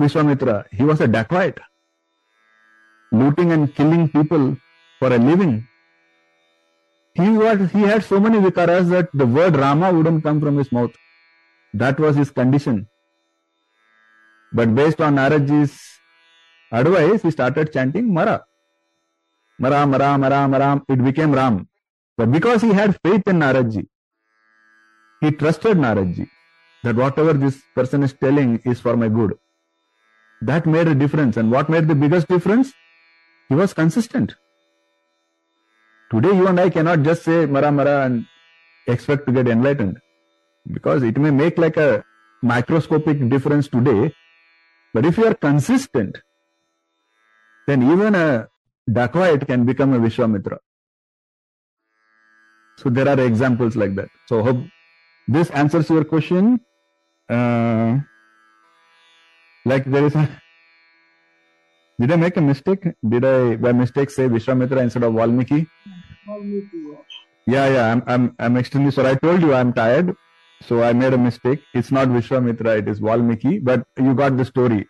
Vishwamitra. 0.00 0.64
He 0.70 0.84
was 0.84 1.00
a 1.00 1.08
dacoit, 1.08 1.58
looting 3.12 3.52
and 3.52 3.74
killing 3.74 4.08
people 4.08 4.56
for 4.98 5.12
a 5.12 5.18
living. 5.18 5.66
He 7.14 7.28
was 7.30 7.70
he 7.70 7.80
had 7.82 8.04
so 8.04 8.20
many 8.20 8.38
vikaras 8.38 8.88
that 8.90 9.08
the 9.12 9.26
word 9.26 9.56
Rama 9.56 9.92
wouldn't 9.92 10.22
come 10.22 10.40
from 10.40 10.56
his 10.56 10.70
mouth. 10.70 10.92
That 11.74 11.98
was 11.98 12.16
his 12.16 12.30
condition. 12.30 12.86
But 14.52 14.74
based 14.74 15.00
on 15.00 15.16
Naradji's 15.16 15.78
advice, 16.72 17.22
he 17.22 17.30
started 17.30 17.72
chanting 17.72 18.12
Mara. 18.12 18.44
Mara, 19.58 19.86
Ram, 19.86 20.22
Ram, 20.22 20.54
Ram, 20.54 20.82
it 20.88 21.02
became 21.04 21.32
Ram. 21.32 21.68
But 22.16 22.30
because 22.30 22.62
he 22.62 22.72
had 22.72 22.98
faith 23.04 23.22
in 23.26 23.38
Naradji, 23.40 23.86
he 25.20 25.30
trusted 25.32 25.76
Naradji 25.76 26.28
that 26.84 26.96
whatever 26.96 27.32
this 27.32 27.60
person 27.74 28.02
is 28.02 28.12
telling 28.12 28.60
is 28.64 28.80
for 28.80 28.96
my 28.96 29.08
good. 29.08 29.36
That 30.42 30.66
made 30.66 30.86
a 30.88 30.94
difference. 30.94 31.36
And 31.36 31.50
what 31.50 31.68
made 31.68 31.88
the 31.88 31.94
biggest 31.94 32.28
difference? 32.28 32.72
He 33.48 33.54
was 33.54 33.72
consistent. 33.72 34.34
Today, 36.10 36.34
you 36.34 36.46
and 36.46 36.60
I 36.60 36.70
cannot 36.70 37.02
just 37.02 37.22
say 37.22 37.46
Mara 37.46 37.70
Mara 37.72 38.04
and 38.04 38.26
expect 38.86 39.26
to 39.26 39.32
get 39.32 39.48
enlightened 39.48 39.98
because 40.72 41.02
it 41.02 41.18
may 41.18 41.30
make 41.30 41.58
like 41.58 41.76
a 41.76 42.04
microscopic 42.42 43.28
difference 43.28 43.68
today. 43.68 44.14
But 44.94 45.04
if 45.06 45.18
you 45.18 45.26
are 45.26 45.34
consistent, 45.34 46.18
then 47.66 47.82
even 47.82 48.14
a 48.14 48.48
dacoit 48.90 49.46
can 49.46 49.64
become 49.64 49.92
a 49.92 49.98
Vishwamitra. 49.98 50.58
So 52.78 52.90
there 52.90 53.08
are 53.08 53.20
examples 53.20 53.76
like 53.76 53.94
that. 53.96 54.08
So 54.26 54.42
hope 54.42 54.58
this 55.26 55.50
answers 55.50 55.90
your 55.90 56.04
question. 56.04 56.60
Uh, 57.28 57.98
like 59.64 59.84
there 59.84 60.06
is 60.06 60.14
a 60.14 60.28
did 62.00 62.12
I 62.12 62.16
make 62.16 62.36
a 62.36 62.40
mistake? 62.40 62.86
Did 63.08 63.24
I 63.24 63.56
by 63.56 63.72
mistake 63.72 64.10
say 64.10 64.28
Vishwamitra 64.28 64.82
instead 64.82 65.02
of 65.02 65.14
Valmiki? 65.14 65.66
Valmiki, 66.26 66.82
Yeah, 67.46 67.68
yeah. 67.68 67.92
I'm 67.92 68.02
I'm 68.06 68.36
I'm 68.38 68.56
extremely 68.56 68.90
sorry. 68.90 69.10
I 69.10 69.14
told 69.14 69.40
you 69.42 69.54
I'm 69.54 69.72
tired, 69.72 70.14
so 70.62 70.82
I 70.82 70.92
made 70.92 71.12
a 71.12 71.18
mistake. 71.18 71.60
It's 71.74 71.90
not 71.90 72.08
Vishwamitra, 72.08 72.78
it 72.78 72.88
is 72.88 72.98
Valmiki, 72.98 73.58
but 73.58 73.84
you 73.96 74.14
got 74.14 74.36
the 74.36 74.44
story. 74.44 74.88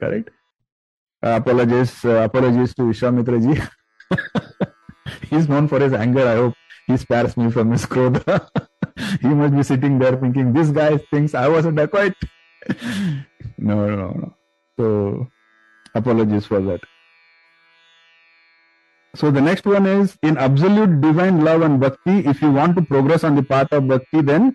Correct? 0.00 0.30
Uh, 1.22 1.36
apologies, 1.42 2.04
uh, 2.04 2.22
apologies 2.30 2.74
to 2.74 2.82
Vishwamitra 2.82 3.40
ji. 3.42 3.62
He's 5.30 5.48
known 5.48 5.68
for 5.68 5.80
his 5.80 5.92
anger. 5.92 6.26
I 6.26 6.36
hope 6.36 6.54
he 6.86 6.96
spares 6.96 7.36
me 7.36 7.50
from 7.50 7.70
his 7.72 7.86
krodha. 7.86 8.48
he 9.20 9.28
must 9.28 9.54
be 9.56 9.62
sitting 9.62 9.98
there 9.98 10.16
thinking, 10.16 10.52
this 10.52 10.70
guy 10.70 10.98
thinks 11.10 11.34
I 11.34 11.48
was 11.48 11.66
a 11.66 11.72
dacoit. 11.72 12.14
no, 13.58 13.88
no, 13.88 14.10
no. 14.10 14.34
So, 14.78 15.28
apologies 15.96 16.46
for 16.46 16.60
that. 16.60 16.80
So 19.14 19.30
the 19.30 19.40
next 19.40 19.64
one 19.64 19.86
is 19.86 20.16
in 20.22 20.36
absolute 20.36 21.00
divine 21.00 21.42
love 21.42 21.62
and 21.62 21.80
bhakti. 21.80 22.18
If 22.32 22.42
you 22.42 22.50
want 22.52 22.76
to 22.76 22.82
progress 22.82 23.24
on 23.24 23.34
the 23.34 23.42
path 23.42 23.72
of 23.72 23.88
bhakti, 23.88 24.20
then 24.20 24.54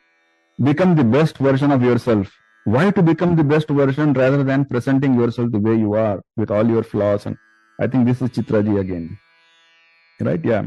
become 0.61 0.95
the 0.95 1.03
best 1.03 1.39
version 1.39 1.71
of 1.71 1.81
yourself. 1.81 2.31
Why 2.65 2.91
to 2.91 3.01
become 3.01 3.35
the 3.35 3.43
best 3.43 3.69
version 3.69 4.13
rather 4.13 4.43
than 4.43 4.65
presenting 4.65 5.15
yourself 5.15 5.51
the 5.51 5.59
way 5.59 5.75
you 5.75 5.93
are 5.93 6.21
with 6.37 6.51
all 6.51 6.69
your 6.69 6.83
flaws? 6.83 7.25
And 7.25 7.37
I 7.79 7.87
think 7.87 8.05
this 8.05 8.21
is 8.21 8.29
Chitraji 8.29 8.79
again. 8.79 9.17
Right? 10.19 10.45
Yeah. 10.45 10.65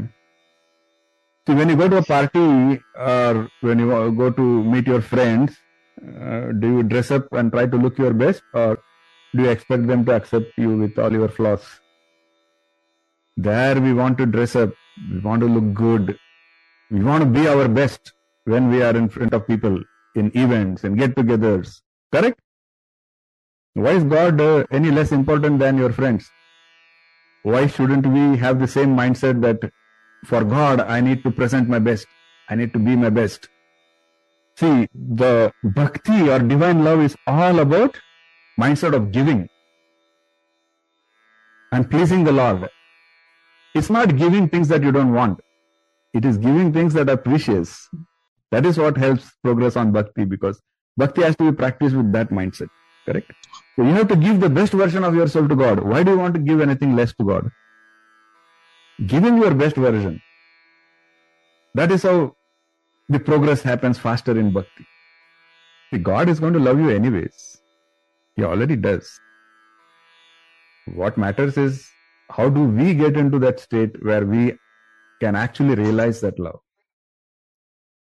See, 1.47 1.53
when 1.53 1.69
you 1.69 1.77
go 1.77 1.87
to 1.87 1.97
a 1.97 2.03
party 2.03 2.81
or 2.97 3.49
when 3.61 3.79
you 3.79 4.11
go 4.11 4.29
to 4.29 4.63
meet 4.63 4.87
your 4.87 5.01
friends, 5.01 5.55
uh, 6.03 6.51
do 6.59 6.67
you 6.67 6.83
dress 6.83 7.11
up 7.11 7.31
and 7.31 7.49
try 7.49 7.65
to 7.65 7.77
look 7.77 7.97
your 7.97 8.13
best 8.13 8.43
or 8.53 8.79
do 9.35 9.43
you 9.43 9.49
expect 9.49 9.87
them 9.87 10.05
to 10.05 10.13
accept 10.15 10.51
you 10.57 10.77
with 10.77 10.97
all 10.97 11.11
your 11.11 11.29
flaws? 11.29 11.63
There 13.37 13.79
we 13.81 13.93
want 13.93 14.17
to 14.19 14.25
dress 14.25 14.55
up, 14.55 14.73
we 15.11 15.19
want 15.19 15.41
to 15.41 15.47
look 15.47 15.73
good, 15.73 16.17
we 16.89 17.03
want 17.03 17.23
to 17.23 17.29
be 17.29 17.47
our 17.47 17.67
best 17.67 18.13
when 18.45 18.69
we 18.69 18.81
are 18.81 18.95
in 18.95 19.09
front 19.09 19.33
of 19.33 19.47
people 19.47 19.83
in 20.15 20.31
events 20.35 20.83
and 20.83 20.97
get 20.97 21.15
togethers. 21.15 21.81
Correct? 22.13 22.39
Why 23.73 23.91
is 23.91 24.05
God 24.05 24.39
uh, 24.39 24.65
any 24.71 24.89
less 24.89 25.11
important 25.11 25.59
than 25.59 25.77
your 25.77 25.91
friends? 25.91 26.29
Why 27.43 27.67
shouldn't 27.67 28.07
we 28.07 28.37
have 28.37 28.59
the 28.59 28.67
same 28.67 28.95
mindset 28.95 29.41
that 29.41 29.69
for 30.23 30.43
God 30.43 30.79
I 30.79 31.01
need 31.01 31.23
to 31.23 31.31
present 31.31 31.67
my 31.67 31.79
best, 31.79 32.07
I 32.49 32.55
need 32.55 32.71
to 32.73 32.79
be 32.79 32.95
my 32.95 33.09
best? 33.09 33.49
See, 34.55 34.87
the 34.93 35.51
bhakti 35.61 36.29
or 36.29 36.39
divine 36.39 36.85
love 36.85 37.01
is 37.01 37.17
all 37.27 37.59
about 37.59 37.97
mindset 38.59 38.93
of 38.95 39.11
giving 39.11 39.49
and 41.71 41.89
pleasing 41.89 42.23
the 42.23 42.31
Lord. 42.31 42.69
It's 43.73 43.89
not 43.89 44.15
giving 44.15 44.47
things 44.49 44.69
that 44.69 44.83
you 44.83 44.91
don't 44.91 45.13
want. 45.13 45.39
It 46.13 46.23
is 46.23 46.37
giving 46.37 46.71
things 46.71 46.93
that 46.93 47.09
are 47.09 47.17
precious. 47.17 47.89
That 48.51 48.65
is 48.65 48.77
what 48.77 48.97
helps 48.97 49.31
progress 49.43 49.75
on 49.75 49.91
bhakti 49.91 50.23
because 50.23 50.61
bhakti 50.95 51.23
has 51.23 51.35
to 51.37 51.51
be 51.51 51.55
practiced 51.55 51.95
with 51.95 52.11
that 52.13 52.29
mindset. 52.29 52.69
Correct? 53.05 53.31
So 53.75 53.83
you 53.83 53.93
have 53.93 54.07
to 54.07 54.15
give 54.15 54.39
the 54.39 54.49
best 54.49 54.71
version 54.71 55.03
of 55.03 55.13
yourself 55.13 55.49
to 55.49 55.55
God. 55.55 55.81
Why 55.81 56.03
do 56.03 56.11
you 56.11 56.17
want 56.17 56.33
to 56.35 56.39
give 56.39 56.61
anything 56.61 56.95
less 56.95 57.13
to 57.15 57.25
God? 57.25 57.51
Him 58.97 59.37
your 59.37 59.53
best 59.53 59.75
version. 59.75 60.21
That 61.73 61.91
is 61.91 62.03
how 62.03 62.35
the 63.09 63.19
progress 63.19 63.61
happens 63.61 63.97
faster 63.97 64.39
in 64.39 64.53
bhakti. 64.53 64.87
See, 65.91 65.99
God 65.99 66.29
is 66.29 66.39
going 66.39 66.53
to 66.53 66.59
love 66.59 66.79
you 66.79 66.89
anyways. 66.89 67.54
He 68.35 68.43
already 68.43 68.75
does. 68.75 69.19
What 70.93 71.17
matters 71.17 71.57
is 71.57 71.89
how 72.29 72.49
do 72.49 72.63
we 72.63 72.93
get 72.93 73.17
into 73.17 73.39
that 73.39 73.59
state 73.59 74.03
where 74.03 74.25
we 74.25 74.53
can 75.21 75.35
actually 75.35 75.75
realize 75.75 76.21
that 76.21 76.37
love, 76.37 76.59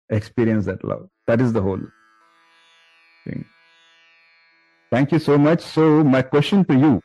experience 0.09 0.67
that 0.67 0.85
love. 0.85 1.09
That 1.27 1.41
is 1.41 1.53
the 1.53 1.63
whole 1.63 1.81
thing. 3.25 3.45
Thank 4.91 5.13
you 5.13 5.19
so 5.19 5.39
much. 5.39 5.63
So, 5.63 6.03
my 6.03 6.23
question 6.23 6.65
to 6.65 6.75
you 6.75 7.01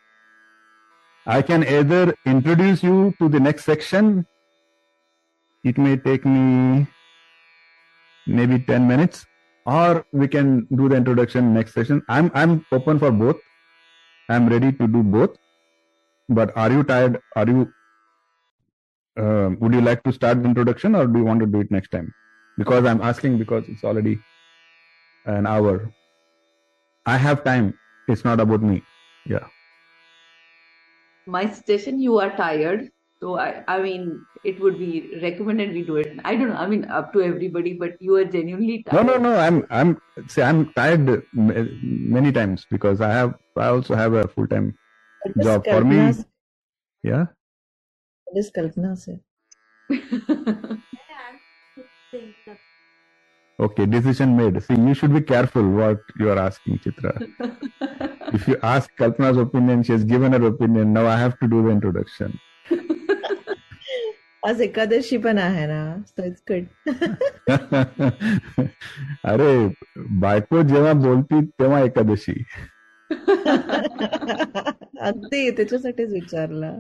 I 1.28 1.42
can 1.42 1.64
either 1.64 2.16
introduce 2.28 2.84
you 2.84 3.12
to 3.18 3.28
the 3.28 3.40
next 3.40 3.66
section, 3.66 4.28
it 5.64 5.76
may 5.76 5.98
take 5.98 6.24
me 6.24 6.86
maybe 8.28 8.60
10 8.60 8.88
minutes, 8.88 9.26
or 9.66 10.06
we 10.12 10.28
can 10.28 10.68
do 10.76 10.88
the 10.90 10.96
introduction 10.96 11.54
next 11.54 11.74
session. 11.74 12.04
I'm, 12.08 12.32
I'm 12.34 12.66
open 12.72 13.00
for 13.00 13.12
both. 13.12 13.38
I'm 14.30 14.48
ready 14.50 14.72
to 14.72 14.88
do 14.88 15.04
both. 15.04 15.36
But 16.30 16.56
are 16.58 16.72
you 16.72 16.84
tired? 16.84 17.22
Are 17.36 17.48
you? 17.48 17.74
Uh, 19.18 19.52
would 19.60 19.74
you 19.74 19.82
like 19.82 20.04
to 20.04 20.12
start 20.12 20.42
the 20.42 20.50
introduction, 20.50 20.96
or 20.96 21.08
do 21.08 21.20
you 21.20 21.26
want 21.26 21.40
to 21.40 21.46
do 21.46 21.62
it 21.62 21.72
next 21.72 21.92
time? 21.92 22.14
Because 22.58 22.86
I'm 22.86 23.02
asking 23.02 23.38
because 23.38 23.70
it's 23.70 23.84
already 23.84 24.20
an 25.26 25.46
hour. 25.46 25.92
I 27.06 27.18
have 27.18 27.44
time. 27.44 27.78
It's 28.08 28.26
not 28.26 28.40
about 28.40 28.64
me. 28.64 28.82
Yeah. 29.26 29.48
My 31.28 31.50
suggestion: 31.50 32.00
you 32.00 32.18
are 32.18 32.36
tired, 32.36 32.90
so 33.22 33.40
I, 33.40 33.64
I 33.68 33.82
mean, 33.82 34.26
it 34.44 34.62
would 34.62 34.80
be 34.80 35.20
recommended 35.24 35.74
we 35.74 35.84
do 35.84 35.98
it. 35.98 36.20
I 36.26 36.36
don't 36.36 36.50
know. 36.50 36.56
I 36.58 36.68
mean, 36.68 36.86
up 36.86 37.14
to 37.14 37.22
everybody, 37.24 37.74
but 37.74 38.02
you 38.02 38.16
are 38.16 38.26
genuinely 38.26 38.84
No, 38.92 39.04
tired. 39.04 39.08
no, 39.08 39.18
no. 39.18 39.32
No. 39.32 39.38
I'm, 39.38 39.66
I'm. 39.72 40.00
See, 40.30 40.42
I'm 40.44 40.74
tired 40.74 41.24
many 41.34 42.32
times 42.32 42.66
because 42.72 43.02
I 43.02 43.12
have. 43.12 43.36
I 43.58 43.68
also 43.68 43.96
have 43.96 44.14
a 44.14 44.28
full 44.28 44.48
time 44.48 44.78
job 45.40 45.68
for 45.70 45.84
me. 45.84 46.14
Se- 46.14 46.26
Yeah. 47.04 47.26
What 48.26 48.40
is 48.40 48.52
Kalpana 48.58 48.98
se? 48.98 49.20
Okay. 53.60 53.86
Decision 53.88 54.38
made. 54.38 54.62
See, 54.64 54.76
you 54.76 54.94
should 54.96 55.14
be 55.14 55.22
careful 55.22 55.68
what 55.70 56.00
you 56.20 56.30
are 56.32 56.40
asking, 56.40 56.80
Chitra. 56.80 57.22
if 58.34 58.48
you 58.48 58.58
ask 58.64 58.90
Kalpana's 59.00 59.38
opinion, 59.38 59.84
she 59.84 59.94
has 59.94 60.06
given 60.06 60.34
her 60.34 60.46
opinion. 60.48 60.94
Now 60.94 61.08
I 61.08 61.18
have 61.18 61.40
to 61.40 61.48
do 61.48 61.64
the 61.64 61.70
introduction. 61.70 62.40
आज 64.46 64.62
एकादशी 64.62 65.18
पण 65.18 65.38
आहे 65.38 65.66
ना 65.68 65.80
so 66.08 66.26
it's 66.26 66.42
good 66.52 66.66
अरे 69.26 69.48
बायको 70.22 70.62
जेव्हा 70.64 70.94
बोलती 71.06 71.42
तेव्हा 71.60 71.80
एकादशी. 71.82 72.34
अगदी 75.02 75.50
त्याच्यासाठीच 75.50 76.12
विचारला. 76.12 76.72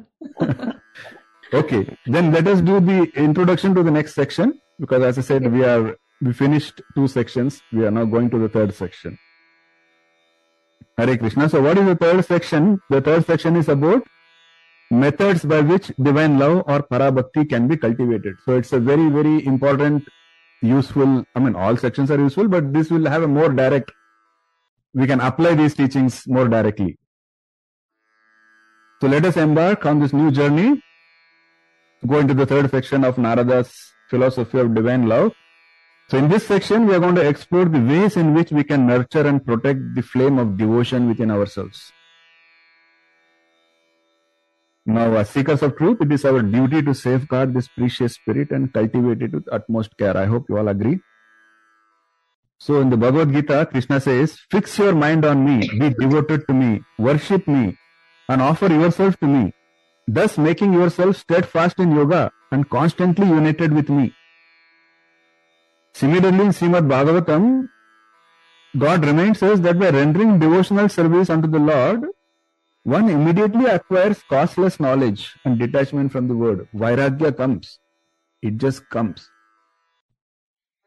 Okay 1.54 1.82
then 2.12 2.32
let 2.34 2.48
us 2.48 2.62
do 2.62 2.80
the 2.82 3.04
introduction 3.18 3.74
to 3.74 3.84
the 3.84 3.94
next 3.94 4.16
section 4.16 4.52
because 4.82 5.04
as 5.06 5.20
I 5.20 5.22
said 5.24 5.48
we 5.54 5.64
are 5.66 5.82
we 6.24 6.32
finished 6.34 6.82
two 6.96 7.08
sections 7.10 7.62
we 7.74 7.86
are 7.86 7.92
not 7.92 8.08
going 8.10 8.30
to 8.30 8.48
the 8.48 8.50
third 8.56 8.72
section 8.80 9.16
Hare 11.00 11.16
Krishna 11.18 11.48
so 11.48 11.62
what 11.62 11.78
is 11.78 11.90
the 11.90 11.98
third 12.02 12.22
section 12.26 12.74
the 12.92 13.06
third 13.08 13.24
section 13.24 13.58
is 13.58 13.72
about 13.72 14.04
methods 14.92 15.44
by 15.44 15.62
which 15.62 15.92
divine 16.02 16.38
love 16.38 16.64
or 16.68 16.80
parabhakti 16.84 17.48
can 17.50 17.68
be 17.68 17.78
cultivated 17.78 18.36
so 18.46 18.56
it's 18.56 18.74
a 18.74 18.80
very 18.80 19.10
very 19.10 19.46
important 19.46 20.04
useful 20.62 21.26
i 21.36 21.40
mean 21.40 21.56
all 21.56 21.76
sections 21.76 22.12
are 22.12 22.20
useful 22.20 22.48
but 22.48 22.72
this 22.74 22.90
will 22.90 23.08
have 23.08 23.24
a 23.24 23.28
more 23.28 23.50
direct 23.50 23.92
we 24.94 25.08
can 25.08 25.20
apply 25.20 25.54
these 25.56 25.74
teachings 25.74 26.24
more 26.28 26.48
directly 26.48 26.98
so 29.02 29.08
let 29.08 29.26
us 29.26 29.38
embark 29.38 29.86
on 29.86 30.00
this 30.00 30.14
new 30.14 30.32
journey 30.32 30.82
go 32.06 32.20
into 32.20 32.34
the 32.34 32.46
third 32.46 32.70
section 32.70 33.04
of 33.04 33.16
Narada's 33.16 33.74
philosophy 34.10 34.60
of 34.60 34.74
divine 34.74 35.08
love. 35.08 35.34
So, 36.10 36.18
in 36.18 36.30
this 36.30 36.46
section, 36.46 36.86
we 36.86 36.94
are 36.94 37.00
going 37.00 37.16
to 37.16 37.28
explore 37.28 37.66
the 37.66 37.80
ways 37.80 38.16
in 38.16 38.34
which 38.34 38.52
we 38.52 38.64
can 38.64 38.86
nurture 38.86 39.28
and 39.28 39.44
protect 39.44 39.80
the 39.96 40.04
flame 40.04 40.38
of 40.38 40.58
devotion 40.58 41.08
within 41.08 41.32
ourselves. 41.32 41.92
Now, 44.86 45.14
as 45.16 45.30
seekers 45.30 45.64
of 45.64 45.76
truth, 45.78 46.00
it 46.02 46.12
is 46.12 46.26
our 46.26 46.42
duty 46.42 46.82
to 46.84 46.94
safeguard 46.94 47.54
this 47.54 47.68
precious 47.68 48.14
spirit 48.14 48.52
and 48.52 48.72
cultivate 48.72 49.22
it 49.24 49.34
with 49.34 49.48
utmost 49.52 49.98
care. 49.98 50.16
I 50.16 50.26
hope 50.26 50.46
you 50.48 50.58
all 50.58 50.68
agree. 50.68 51.00
So, 52.60 52.82
in 52.82 52.90
the 52.90 52.98
Bhagavad 52.98 53.34
Gita, 53.34 53.68
Krishna 53.72 54.00
says, 54.00 54.38
Fix 54.52 54.78
your 54.78 54.94
mind 54.94 55.26
on 55.26 55.44
me, 55.44 55.68
be 55.80 55.90
devoted 55.90 56.48
to 56.48 56.54
me, 56.54 56.84
worship 57.00 57.48
me, 57.48 57.78
and 58.30 58.42
offer 58.42 58.68
yourself 58.68 59.20
to 59.20 59.28
me 59.28 59.54
thus 60.08 60.38
making 60.38 60.74
yourself 60.74 61.18
steadfast 61.18 61.80
in 61.80 61.96
yoga 61.96 62.32
and 62.52 62.70
constantly 62.70 63.28
united 63.28 63.74
with 63.74 63.90
me. 63.90 64.14
Similarly, 65.94 66.46
in 66.46 66.50
Srimad 66.50 66.88
Bhagavatam, 66.88 67.70
God 68.78 69.06
reminds 69.06 69.42
us 69.42 69.60
that 69.62 69.80
by 69.80 69.90
rendering 69.90 70.40
devotional 70.40 70.90
service 70.90 71.30
unto 71.30 71.48
the 71.48 71.60
Lord, 71.60 72.04
one 72.86 73.10
immediately 73.10 73.66
acquires 73.66 74.24
causeless 74.30 74.80
knowledge 74.80 75.36
and 75.44 75.60
detachment 75.60 76.14
from 76.14 76.30
the 76.30 76.36
word. 76.36 76.68
Vairagya 76.74 77.36
comes. 77.36 77.80
It 78.42 78.58
just 78.58 78.90
comes. 78.90 79.28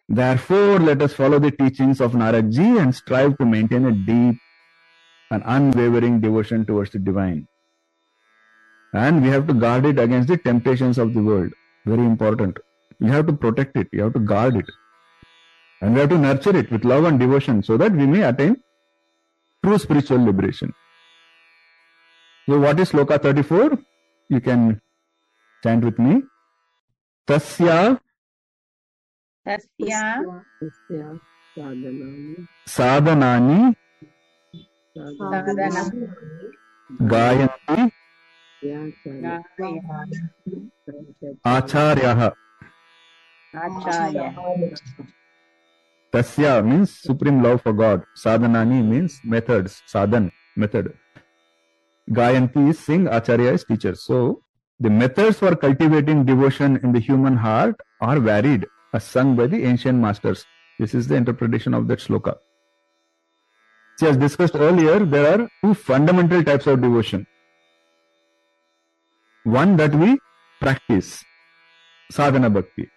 Therefore, 0.08 0.78
let 0.78 1.02
us 1.02 1.12
follow 1.12 1.38
the 1.38 1.50
teachings 1.50 2.00
of 2.00 2.12
Naradji 2.12 2.80
and 2.80 2.94
strive 2.94 3.36
to 3.38 3.44
maintain 3.44 3.84
a 3.84 3.92
deep 3.92 4.40
and 5.30 5.42
unwavering 5.44 6.20
devotion 6.20 6.64
towards 6.64 6.92
the 6.92 6.98
divine 6.98 7.46
and 8.94 9.22
we 9.22 9.28
have 9.28 9.46
to 9.46 9.54
guard 9.54 9.84
it 9.84 9.98
against 9.98 10.28
the 10.28 10.36
temptations 10.38 10.98
of 10.98 11.12
the 11.14 11.22
world. 11.22 11.52
Very 11.84 12.04
important. 12.04 12.56
You 13.00 13.12
have 13.12 13.26
to 13.26 13.32
protect 13.32 13.76
it, 13.76 13.88
you 13.92 14.02
have 14.02 14.14
to 14.14 14.20
guard 14.20 14.56
it, 14.56 14.66
and 15.80 15.94
we 15.94 16.00
have 16.00 16.08
to 16.10 16.18
nurture 16.18 16.56
it 16.56 16.70
with 16.70 16.84
love 16.84 17.04
and 17.04 17.18
devotion 17.18 17.62
so 17.62 17.76
that 17.76 17.92
we 17.92 18.06
may 18.06 18.22
attain 18.22 18.56
true 19.64 19.78
spiritual 19.78 20.24
liberation. 20.24 20.72
So 22.48 22.58
what 22.58 22.80
is 22.80 22.90
sloka 22.90 23.20
34? 23.20 23.76
You 24.30 24.40
can 24.40 24.80
chant 25.62 25.84
with 25.84 25.98
me. 25.98 26.22
Tasya 27.28 28.00
Tasya 29.44 30.24
Sadhanani 32.66 33.76
Sadhanani 35.06 35.76
Gayanti 37.02 37.92
Acharyaha 41.44 42.32
Acharya 43.52 44.34
Tasya 46.14 46.64
means 46.64 46.98
supreme 46.98 47.42
love 47.42 47.60
for 47.60 47.74
God. 47.74 48.04
Sadhanani 48.16 48.82
means 48.82 49.20
methods. 49.22 49.82
Sadhan, 49.86 50.32
method. 50.56 50.94
Gayanti 52.10 52.70
is 52.70 52.78
sing, 52.78 53.06
Acharya 53.06 53.52
is 53.52 53.64
teacher. 53.64 53.94
So, 53.94 54.42
the 54.80 54.90
methods 54.90 55.38
for 55.38 55.54
cultivating 55.56 56.24
devotion 56.24 56.78
in 56.82 56.92
the 56.92 57.00
human 57.00 57.36
heart 57.36 57.76
are 58.00 58.18
varied, 58.18 58.66
as 58.92 59.04
sung 59.04 59.36
by 59.36 59.46
the 59.46 59.64
ancient 59.64 59.98
masters. 59.98 60.44
This 60.78 60.94
is 60.94 61.08
the 61.08 61.16
interpretation 61.16 61.74
of 61.74 61.88
that 61.88 61.98
sloka. 61.98 62.36
See, 63.98 64.06
as 64.06 64.16
discussed 64.16 64.54
earlier, 64.54 65.00
there 65.04 65.40
are 65.40 65.48
two 65.62 65.74
fundamental 65.74 66.44
types 66.44 66.66
of 66.66 66.80
devotion. 66.80 67.26
One 69.44 69.76
that 69.76 69.94
we 69.94 70.18
practice, 70.60 71.24
sadhana 72.10 72.48
bhakti 72.48 72.88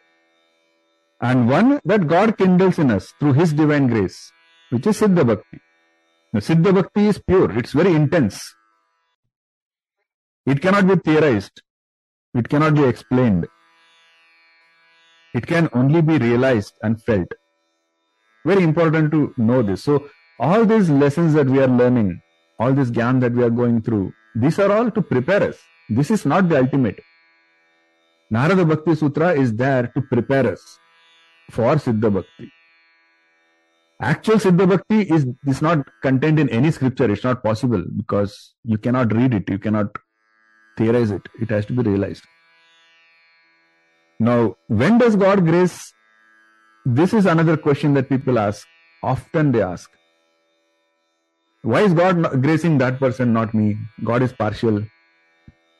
and 1.21 1.47
one 1.47 1.79
that 1.85 2.07
God 2.07 2.37
kindles 2.37 2.79
in 2.79 2.91
us 2.91 3.13
through 3.19 3.33
His 3.33 3.53
divine 3.53 3.87
grace, 3.87 4.31
which 4.71 4.87
is 4.87 4.99
Siddha 4.99 5.25
Bhakti. 5.25 5.59
Now, 6.33 6.39
Siddha 6.39 6.73
Bhakti 6.73 7.07
is 7.07 7.19
pure, 7.19 7.57
it's 7.57 7.73
very 7.73 7.93
intense. 7.93 8.55
It 10.45 10.61
cannot 10.61 10.87
be 10.87 10.95
theorized, 10.95 11.61
it 12.33 12.49
cannot 12.49 12.73
be 12.73 12.83
explained. 12.83 13.47
It 15.33 15.45
can 15.47 15.69
only 15.73 16.01
be 16.01 16.17
realized 16.17 16.73
and 16.81 17.01
felt. 17.01 17.27
Very 18.45 18.63
important 18.63 19.11
to 19.11 19.33
know 19.37 19.61
this. 19.61 19.83
So, 19.83 20.09
all 20.39 20.65
these 20.65 20.89
lessons 20.89 21.33
that 21.35 21.47
we 21.47 21.59
are 21.59 21.67
learning, 21.67 22.21
all 22.59 22.73
this 22.73 22.89
gyan 22.89 23.21
that 23.21 23.33
we 23.33 23.43
are 23.43 23.49
going 23.49 23.81
through, 23.81 24.13
these 24.35 24.57
are 24.59 24.71
all 24.71 24.89
to 24.91 25.01
prepare 25.01 25.43
us. 25.43 25.57
This 25.89 26.09
is 26.09 26.25
not 26.25 26.49
the 26.49 26.57
ultimate. 26.57 26.99
Narada 28.31 28.65
Bhakti 28.65 28.95
Sutra 28.95 29.33
is 29.33 29.53
there 29.53 29.87
to 29.87 30.01
prepare 30.01 30.53
us 30.53 30.79
for 31.51 31.75
Siddha 31.75 32.11
Bhakti. 32.13 32.51
Actual 34.01 34.37
Siddha 34.37 34.67
Bhakti 34.67 35.01
is, 35.01 35.27
is 35.45 35.61
not 35.61 35.85
contained 36.01 36.39
in 36.39 36.49
any 36.49 36.71
scripture. 36.71 37.11
It's 37.11 37.23
not 37.23 37.43
possible 37.43 37.83
because 37.95 38.55
you 38.63 38.77
cannot 38.77 39.13
read 39.13 39.33
it, 39.33 39.49
you 39.49 39.59
cannot 39.59 39.95
theorize 40.77 41.11
it. 41.11 41.21
It 41.39 41.49
has 41.49 41.65
to 41.67 41.73
be 41.73 41.83
realized. 41.83 42.23
Now, 44.19 44.55
when 44.67 44.97
does 44.97 45.15
God 45.15 45.45
grace? 45.45 45.93
This 46.85 47.13
is 47.13 47.25
another 47.25 47.57
question 47.57 47.93
that 47.95 48.09
people 48.09 48.39
ask. 48.39 48.67
Often 49.03 49.51
they 49.51 49.61
ask. 49.61 49.89
Why 51.63 51.81
is 51.81 51.93
God 51.93 52.41
gracing 52.41 52.77
that 52.79 52.99
person, 52.99 53.33
not 53.33 53.53
me? 53.53 53.77
God 54.03 54.23
is 54.23 54.33
partial. 54.33 54.79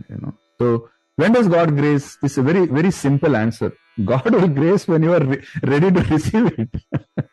You 0.10 0.18
know. 0.22 0.34
So 0.60 0.90
when 1.16 1.34
does 1.34 1.48
God 1.48 1.76
grace? 1.76 2.18
It's 2.24 2.38
a 2.38 2.42
very, 2.42 2.66
very 2.66 2.92
simple 2.92 3.36
answer. 3.36 3.74
God 4.06 4.34
will 4.34 4.48
grace 4.48 4.88
when 4.88 5.04
you 5.04 5.14
are 5.14 5.24
re- 5.24 5.44
ready 5.64 5.92
to 5.92 6.02
receive 6.16 6.52
it. 6.58 6.70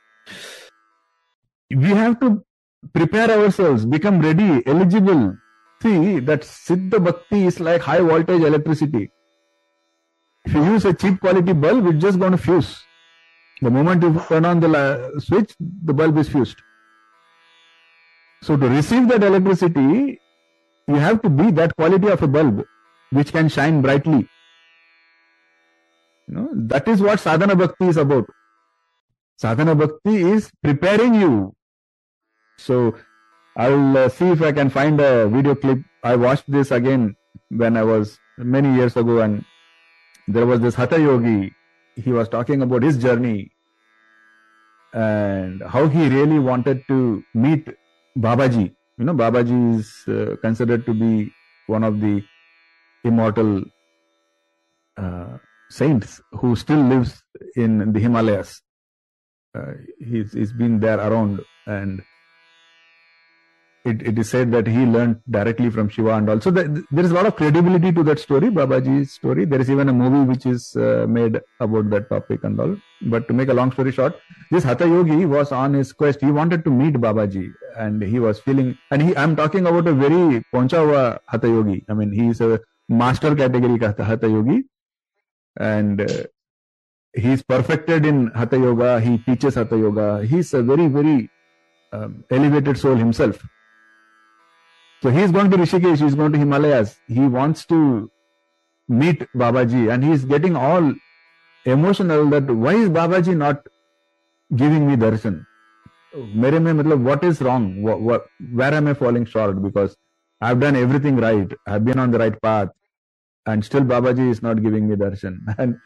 we 1.70 1.88
have 1.88 2.18
to 2.20 2.42
prepare 2.92 3.30
ourselves, 3.30 3.84
become 3.84 4.20
ready, 4.20 4.62
eligible. 4.66 5.36
See 5.82 6.18
that 6.20 6.42
Siddha 6.42 7.02
Bhakti 7.04 7.46
is 7.46 7.60
like 7.60 7.80
high 7.82 8.00
voltage 8.00 8.42
electricity. 8.42 9.10
If 10.44 10.54
you 10.54 10.64
use 10.64 10.84
a 10.84 10.92
cheap 10.92 11.20
quality 11.20 11.52
bulb, 11.52 11.86
it's 11.86 12.00
just 12.02 12.18
going 12.18 12.32
to 12.32 12.38
fuse. 12.38 12.82
The 13.60 13.70
moment 13.70 14.02
you 14.02 14.20
turn 14.28 14.44
on 14.44 14.60
the 14.60 15.20
switch, 15.20 15.54
the 15.60 15.92
bulb 15.92 16.18
is 16.18 16.28
fused. 16.28 16.56
So 18.42 18.56
to 18.56 18.68
receive 18.68 19.08
that 19.08 19.22
electricity, 19.22 20.20
you 20.86 20.94
have 20.94 21.22
to 21.22 21.28
be 21.28 21.50
that 21.52 21.76
quality 21.76 22.08
of 22.08 22.22
a 22.22 22.28
bulb 22.28 22.64
which 23.10 23.32
can 23.32 23.48
shine 23.48 23.82
brightly. 23.82 24.28
You 26.28 26.34
know, 26.34 26.48
that 26.54 26.88
is 26.88 27.00
what 27.00 27.20
sadhana 27.20 27.56
bhakti 27.56 27.86
is 27.86 27.96
about. 27.96 28.26
Sadhana 29.36 29.74
bhakti 29.74 30.22
is 30.22 30.50
preparing 30.62 31.14
you. 31.14 31.54
So 32.58 32.94
I'll 33.56 33.96
uh, 33.96 34.08
see 34.08 34.28
if 34.28 34.42
I 34.42 34.52
can 34.52 34.70
find 34.70 35.00
a 35.00 35.28
video 35.28 35.54
clip. 35.54 35.80
I 36.04 36.16
watched 36.16 36.50
this 36.50 36.70
again 36.70 37.16
when 37.50 37.76
I 37.76 37.82
was 37.82 38.18
many 38.36 38.74
years 38.74 38.96
ago, 38.96 39.20
and 39.20 39.44
there 40.28 40.46
was 40.46 40.60
this 40.60 40.74
Hatha 40.74 41.00
Yogi. 41.00 41.52
He 41.96 42.12
was 42.12 42.28
talking 42.28 42.62
about 42.62 42.82
his 42.82 42.96
journey 42.98 43.50
and 44.92 45.62
how 45.66 45.88
he 45.88 46.08
really 46.08 46.38
wanted 46.38 46.82
to 46.88 47.22
meet 47.34 47.68
Babaji. 48.16 48.74
You 48.98 49.04
know, 49.04 49.14
Babaji 49.14 49.78
is 49.78 50.04
uh, 50.08 50.36
considered 50.40 50.86
to 50.86 50.94
be 50.94 51.32
one 51.66 51.84
of 51.84 52.00
the 52.00 52.22
immortal 53.04 53.64
uh, 54.96 55.38
saints 55.70 56.20
who 56.32 56.56
still 56.56 56.80
lives 56.80 57.22
in 57.56 57.92
the 57.92 58.00
Himalayas. 58.00 58.62
Uh, 59.54 59.72
he's, 59.98 60.32
he's 60.32 60.52
been 60.52 60.80
there 60.80 60.98
around 60.98 61.40
and 61.66 62.02
it, 63.90 64.02
it 64.10 64.18
is 64.18 64.28
said 64.30 64.52
that 64.52 64.66
he 64.66 64.84
learned 64.94 65.20
directly 65.30 65.70
from 65.70 65.88
Shiva 65.88 66.14
and 66.14 66.28
also 66.28 66.50
the, 66.50 66.84
there 66.90 67.04
is 67.04 67.10
a 67.10 67.14
lot 67.14 67.26
of 67.26 67.36
credibility 67.36 67.90
to 67.92 68.02
that 68.04 68.18
story, 68.18 68.48
Babaji's 68.48 69.12
story. 69.12 69.44
There 69.44 69.60
is 69.60 69.70
even 69.70 69.88
a 69.88 69.92
movie 69.92 70.24
which 70.30 70.46
is 70.46 70.76
uh, 70.76 71.06
made 71.08 71.40
about 71.60 71.90
that 71.90 72.08
topic 72.08 72.44
and 72.44 72.60
all. 72.60 72.76
But 73.02 73.28
to 73.28 73.34
make 73.34 73.48
a 73.48 73.54
long 73.54 73.72
story 73.72 73.92
short, 73.92 74.18
this 74.50 74.64
Hatha 74.64 74.86
Yogi 74.86 75.24
was 75.24 75.52
on 75.52 75.74
his 75.74 75.92
quest. 75.92 76.20
He 76.20 76.30
wanted 76.30 76.64
to 76.64 76.70
meet 76.70 76.94
Babaji 76.94 77.52
and 77.76 78.02
he 78.02 78.18
was 78.18 78.40
feeling, 78.40 78.76
and 78.90 79.02
he, 79.02 79.16
I'm 79.16 79.36
talking 79.36 79.66
about 79.66 79.86
a 79.86 79.92
very 79.92 80.44
Ponchawa 80.54 81.18
Hatha 81.26 81.48
Yogi. 81.48 81.84
I 81.88 81.94
mean, 81.94 82.12
he 82.12 82.28
is 82.28 82.40
a 82.40 82.60
master 82.88 83.34
category 83.34 83.78
Hatha 83.78 84.28
Yogi 84.28 84.64
and 85.58 86.00
uh, 86.00 86.24
he's 87.14 87.42
perfected 87.42 88.06
in 88.06 88.28
Hatha 88.28 88.58
Yoga. 88.58 89.00
He 89.00 89.18
teaches 89.18 89.54
Hatha 89.54 89.76
Yoga. 89.76 90.24
He's 90.24 90.54
a 90.54 90.62
very, 90.62 90.86
very 90.88 91.30
um, 91.92 92.24
elevated 92.30 92.78
soul 92.78 92.96
himself. 92.96 93.44
So 95.03 95.09
he's 95.11 95.31
going 95.31 95.51
to 95.51 95.57
Rishikesh, 95.57 96.01
he's 96.01 96.15
going 96.15 96.33
to 96.33 96.39
Himalayas. 96.39 96.99
He 97.07 97.21
wants 97.21 97.65
to 97.67 98.11
meet 98.89 99.27
Babaji 99.35 99.93
and 99.93 100.03
he's 100.03 100.25
getting 100.25 100.55
all 100.55 100.93
emotional 101.65 102.29
that 102.31 102.45
why 102.45 102.75
is 102.75 102.89
Babaji 102.89 103.37
not 103.37 103.65
giving 104.55 104.87
me 104.87 104.95
darshan? 104.97 105.45
मेरे 106.15 106.59
में 106.59 106.73
मतलब 106.73 107.03
what 107.05 107.23
is 107.23 107.41
wrong? 107.41 107.83
What, 107.83 108.01
what, 108.01 108.25
where 108.53 108.73
am 108.73 108.87
I 108.87 108.93
falling 108.95 109.25
short? 109.25 109.61
Because 109.63 109.97
I've 110.41 110.59
done 110.59 110.75
everything 110.75 111.17
right. 111.17 111.51
I've 111.67 111.85
been 111.85 111.99
on 111.99 112.11
the 112.11 112.19
right 112.19 112.41
path. 112.41 112.69
And 113.45 113.65
still 113.65 113.81
Babaji 113.81 114.29
is 114.31 114.43
not 114.43 114.61
giving 114.63 114.87
me 114.89 114.95
darshan. 114.95 115.39
And 115.57 115.77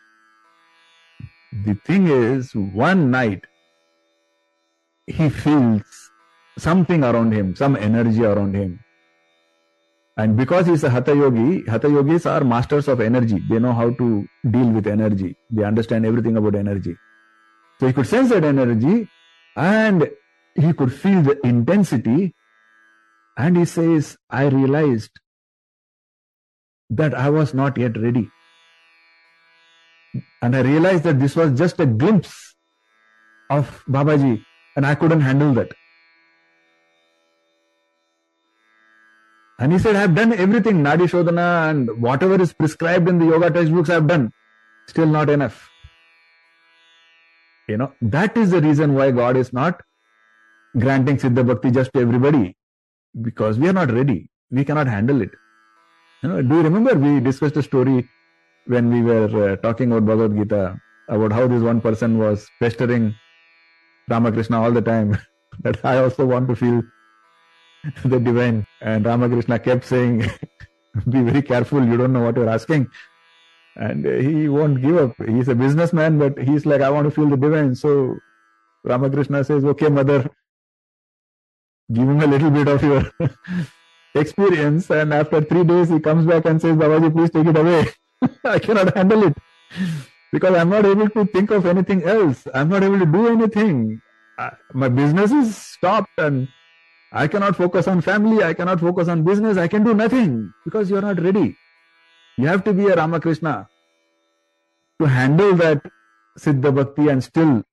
the 1.66 1.76
thing 1.86 2.08
is, 2.08 2.56
one 2.56 3.12
night, 3.12 3.46
he 5.08 5.30
feels 5.30 5.84
something 6.58 7.04
around 7.04 7.34
him, 7.34 7.56
some 7.56 7.76
energy 7.78 8.24
around 8.26 8.56
him. 8.56 8.80
And 10.17 10.37
because 10.37 10.67
he's 10.67 10.85
a 10.85 10.91
Hatha 10.91 11.15
Yogi, 11.15 11.65
Hatha 11.67 11.89
Yogis 11.89 12.27
are 12.27 12.45
masters 12.45 12.87
of 12.89 13.01
energy. 13.01 13.43
They 13.49 13.59
know 13.59 13.73
how 13.73 13.91
to 13.91 14.27
deal 14.51 14.69
with 14.69 14.87
energy. 14.87 15.37
They 15.51 15.65
understand 15.65 16.05
everything 16.05 16.37
about 16.37 16.55
energy. 16.55 16.97
So 17.81 17.87
he 17.87 17.93
could 17.93 18.07
sense 18.07 18.29
that 18.29 18.45
energy 18.45 19.09
and 19.57 20.11
he 20.55 20.73
could 20.75 20.93
feel 20.93 21.23
the 21.23 21.41
intensity. 21.47 22.35
And 23.39 23.57
he 23.57 23.65
says, 23.65 24.19
I 24.29 24.45
realized 24.47 25.11
that 26.91 27.15
I 27.15 27.31
was 27.31 27.55
not 27.55 27.79
yet 27.79 27.97
ready. 27.97 28.31
And 30.43 30.55
I 30.55 30.61
realized 30.61 31.05
that 31.05 31.19
this 31.19 31.35
was 31.35 31.59
just 31.59 31.81
a 31.81 31.87
glimpse 31.87 32.55
of 33.49 33.83
Babaji 33.89 34.45
and 34.77 34.85
I 34.85 34.95
couldn't 34.95 35.23
handle 35.23 35.55
that. 35.55 35.73
And 39.63 39.73
he 39.73 39.79
said, 39.79 39.95
I've 39.95 40.17
done 40.17 40.33
everything, 40.33 40.83
Nadi 40.83 41.07
Shodhana 41.11 41.71
and 41.71 42.03
whatever 42.03 42.41
is 42.43 42.53
prescribed 42.53 43.09
in 43.09 43.21
the 43.21 43.27
yoga 43.27 43.49
textbooks, 43.49 43.91
I've 43.91 44.09
done. 44.09 44.33
Still 44.89 45.07
not 45.07 45.31
enough. 45.31 45.71
You 47.69 47.77
know, 47.77 47.93
that 48.01 48.37
is 48.37 48.51
the 48.51 48.61
reason 48.61 48.95
why 48.95 49.13
God 49.13 49.37
is 49.37 49.53
not 49.53 49.81
granting 50.77 51.17
Siddha 51.17 51.47
Bhakti 51.47 51.71
just 51.71 51.93
to 51.93 52.01
everybody. 52.01 52.57
Because 53.29 53.61
we 53.61 53.69
are 53.69 53.73
not 53.73 53.93
ready. 53.93 54.29
We 54.51 54.65
cannot 54.65 54.89
handle 54.89 55.23
it. 55.23 55.31
You 56.25 56.31
know, 56.31 56.43
do 56.43 56.57
you 56.57 56.63
remember 56.63 56.95
we 56.97 57.21
discussed 57.21 57.57
a 57.57 57.63
story 57.63 58.09
when 58.67 58.91
we 58.91 59.01
were 59.01 59.53
uh, 59.53 59.57
talking 59.59 59.93
about 59.93 60.07
Bhagavad 60.07 60.37
Gita 60.37 60.77
about 61.09 61.31
how 61.31 61.47
this 61.47 61.63
one 61.63 61.81
person 61.81 62.19
was 62.19 62.49
pestering 62.59 63.15
Ramakrishna 64.09 64.61
all 64.61 64.73
the 64.73 64.83
time 64.83 65.19
that 65.61 65.85
I 65.85 65.99
also 65.99 66.27
want 66.27 66.49
to 66.49 66.57
feel 66.57 66.83
the 68.05 68.19
divine. 68.21 68.67
And 68.81 69.05
Ramakrishna 69.05 69.59
kept 69.59 69.85
saying, 69.85 70.21
Be 71.09 71.23
very 71.23 71.43
careful, 71.43 71.85
you 71.85 71.97
don't 71.97 72.13
know 72.13 72.25
what 72.25 72.37
you're 72.37 72.49
asking. 72.49 72.87
and 73.77 74.05
he 74.05 74.49
won't 74.49 74.83
give 74.83 74.97
up. 74.97 75.15
He's 75.27 75.49
a 75.49 75.55
businessman, 75.55 76.19
but 76.19 76.39
he's 76.39 76.67
like, 76.67 76.83
I 76.83 76.91
want 76.91 77.07
to 77.07 77.11
feel 77.11 77.29
the 77.29 77.37
divine. 77.37 77.75
So 77.75 78.17
Ramakrishna 78.85 79.45
says, 79.45 79.65
Okay, 79.65 79.89
mother, 79.89 80.29
give 81.93 82.09
him 82.09 82.21
a 82.21 82.27
little 82.27 82.51
bit 82.51 82.69
of 82.69 82.83
your 82.83 83.11
experience. 84.15 84.91
And 84.91 85.15
after 85.15 85.41
three 85.41 85.65
days, 85.65 85.89
he 85.89 86.01
comes 86.01 86.27
back 86.27 86.45
and 86.45 86.61
says, 86.61 86.77
Babaji, 86.77 87.13
please 87.13 87.31
take 87.31 87.47
it 87.47 87.57
away. 87.57 87.89
I 88.45 88.59
cannot 88.59 88.97
handle 88.97 89.25
it 89.25 89.37
because 90.33 90.55
I'm 90.57 90.71
not 90.71 90.85
able 90.87 91.09
to 91.11 91.25
think 91.27 91.51
of 91.51 91.67
anything 91.67 92.05
else. 92.05 92.47
I'm 92.55 92.69
not 92.69 92.83
able 92.83 92.99
to 92.99 93.07
do 93.07 93.27
anything. 93.29 94.01
I, 94.39 94.53
my 94.73 94.89
business 94.89 95.33
is 95.33 95.57
stopped 95.57 96.11
and 96.19 96.49
I 97.13 97.29
cannot 97.29 97.57
focus 97.57 97.89
on 97.89 98.03
family. 98.03 98.45
I 98.45 98.55
cannot 98.55 98.81
focus 98.81 99.09
on 99.09 99.25
business. 99.25 99.59
I 99.59 99.69
can 99.69 99.85
do 99.85 99.95
nothing 99.95 100.53
because 100.65 100.91
you're 100.91 101.03
not 101.03 101.21
ready. 101.23 101.57
You 102.39 102.49
have 102.49 102.65
to 102.65 102.75
be 102.75 102.87
a 102.89 102.97
Ramakrishna 102.97 103.69
to 105.01 105.07
handle 105.07 105.55
that 105.57 105.83
Siddha 106.39 106.75
Bhakti 106.75 107.09
and 107.09 107.25
still, 107.25 107.65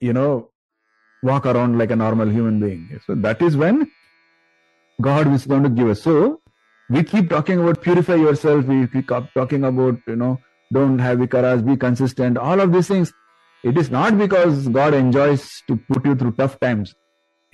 you 0.00 0.12
know, 0.14 0.50
walk 1.22 1.46
around 1.46 1.78
like 1.78 1.90
a 1.92 1.96
normal 1.96 2.28
human 2.30 2.60
being. 2.60 3.00
So 3.06 3.14
that 3.16 3.42
is 3.42 3.56
when 3.56 3.90
God 5.00 5.32
is 5.34 5.46
going 5.46 5.64
to 5.64 5.70
give 5.70 5.88
us. 5.88 6.02
So 6.02 6.42
we 6.90 7.04
keep 7.04 7.30
talking 7.30 7.60
about 7.60 7.82
purify 7.82 8.16
yourself. 8.16 8.66
We 8.66 8.86
keep 8.88 9.08
talking 9.34 9.64
about, 9.64 9.98
you 10.08 10.16
know, 10.16 10.40
don't 10.72 10.98
have 11.00 11.18
vikaras, 11.18 11.64
be 11.66 11.76
consistent. 11.76 12.38
All 12.38 12.60
of 12.60 12.72
these 12.72 12.88
things. 12.88 13.12
It 13.64 13.78
is 13.78 13.90
not 13.90 14.18
because 14.18 14.68
God 14.68 14.94
enjoys 14.94 15.62
to 15.68 15.76
put 15.76 16.06
you 16.06 16.14
through 16.16 16.32
tough 16.32 16.60
times. 16.60 16.94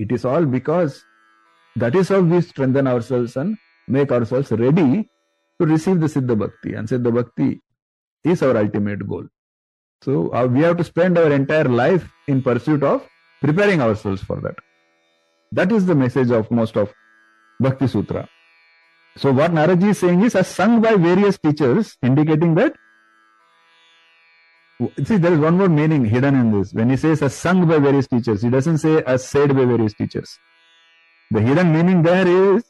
It 0.01 0.13
is 0.13 0.25
all 0.25 0.47
because 0.47 1.05
that 1.77 1.95
is 1.95 2.09
how 2.09 2.21
we 2.21 2.41
strengthen 2.41 2.87
ourselves 2.87 3.37
and 3.37 3.59
make 3.87 4.11
ourselves 4.11 4.51
ready 4.51 5.09
to 5.61 5.67
receive 5.67 6.01
the 6.01 6.07
Siddha 6.07 6.39
Bhakti. 6.39 6.73
And 6.75 6.89
Siddha 6.89 7.15
Bhakti 7.15 7.61
is 8.25 8.43
our 8.43 8.57
ultimate 8.57 9.07
goal. 9.07 9.27
So 10.03 10.33
uh, 10.33 10.47
we 10.47 10.63
have 10.63 10.79
to 10.79 10.85
spend 10.85 11.19
our 11.19 11.31
entire 11.31 11.69
life 11.83 12.11
in 12.27 12.43
pursuit 12.43 12.83
of 12.83 13.07
preparing 13.43 13.83
ourselves 13.83 14.23
for 14.23 14.41
that. 14.41 14.55
That 15.53 15.71
is 15.71 15.85
the 15.85 15.95
message 15.95 16.31
of 16.31 16.51
most 16.51 16.79
of 16.79 16.95
Bhakti 17.61 17.87
Sutra. 17.87 18.27
So 19.19 19.33
what 19.33 19.53
Naradji 19.53 19.91
is 19.91 19.99
saying 19.99 20.23
is 20.23 20.35
as 20.35 20.47
sung 20.47 20.81
by 20.81 20.95
various 20.95 21.37
teachers, 21.37 21.99
indicating 22.03 22.55
that 22.55 22.75
see 25.05 25.17
there 25.17 25.33
is 25.33 25.39
one 25.39 25.57
more 25.59 25.69
meaning 25.69 26.05
hidden 26.05 26.35
in 26.35 26.53
this. 26.53 26.73
When 26.73 26.91
he 26.91 26.97
says 26.97 27.23
as 27.23 27.35
sung 27.35 27.67
by 27.69 27.79
various 27.79 28.07
teachers, 28.07 28.43
he 28.43 28.51
doesn't 28.51 28.79
say 28.79 29.03
as 29.03 29.27
said 29.27 29.55
by 29.55 29.65
various 29.65 29.95
teachers. 29.95 30.39
The 31.31 31.41
hidden 31.41 31.73
meaning 31.73 32.03
there 32.03 32.27
is 32.27 32.65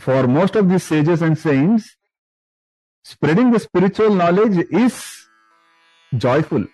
for 0.00 0.26
most 0.26 0.56
of 0.56 0.68
these 0.68 0.82
sages 0.82 1.22
and 1.22 1.38
saints, 1.38 1.96
spreading 3.04 3.50
the 3.50 3.60
spiritual 3.60 4.14
knowledge 4.14 4.66
is 4.70 5.26
joyful. 6.16 6.64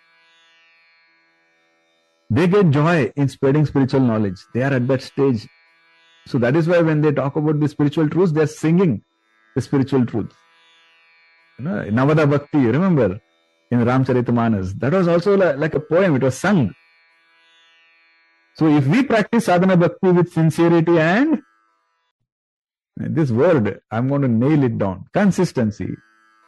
They 2.30 2.46
get 2.46 2.70
joy 2.70 3.12
in 3.16 3.28
spreading 3.28 3.66
spiritual 3.66 4.00
knowledge. 4.00 4.36
They 4.54 4.62
are 4.62 4.72
at 4.74 4.86
that 4.88 5.02
stage. 5.02 5.48
So 6.26 6.38
that 6.38 6.56
is 6.56 6.68
why 6.68 6.80
when 6.80 7.00
they 7.00 7.12
talk 7.12 7.36
about 7.36 7.58
the 7.58 7.68
spiritual 7.68 8.08
truths, 8.08 8.32
they 8.32 8.42
are 8.42 8.46
singing 8.46 9.02
the 9.54 9.62
spiritual 9.62 10.04
truths. 10.04 10.34
You 11.58 11.64
know, 11.64 11.84
Navadha 11.84 12.30
Bhakti, 12.30 12.58
remember 12.58 13.20
in 13.70 13.80
Ramcharitamanas, 13.80 14.78
that 14.78 14.92
was 14.92 15.08
also 15.08 15.36
like 15.36 15.74
a 15.74 15.80
poem, 15.80 16.16
it 16.16 16.22
was 16.22 16.38
sung. 16.38 16.72
So 18.54 18.66
if 18.66 18.86
we 18.86 19.02
practice 19.04 19.44
sadhana 19.44 19.76
bhakti 19.76 20.10
with 20.10 20.32
sincerity 20.32 20.98
and 20.98 21.42
this 22.96 23.30
word, 23.30 23.80
I'm 23.90 24.08
going 24.08 24.22
to 24.22 24.28
nail 24.28 24.64
it 24.64 24.78
down. 24.78 25.04
Consistency. 25.12 25.90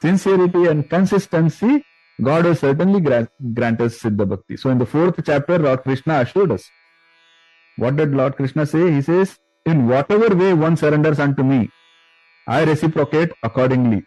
Sincerity 0.02 0.66
and 0.66 0.88
consistency, 0.90 1.84
God 2.20 2.46
will 2.46 2.56
certainly 2.56 3.00
grant, 3.00 3.28
grant 3.54 3.80
us 3.80 3.98
Siddha 3.98 4.28
Bhakti. 4.28 4.56
So 4.56 4.70
in 4.70 4.78
the 4.78 4.86
fourth 4.86 5.20
chapter, 5.24 5.58
Lord 5.58 5.82
Krishna 5.82 6.20
assured 6.20 6.52
us. 6.52 6.64
What 7.76 7.96
did 7.96 8.12
Lord 8.12 8.36
Krishna 8.36 8.66
say? 8.66 8.90
He 8.90 9.02
says, 9.02 9.38
In 9.64 9.86
whatever 9.86 10.34
way 10.34 10.52
one 10.52 10.76
surrenders 10.76 11.20
unto 11.20 11.44
me, 11.44 11.70
I 12.48 12.64
reciprocate 12.64 13.30
accordingly. 13.42 14.04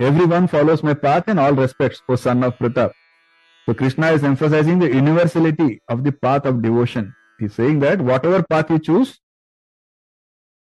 Everyone 0.00 0.48
follows 0.48 0.82
my 0.82 0.94
path 0.94 1.28
in 1.28 1.38
all 1.38 1.52
respects, 1.52 2.02
O 2.08 2.16
son 2.16 2.42
of 2.42 2.56
Pratap. 2.58 2.92
So 3.66 3.74
Krishna 3.74 4.10
is 4.12 4.24
emphasizing 4.24 4.78
the 4.78 4.92
universality 4.92 5.80
of 5.88 6.02
the 6.04 6.12
path 6.12 6.46
of 6.46 6.62
devotion. 6.62 7.14
He's 7.38 7.54
saying 7.54 7.78
that 7.80 8.00
whatever 8.00 8.42
path 8.42 8.70
you 8.70 8.78
choose, 8.78 9.20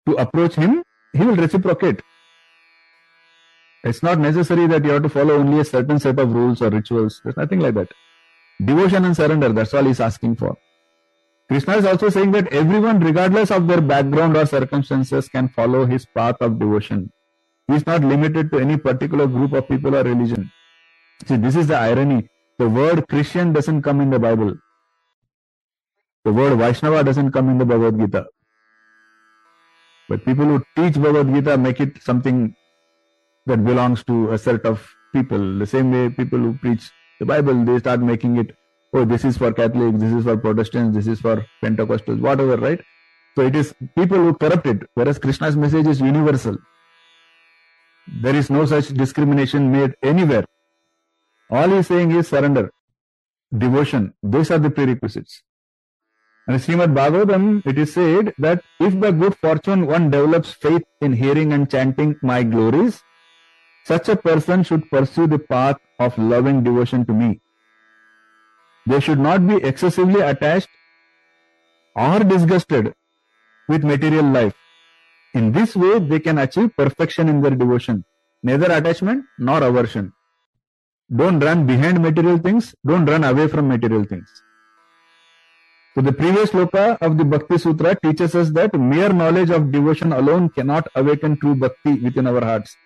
to 0.08 0.14
approach 0.16 0.54
him, 0.54 0.82
he 1.12 1.24
will 1.24 1.36
reciprocate. 1.36 2.00
It's 3.84 4.02
not 4.02 4.18
necessary 4.18 4.66
that 4.66 4.84
you 4.84 4.92
have 4.92 5.02
to 5.02 5.08
follow 5.08 5.34
only 5.34 5.60
a 5.60 5.64
certain 5.64 5.98
set 5.98 6.18
of 6.18 6.32
rules 6.32 6.62
or 6.62 6.70
rituals. 6.70 7.20
There's 7.22 7.36
nothing 7.36 7.60
like 7.60 7.74
that. 7.74 7.88
Devotion 8.64 9.04
and 9.04 9.14
surrender, 9.14 9.50
that's 9.50 9.74
all 9.74 9.84
he's 9.84 10.00
asking 10.00 10.36
for. 10.36 10.56
Krishna 11.48 11.76
is 11.76 11.84
also 11.84 12.08
saying 12.08 12.32
that 12.32 12.48
everyone, 12.48 12.98
regardless 13.00 13.50
of 13.50 13.68
their 13.68 13.80
background 13.80 14.36
or 14.36 14.46
circumstances, 14.46 15.28
can 15.28 15.48
follow 15.48 15.86
his 15.86 16.06
path 16.06 16.36
of 16.40 16.58
devotion. 16.58 17.12
He 17.68 17.74
is 17.74 17.86
not 17.86 18.02
limited 18.02 18.50
to 18.52 18.58
any 18.58 18.76
particular 18.78 19.26
group 19.26 19.52
of 19.52 19.68
people 19.68 19.94
or 19.94 20.02
religion. 20.02 20.50
See, 21.26 21.36
this 21.36 21.56
is 21.56 21.66
the 21.66 21.76
irony. 21.76 22.28
The 22.58 22.68
word 22.68 23.06
Christian 23.08 23.52
doesn't 23.52 23.82
come 23.82 24.00
in 24.00 24.10
the 24.10 24.18
Bible. 24.18 24.54
The 26.24 26.32
word 26.32 26.58
Vaishnava 26.58 27.04
doesn't 27.04 27.32
come 27.32 27.50
in 27.50 27.58
the 27.58 27.64
Bhagavad 27.64 27.98
Gita. 28.00 28.26
But 30.08 30.24
people 30.24 30.46
who 30.46 30.64
teach 30.76 30.94
Bhagavad 30.94 31.34
Gita 31.34 31.58
make 31.58 31.80
it 31.80 32.02
something 32.02 32.54
that 33.46 33.64
belongs 33.64 34.04
to 34.04 34.32
a 34.32 34.38
set 34.38 34.64
of 34.64 34.86
people. 35.12 35.58
The 35.58 35.66
same 35.66 35.92
way 35.92 36.08
people 36.08 36.38
who 36.38 36.54
preach 36.54 36.90
the 37.20 37.26
Bible, 37.26 37.64
they 37.64 37.78
start 37.78 38.00
making 38.00 38.38
it, 38.38 38.54
oh, 38.94 39.04
this 39.04 39.24
is 39.24 39.36
for 39.36 39.52
Catholics, 39.52 39.98
this 39.98 40.12
is 40.12 40.24
for 40.24 40.36
Protestants, 40.36 40.96
this 40.96 41.06
is 41.06 41.20
for 41.20 41.44
Pentecostals, 41.62 42.20
whatever, 42.20 42.56
right? 42.56 42.80
So 43.36 43.42
it 43.42 43.54
is 43.54 43.74
people 43.96 44.18
who 44.18 44.34
corrupt 44.34 44.66
it, 44.66 44.82
whereas 44.94 45.18
Krishna's 45.18 45.56
message 45.56 45.86
is 45.86 46.00
universal. 46.00 46.56
There 48.22 48.34
is 48.34 48.50
no 48.50 48.64
such 48.66 48.88
discrimination 48.88 49.70
made 49.70 49.94
anywhere. 50.02 50.44
All 51.50 51.68
he's 51.68 51.86
saying 51.86 52.10
is 52.12 52.28
surrender, 52.28 52.70
devotion. 53.56 54.14
These 54.22 54.50
are 54.50 54.58
the 54.58 54.70
prerequisites. 54.70 55.42
And 56.46 56.60
Srimad 56.60 56.94
Bhagavatam, 56.94 57.66
it 57.66 57.78
is 57.78 57.92
said 57.92 58.34
that 58.38 58.62
if 58.80 58.98
by 58.98 59.10
good 59.12 59.36
fortune 59.36 59.86
one 59.86 60.10
develops 60.10 60.52
faith 60.52 60.82
in 61.02 61.12
hearing 61.12 61.52
and 61.52 61.70
chanting 61.70 62.16
my 62.22 62.42
glories, 62.42 63.02
such 63.84 64.08
a 64.08 64.16
person 64.16 64.62
should 64.62 64.90
pursue 64.90 65.26
the 65.26 65.38
path 65.38 65.76
of 65.98 66.16
loving 66.18 66.62
devotion 66.64 67.04
to 67.06 67.12
me. 67.12 67.40
They 68.86 69.00
should 69.00 69.18
not 69.18 69.46
be 69.46 69.56
excessively 69.56 70.20
attached 70.20 70.68
or 71.94 72.20
disgusted 72.20 72.94
with 73.68 73.84
material 73.84 74.24
life. 74.24 74.54
In 75.34 75.52
this 75.52 75.76
way, 75.76 75.98
they 75.98 76.20
can 76.20 76.38
achieve 76.38 76.76
perfection 76.76 77.28
in 77.28 77.42
their 77.42 77.50
devotion, 77.52 78.04
neither 78.42 78.72
attachment 78.72 79.24
nor 79.38 79.62
aversion. 79.62 80.12
Don't 81.14 81.38
run 81.40 81.66
behind 81.66 82.00
material 82.02 82.38
things, 82.38 82.74
don't 82.86 83.04
run 83.06 83.24
away 83.24 83.48
from 83.48 83.68
material 83.68 84.04
things. 84.04 84.28
So 85.94 86.02
the 86.02 86.12
previous 86.12 86.50
sloka 86.50 86.96
of 87.00 87.18
the 87.18 87.24
Bhakti 87.24 87.58
Sutra 87.58 87.98
teaches 88.00 88.34
us 88.34 88.50
that 88.50 88.72
mere 88.74 89.12
knowledge 89.12 89.50
of 89.50 89.72
devotion 89.72 90.12
alone 90.12 90.48
cannot 90.50 90.86
awaken 90.94 91.38
true 91.40 91.54
bhakti 91.54 91.94
within 91.94 92.26
our 92.26 92.44
hearts. 92.44 92.76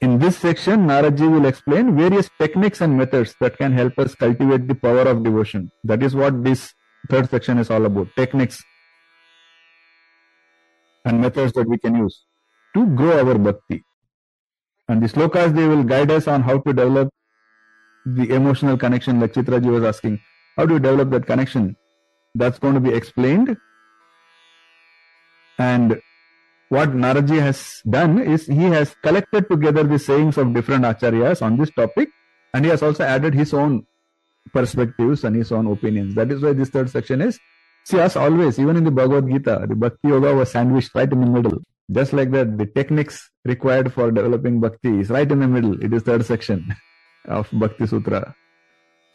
In 0.00 0.18
this 0.18 0.36
section, 0.38 0.86
Naradji 0.86 1.30
will 1.30 1.46
explain 1.46 1.96
various 1.96 2.28
techniques 2.38 2.80
and 2.80 2.96
methods 2.96 3.34
that 3.40 3.56
can 3.56 3.72
help 3.72 3.98
us 3.98 4.14
cultivate 4.14 4.66
the 4.66 4.74
power 4.74 5.02
of 5.02 5.22
devotion. 5.22 5.70
That 5.84 6.02
is 6.02 6.14
what 6.14 6.42
this 6.42 6.74
third 7.08 7.30
section 7.30 7.58
is 7.58 7.70
all 7.70 7.84
about. 7.84 8.08
Techniques 8.16 8.62
and 11.04 11.20
methods 11.20 11.52
that 11.54 11.68
we 11.68 11.78
can 11.78 11.94
use 11.96 12.24
to 12.74 12.86
grow 12.94 13.18
our 13.18 13.38
bhakti. 13.38 13.82
And 14.88 15.02
the 15.02 15.06
slokas, 15.06 15.54
they 15.54 15.66
will 15.66 15.84
guide 15.84 16.10
us 16.10 16.26
on 16.26 16.42
how 16.42 16.58
to 16.58 16.72
develop 16.72 17.10
the 18.06 18.30
emotional 18.30 18.76
connection 18.76 19.20
like 19.20 19.32
Chitraji 19.32 19.70
was 19.70 19.84
asking. 19.84 20.20
How 20.56 20.66
do 20.66 20.74
you 20.74 20.80
develop 20.80 21.10
that 21.10 21.26
connection? 21.26 21.76
That's 22.34 22.58
going 22.58 22.74
to 22.74 22.80
be 22.80 22.90
explained. 22.90 23.56
And 25.58 26.00
what 26.70 26.90
Naradji 26.90 27.40
has 27.40 27.82
done 27.88 28.20
is 28.20 28.46
he 28.46 28.64
has 28.64 28.94
collected 29.02 29.48
together 29.48 29.84
the 29.84 29.98
sayings 29.98 30.38
of 30.38 30.54
different 30.54 30.84
acharyas 30.84 31.42
on 31.42 31.56
this 31.56 31.70
topic 31.70 32.08
and 32.54 32.64
he 32.64 32.70
has 32.70 32.82
also 32.82 33.04
added 33.04 33.34
his 33.34 33.52
own 33.52 33.86
perspectives 34.52 35.24
and 35.24 35.36
his 35.36 35.52
own 35.52 35.66
opinions. 35.66 36.14
That 36.14 36.30
is 36.30 36.42
why 36.42 36.52
this 36.52 36.70
third 36.70 36.90
section 36.90 37.20
is. 37.20 37.38
See, 37.90 37.98
as 37.98 38.14
always, 38.14 38.56
even 38.60 38.76
in 38.76 38.84
the 38.84 38.90
Bhagavad 38.92 39.28
Gita, 39.28 39.66
the 39.68 39.74
Bhakti 39.74 40.06
Yoga 40.06 40.32
was 40.32 40.52
sandwiched 40.52 40.94
right 40.94 41.10
in 41.10 41.22
the 41.22 41.26
middle. 41.26 41.58
Just 41.90 42.12
like 42.12 42.30
that, 42.30 42.56
the 42.56 42.66
techniques 42.66 43.28
required 43.44 43.92
for 43.92 44.12
developing 44.12 44.60
Bhakti 44.60 45.00
is 45.00 45.10
right 45.10 45.28
in 45.28 45.40
the 45.40 45.48
middle. 45.48 45.74
It 45.82 45.92
is 45.92 46.04
third 46.04 46.24
section 46.24 46.76
of 47.24 47.48
Bhakti 47.52 47.88
Sutra. 47.88 48.36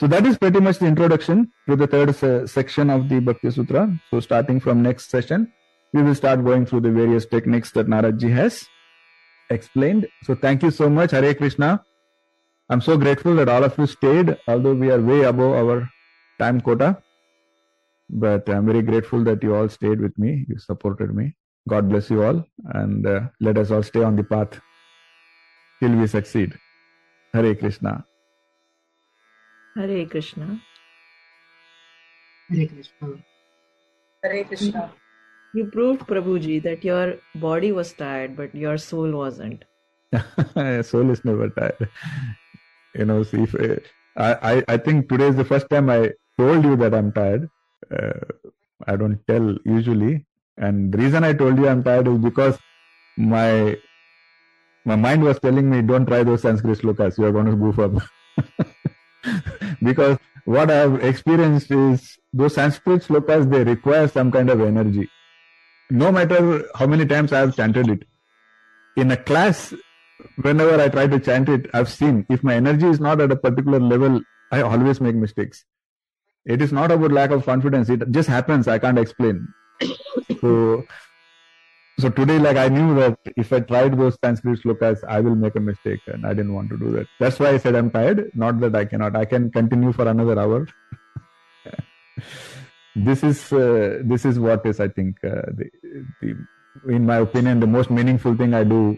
So 0.01 0.07
that 0.07 0.25
is 0.25 0.37
pretty 0.37 0.59
much 0.59 0.79
the 0.79 0.87
introduction 0.87 1.53
to 1.69 1.77
the 1.77 1.87
third 1.87 2.13
se- 2.13 2.47
section 2.47 2.89
of 2.89 3.07
the 3.07 3.21
Bhakti 3.21 3.49
Sutra. 3.49 3.97
So 4.11 4.19
starting 4.19 4.59
from 4.59 4.83
next 4.83 5.09
session, 5.09 5.53
we 5.93 6.03
will 6.03 6.15
start 6.15 6.43
going 6.43 6.65
through 6.65 6.81
the 6.81 6.91
various 6.91 7.25
techniques 7.25 7.71
that 7.71 7.87
Naradji 7.87 8.29
has 8.33 8.67
explained. 9.49 10.09
So 10.23 10.35
thank 10.35 10.63
you 10.63 10.71
so 10.71 10.89
much, 10.89 11.11
Hare 11.11 11.33
Krishna. 11.33 11.81
I'm 12.69 12.81
so 12.81 12.97
grateful 12.97 13.35
that 13.35 13.47
all 13.47 13.63
of 13.63 13.77
you 13.77 13.87
stayed, 13.87 14.37
although 14.49 14.73
we 14.73 14.91
are 14.91 14.99
way 14.99 15.21
above 15.23 15.53
our 15.53 15.89
time 16.39 16.59
quota. 16.59 17.01
But 18.09 18.49
I'm 18.49 18.65
very 18.65 18.81
grateful 18.81 19.23
that 19.23 19.41
you 19.43 19.55
all 19.55 19.69
stayed 19.69 19.99
with 19.99 20.17
me. 20.17 20.45
You 20.47 20.59
supported 20.59 21.15
me. 21.15 21.35
God 21.67 21.89
bless 21.89 22.09
you 22.11 22.23
all, 22.23 22.45
and 22.73 23.07
uh, 23.07 23.21
let 23.39 23.57
us 23.57 23.71
all 23.71 23.81
stay 23.81 24.03
on 24.03 24.15
the 24.15 24.23
path 24.23 24.59
till 25.79 25.95
we 25.95 26.05
succeed. 26.05 26.57
Hare 27.33 27.55
Krishna. 27.55 28.05
Hare 29.75 30.05
Krishna. 30.05 30.61
Hare 32.49 32.67
Krishna. 32.67 33.07
Hare 34.23 34.43
Krishna. 34.43 34.91
You 35.55 35.65
proved, 35.65 36.01
Prabhuji, 36.01 36.61
that 36.63 36.83
your 36.83 37.15
body 37.35 37.71
was 37.71 37.93
tired, 37.93 38.35
but 38.35 38.53
your 38.53 38.77
soul 38.77 39.11
wasn't. 39.11 39.63
soul 40.83 41.09
is 41.09 41.25
never 41.25 41.49
tired. 41.49 41.89
You 42.93 43.05
know, 43.05 43.23
see, 43.23 43.43
if, 43.43 43.55
uh, 43.55 43.77
I, 44.17 44.55
I, 44.55 44.63
I 44.73 44.77
think 44.77 45.09
today 45.09 45.27
is 45.27 45.35
the 45.35 45.45
first 45.45 45.69
time 45.69 45.89
I 45.89 46.11
told 46.37 46.63
you 46.63 46.75
that 46.75 46.93
I'm 46.93 47.11
tired. 47.11 47.49
Uh, 47.91 48.51
I 48.87 48.95
don't 48.95 49.19
tell 49.27 49.55
usually. 49.65 50.25
And 50.57 50.93
the 50.93 50.97
reason 50.97 51.23
I 51.23 51.33
told 51.33 51.57
you 51.57 51.67
I'm 51.67 51.83
tired 51.83 52.07
is 52.07 52.17
because 52.19 52.57
my 53.17 53.77
my 54.85 54.95
mind 54.95 55.23
was 55.23 55.39
telling 55.39 55.69
me, 55.69 55.81
don't 55.81 56.05
try 56.05 56.23
those 56.23 56.43
Sanskrit 56.43 56.79
slokas, 56.79 57.17
you 57.17 57.25
are 57.25 57.31
going 57.31 57.47
to 57.47 57.55
goof 57.55 57.79
up. 57.79 57.91
because 59.83 60.17
what 60.45 60.69
I've 60.69 61.03
experienced 61.03 61.71
is 61.71 62.19
those 62.31 62.53
Sanskrit 62.53 63.01
slokas, 63.01 63.49
they 63.49 63.63
require 63.63 64.07
some 64.07 64.31
kind 64.31 64.49
of 64.49 64.61
energy. 64.61 65.09
No 65.89 66.11
matter 66.11 66.67
how 66.75 66.85
many 66.85 67.05
times 67.05 67.33
I 67.33 67.39
have 67.39 67.55
chanted 67.55 67.89
it. 67.89 68.03
In 68.95 69.11
a 69.11 69.17
class, 69.17 69.73
whenever 70.41 70.79
I 70.79 70.87
try 70.89 71.07
to 71.07 71.19
chant 71.19 71.49
it, 71.49 71.67
I've 71.73 71.89
seen 71.89 72.25
if 72.29 72.43
my 72.43 72.55
energy 72.55 72.85
is 72.85 72.99
not 72.99 73.19
at 73.19 73.31
a 73.31 73.35
particular 73.35 73.79
level, 73.79 74.21
I 74.51 74.61
always 74.61 75.01
make 75.01 75.15
mistakes. 75.15 75.65
It 76.45 76.61
is 76.61 76.71
not 76.71 76.91
about 76.91 77.11
lack 77.11 77.31
of 77.31 77.45
confidence. 77.45 77.89
It 77.89 78.11
just 78.11 78.29
happens. 78.29 78.67
I 78.67 78.77
can't 78.77 78.99
explain. 78.99 79.47
so, 80.41 80.85
so 81.99 82.09
today, 82.09 82.37
like 82.37 82.57
I 82.57 82.67
knew 82.67 82.93
that 82.95 83.17
if 83.35 83.51
I 83.51 83.61
tried 83.61 83.97
those 83.97 84.17
Sanskrit 84.23 84.61
slokas, 84.61 85.03
I 85.07 85.21
will 85.21 85.35
make 85.35 85.55
a 85.55 85.59
mistake, 85.59 86.01
and 86.07 86.25
I 86.25 86.33
didn't 86.33 86.53
want 86.53 86.69
to 86.69 86.77
do 86.77 86.91
that. 86.91 87.07
That's 87.19 87.39
why 87.39 87.49
I 87.49 87.57
said 87.57 87.75
I'm 87.75 87.89
tired. 87.89 88.31
Not 88.35 88.59
that 88.59 88.75
I 88.75 88.85
cannot. 88.85 89.15
I 89.15 89.25
can 89.25 89.51
continue 89.51 89.91
for 89.91 90.07
another 90.07 90.39
hour. 90.39 90.67
this 92.95 93.23
is 93.23 93.51
uh, 93.51 93.99
this 94.03 94.23
is 94.25 94.39
what 94.39 94.65
is 94.65 94.79
I 94.79 94.87
think 94.89 95.17
uh, 95.23 95.49
the, 95.57 95.69
the 96.21 96.35
in 96.93 97.05
my 97.05 97.17
opinion 97.17 97.59
the 97.59 97.67
most 97.67 97.89
meaningful 97.89 98.35
thing 98.35 98.53
I 98.53 98.63
do 98.63 98.97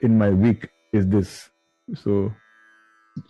in 0.00 0.18
my 0.18 0.30
week 0.30 0.68
is 0.92 1.06
this. 1.06 1.48
So 1.94 2.32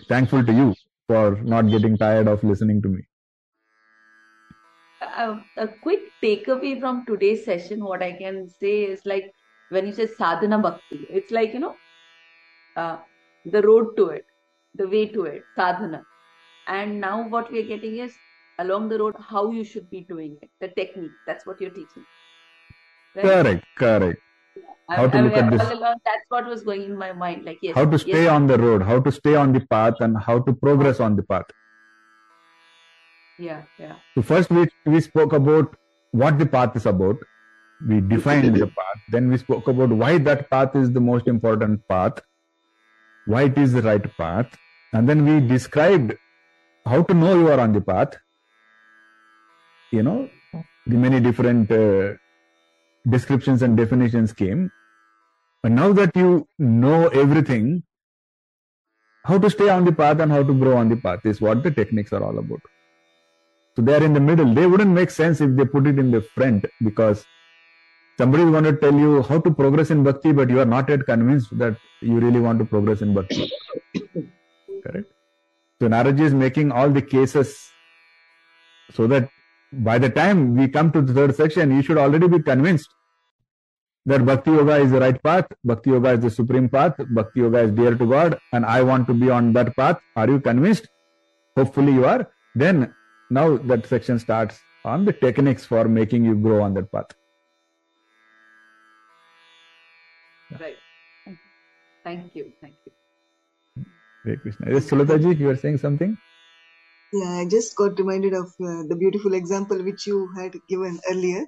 thankful 0.09 0.45
to 0.45 0.53
you 0.53 0.75
for 1.07 1.37
not 1.43 1.69
getting 1.69 1.97
tired 1.97 2.29
of 2.29 2.43
listening 2.43 2.81
to 2.83 2.89
me. 2.89 3.07
A, 5.01 5.40
a 5.57 5.68
quick 5.68 6.01
takeaway 6.22 6.78
from 6.80 7.05
today's 7.07 7.44
session, 7.44 7.84
what 7.84 8.03
I 8.03 8.12
can 8.12 8.49
say 8.49 8.84
is 8.84 9.01
like 9.05 9.32
when 9.70 9.86
you 9.86 9.92
say 9.92 10.07
sadhana 10.07 10.59
bhakti, 10.59 11.07
it's 11.11 11.30
like, 11.30 11.53
you 11.53 11.61
know, 11.61 11.76
uh, 12.76 12.99
the 13.44 13.62
road 13.62 13.96
to 13.96 14.09
it, 14.09 14.24
the 14.74 14.88
way 14.88 15.07
to 15.07 15.24
it, 15.24 15.44
sadhana. 15.57 16.05
And 16.66 17.01
now 17.01 17.28
what 17.28 17.51
we 17.51 17.61
are 17.61 17.66
getting 17.66 17.99
is 17.99 18.14
along 18.59 18.88
the 18.88 18.99
road, 18.99 19.14
how 19.18 19.51
you 19.51 19.64
should 19.64 19.90
be 19.90 20.01
doing 20.03 20.36
it, 20.42 20.51
the 20.61 20.68
technique. 20.68 21.12
That's 21.26 21.46
what 21.46 21.61
you're 21.61 21.70
teaching. 21.70 22.05
Right? 23.14 23.24
Correct, 23.24 23.66
correct. 23.76 24.22
How 24.90 25.07
to 25.07 25.18
I- 25.18 25.20
look 25.20 25.32
at 25.34 25.51
this. 25.51 25.62
along, 25.62 25.96
that's 26.05 26.24
what 26.28 26.46
was 26.46 26.62
going 26.62 26.82
in 26.82 26.96
my 26.96 27.12
mind. 27.12 27.44
Like, 27.44 27.59
yes. 27.62 27.74
How 27.74 27.84
to 27.84 27.99
stay 27.99 28.24
yes, 28.24 28.30
on 28.30 28.46
the 28.46 28.59
road, 28.59 28.82
how 28.82 29.01
to 29.01 29.12
stay 29.12 29.34
on 29.34 29.53
the 29.53 29.61
path, 29.61 29.94
and 30.01 30.16
how 30.18 30.40
to 30.40 30.53
progress 30.53 30.99
on 30.99 31.14
the 31.14 31.22
path. 31.22 31.44
Yeah, 33.39 33.62
yeah. 33.78 33.97
So 34.14 34.22
first 34.22 34.51
we 34.51 34.66
we 34.84 35.01
spoke 35.01 35.32
about 35.32 35.76
what 36.11 36.39
the 36.39 36.47
path 36.47 36.76
is 36.76 36.86
about. 36.86 37.16
We 37.89 38.01
defined 38.01 38.57
the 38.57 38.66
path. 38.66 39.03
Then 39.11 39.28
we 39.30 39.39
spoke 39.39 39.68
about 39.68 39.91
why 39.91 40.18
that 40.18 40.51
path 40.51 40.74
is 40.74 40.93
the 40.93 41.01
most 41.01 41.28
important 41.28 41.86
path, 41.89 42.20
why 43.26 43.43
it 43.45 43.59
is 43.59 43.72
the 43.72 43.82
right 43.82 44.09
path, 44.16 44.57
and 44.93 45.09
then 45.09 45.24
we 45.24 45.41
described 45.47 46.16
how 46.84 47.03
to 47.03 47.14
know 47.14 47.34
you 47.39 47.49
are 47.49 47.61
on 47.61 47.72
the 47.72 47.80
path. 47.80 48.16
You 49.93 50.03
know, 50.03 50.28
the 50.86 50.97
many 50.97 51.20
different 51.20 51.70
uh, 51.70 52.14
descriptions 53.09 53.62
and 53.62 53.76
definitions 53.76 54.32
came. 54.32 54.70
And 55.64 55.74
now 55.74 55.93
that 55.93 56.16
you 56.16 56.49
know 56.59 57.09
everything, 57.09 57.84
how 59.24 59.39
to 59.39 59.51
stay 59.51 59.68
on 59.68 59.84
the 59.84 59.93
path 59.93 60.20
and 60.20 60.32
how 60.32 60.43
to 60.43 60.55
grow 60.55 60.76
on 60.76 60.89
the 60.89 60.97
path 60.97 61.24
is 61.24 61.41
what 61.41 61.62
the 61.62 61.70
techniques 61.70 62.12
are 62.12 62.22
all 62.24 62.39
about. 62.39 62.61
So 63.79 63.83
they 63.83 63.95
are 63.95 64.03
in 64.03 64.12
the 64.12 64.18
middle. 64.18 64.53
They 64.53 64.66
wouldn't 64.66 64.91
make 64.91 65.09
sense 65.09 65.41
if 65.41 65.55
they 65.55 65.64
put 65.64 65.87
it 65.87 66.01
in 66.01 66.11
the 66.11 66.20
front 66.20 66.66
because 66.83 67.24
somebody 68.18 68.43
is 68.43 68.51
going 68.51 68.64
to 68.64 68.76
tell 68.76 68.93
you 68.93 69.22
how 69.22 69.39
to 69.39 69.53
progress 69.53 69.91
in 69.91 70.03
bhakti, 70.03 70.33
but 70.33 70.51
you 70.51 70.59
are 70.59 70.64
not 70.64 70.89
yet 70.89 71.07
convinced 71.07 71.57
that 71.59 71.76
you 72.01 72.18
really 72.18 72.41
want 72.41 72.59
to 72.59 72.64
progress 72.64 73.03
in 73.03 73.14
bhakti. 73.14 73.49
Correct? 74.85 75.07
So 75.81 75.89
Naradji 75.89 76.22
is 76.22 76.35
making 76.35 76.72
all 76.72 76.91
the 76.91 77.01
cases 77.01 77.70
so 78.95 79.07
that 79.07 79.29
by 79.72 79.97
the 79.97 80.11
time 80.11 80.57
we 80.57 80.66
come 80.66 80.91
to 80.91 81.01
the 81.01 81.14
third 81.14 81.37
section, 81.37 81.70
you 81.70 81.83
should 81.83 81.99
already 81.99 82.26
be 82.26 82.43
convinced 82.43 82.89
that 84.07 84.26
Bhakti 84.26 84.51
Yoga 84.51 84.79
is 84.79 84.91
the 84.91 84.99
right 84.99 85.22
path, 85.22 85.47
Bhakti 85.62 85.91
Yoga 85.91 86.14
is 86.14 86.20
the 86.20 86.31
supreme 86.31 86.68
path, 86.68 86.97
Bhakti 87.11 87.41
Yoga 87.43 87.61
is 87.61 87.70
dear 87.70 87.95
to 87.95 88.07
God, 88.07 88.41
and 88.53 88.66
I 88.66 88.83
want 88.83 89.07
to 89.07 89.14
be 89.14 89.31
on 89.31 89.53
that 89.53 89.76
path. 89.76 90.01
Are 90.16 90.29
you 90.29 90.41
convinced? 90.41 90.89
Hopefully 91.57 91.93
you 91.93 92.07
are. 92.07 92.29
Then 92.57 92.93
now 93.31 93.57
that 93.57 93.87
section 93.87 94.18
starts 94.18 94.62
on 94.85 95.05
the 95.05 95.12
techniques 95.12 95.64
for 95.64 95.87
making 95.87 96.24
you 96.24 96.35
grow 96.35 96.62
on 96.62 96.74
that 96.74 96.91
path. 96.91 97.07
Right. 100.59 100.79
Thank 102.05 102.31
you. 102.35 102.53
Thank 102.62 102.76
you. 102.87 102.93
Hare 104.24 104.37
Krishna. 104.39 104.72
Yes, 104.72 104.91
Sulataji, 104.91 105.39
you 105.39 105.47
were 105.47 105.57
saying 105.57 105.79
something? 105.79 106.16
Yeah, 107.12 107.31
I 107.41 107.47
just 107.49 107.76
got 107.76 107.99
reminded 107.99 108.35
of 108.35 108.47
uh, 108.47 108.83
the 108.89 108.97
beautiful 108.99 109.35
example 109.35 109.83
which 109.83 110.07
you 110.07 110.31
had 110.37 110.55
given 110.68 110.99
earlier. 111.11 111.47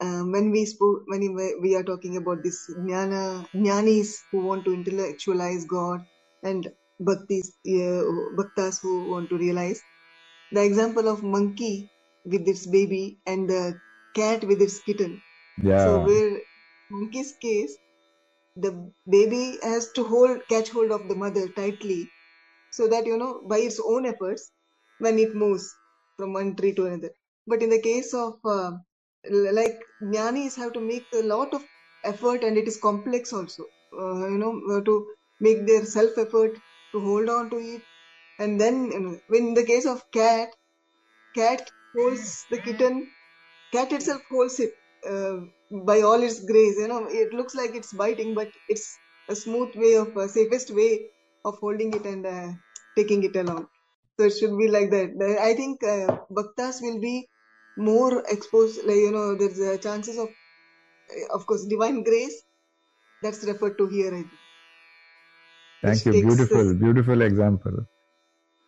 Um, 0.00 0.32
when 0.32 0.50
we 0.50 0.66
spoke, 0.66 1.02
when 1.06 1.20
we 1.20 1.56
we 1.62 1.76
are 1.76 1.84
talking 1.84 2.16
about 2.16 2.42
this 2.42 2.68
jnana, 2.78 3.46
jnanis 3.54 4.08
who 4.30 4.44
want 4.46 4.64
to 4.64 4.74
intellectualize 4.74 5.64
God 5.66 6.00
and 6.42 6.68
bhaktis, 7.00 7.50
uh, 7.68 8.02
bhaktas 8.40 8.80
who 8.82 9.10
want 9.10 9.30
to 9.30 9.38
realize. 9.38 9.82
The 10.52 10.64
example 10.64 11.08
of 11.08 11.22
monkey 11.22 11.90
with 12.24 12.48
its 12.48 12.66
baby 12.66 13.20
and 13.26 13.48
the 13.48 13.80
cat 14.14 14.44
with 14.44 14.62
its 14.62 14.80
kitten. 14.82 15.22
Yeah. 15.62 15.78
So 15.78 16.00
where 16.00 16.40
monkey's 16.90 17.36
case, 17.40 17.78
the 18.56 18.92
baby 19.08 19.58
has 19.62 19.92
to 19.92 20.04
hold 20.04 20.40
catch 20.48 20.70
hold 20.70 20.92
of 20.92 21.08
the 21.08 21.14
mother 21.16 21.48
tightly, 21.48 22.12
so 22.70 22.88
that 22.88 23.06
you 23.06 23.16
know 23.18 23.42
by 23.48 23.58
its 23.58 23.80
own 23.80 24.06
efforts, 24.06 24.52
when 24.98 25.18
it 25.18 25.34
moves 25.34 25.78
from 26.18 26.32
one 26.34 26.56
tree 26.56 26.74
to 26.74 26.86
another. 26.86 27.10
But 27.46 27.62
in 27.62 27.70
the 27.70 27.80
case 27.82 28.14
of 28.14 28.38
uh, 28.44 28.72
like 29.30 29.78
jnanis 30.02 30.56
have 30.56 30.72
to 30.74 30.80
make 30.80 31.08
a 31.14 31.22
lot 31.22 31.54
of 31.54 31.64
effort, 32.04 32.44
and 32.44 32.56
it 32.58 32.68
is 32.68 32.78
complex 32.80 33.32
also. 33.32 33.64
Uh, 33.92 34.28
you 34.28 34.38
know 34.38 34.80
to 34.82 35.14
make 35.40 35.66
their 35.66 35.84
self 35.84 36.18
effort 36.18 36.58
to 36.92 37.00
hold 37.00 37.28
on 37.28 37.50
to 37.50 37.56
it, 37.58 37.82
and 38.38 38.60
then 38.60 38.76
when 39.28 39.48
in 39.48 39.54
the 39.54 39.64
case 39.66 39.86
of 39.86 40.02
cat, 40.12 40.50
cat 41.34 41.70
holds 41.96 42.46
the 42.50 42.60
kitten 42.66 42.96
cat 43.72 43.92
itself 43.92 44.22
holds 44.30 44.58
it 44.60 44.72
uh, 45.10 45.36
by 45.90 46.00
all 46.02 46.22
its 46.28 46.38
grace 46.50 46.76
you 46.82 46.88
know 46.88 47.02
it 47.22 47.32
looks 47.38 47.54
like 47.60 47.74
it's 47.74 47.92
biting 48.02 48.34
but 48.34 48.50
it's 48.68 49.00
a 49.28 49.36
smooth 49.36 49.72
way 49.76 49.94
of 49.96 50.16
uh, 50.16 50.28
safest 50.28 50.70
way 50.80 50.92
of 51.44 51.58
holding 51.58 51.92
it 51.94 52.06
and 52.06 52.26
uh, 52.26 52.50
taking 52.96 53.22
it 53.28 53.36
along 53.36 53.66
so 54.18 54.26
it 54.26 54.34
should 54.38 54.56
be 54.62 54.68
like 54.76 54.90
that 54.96 55.10
i 55.50 55.54
think 55.60 55.82
uh, 55.94 56.08
bhaktas 56.38 56.80
will 56.86 57.00
be 57.00 57.16
more 57.76 58.14
exposed 58.36 58.80
like 58.90 59.02
you 59.06 59.12
know 59.16 59.28
there's 59.36 59.60
uh, 59.70 59.76
chances 59.88 60.18
of 60.24 60.28
uh, 61.14 61.26
of 61.38 61.46
course 61.46 61.66
divine 61.76 62.02
grace 62.10 62.38
that's 63.22 63.44
referred 63.44 63.78
to 63.78 63.88
here 63.88 64.14
I 64.14 64.22
think. 64.22 64.40
Thank 65.82 66.04
you. 66.04 66.14
Beautiful, 66.14 66.62
us- 66.62 66.74
beautiful 66.74 67.22
example. 67.22 67.86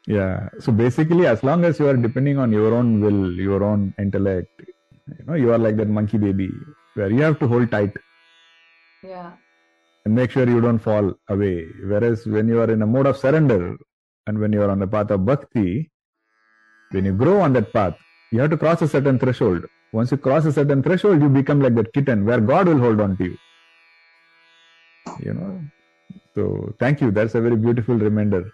Yeah. 0.07 0.49
So 0.61 0.73
basically, 0.73 1.27
as 1.27 1.43
long 1.43 1.65
as 1.65 1.79
you 1.81 1.89
are 1.89 1.97
depending 1.97 2.39
on 2.39 2.53
your 2.53 2.75
own 2.75 3.01
will, 3.01 3.33
your 3.33 3.63
own 3.65 3.93
intellect, 3.99 4.51
you 5.19 5.25
know, 5.27 5.35
you 5.35 5.53
are 5.53 5.59
like 5.59 5.77
that 5.77 5.89
monkey 5.89 6.19
baby 6.19 6.51
where 6.95 7.11
you 7.11 7.23
have 7.23 7.39
to 7.41 7.49
hold 7.49 7.71
tight 7.71 7.93
Yeah. 9.03 9.33
and 10.05 10.15
make 10.15 10.31
sure 10.31 10.49
you 10.49 10.61
don't 10.61 10.79
fall 10.79 11.13
away. 11.29 11.67
Whereas 11.85 12.27
when 12.27 12.49
you 12.49 12.61
are 12.61 12.71
in 12.71 12.83
a 12.83 12.87
mode 12.87 13.07
of 13.07 13.17
surrender 13.17 13.77
and 14.27 14.39
when 14.39 14.53
you 14.53 14.63
are 14.63 14.71
on 14.71 14.79
the 14.79 14.87
path 14.87 15.11
of 15.11 15.25
bhakti, 15.27 15.91
when 16.93 17.05
you 17.05 17.13
grow 17.13 17.41
on 17.41 17.53
that 17.55 17.73
path, 17.73 17.95
you 18.33 18.41
have 18.41 18.51
to 18.51 18.57
cross 18.57 18.83
a 18.83 18.89
certain 18.89 19.19
threshold. 19.19 19.65
Once 19.93 20.11
you 20.13 20.17
cross 20.17 20.45
a 20.45 20.53
certain 20.53 20.83
threshold, 20.83 21.21
you 21.21 21.29
become 21.29 21.61
like 21.61 21.75
that 21.75 21.93
kitten 21.93 22.25
where 22.25 22.41
God 22.41 22.69
will 22.69 22.79
hold 22.79 23.01
on 23.01 23.17
to 23.19 23.25
you. 23.25 23.37
you 25.21 25.35
know. 25.35 25.61
So 26.35 26.75
thank 26.79 27.01
you. 27.01 27.11
That's 27.11 27.35
a 27.35 27.41
very 27.41 27.57
beautiful 27.57 27.95
reminder, 27.97 28.53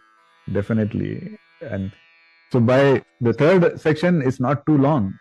definitely. 0.50 1.38
And 1.60 1.92
so 2.50 2.60
by 2.60 3.02
the 3.20 3.32
third 3.32 3.80
section 3.80 4.22
is 4.22 4.40
not 4.40 4.66
too 4.66 4.78
long. 4.78 5.14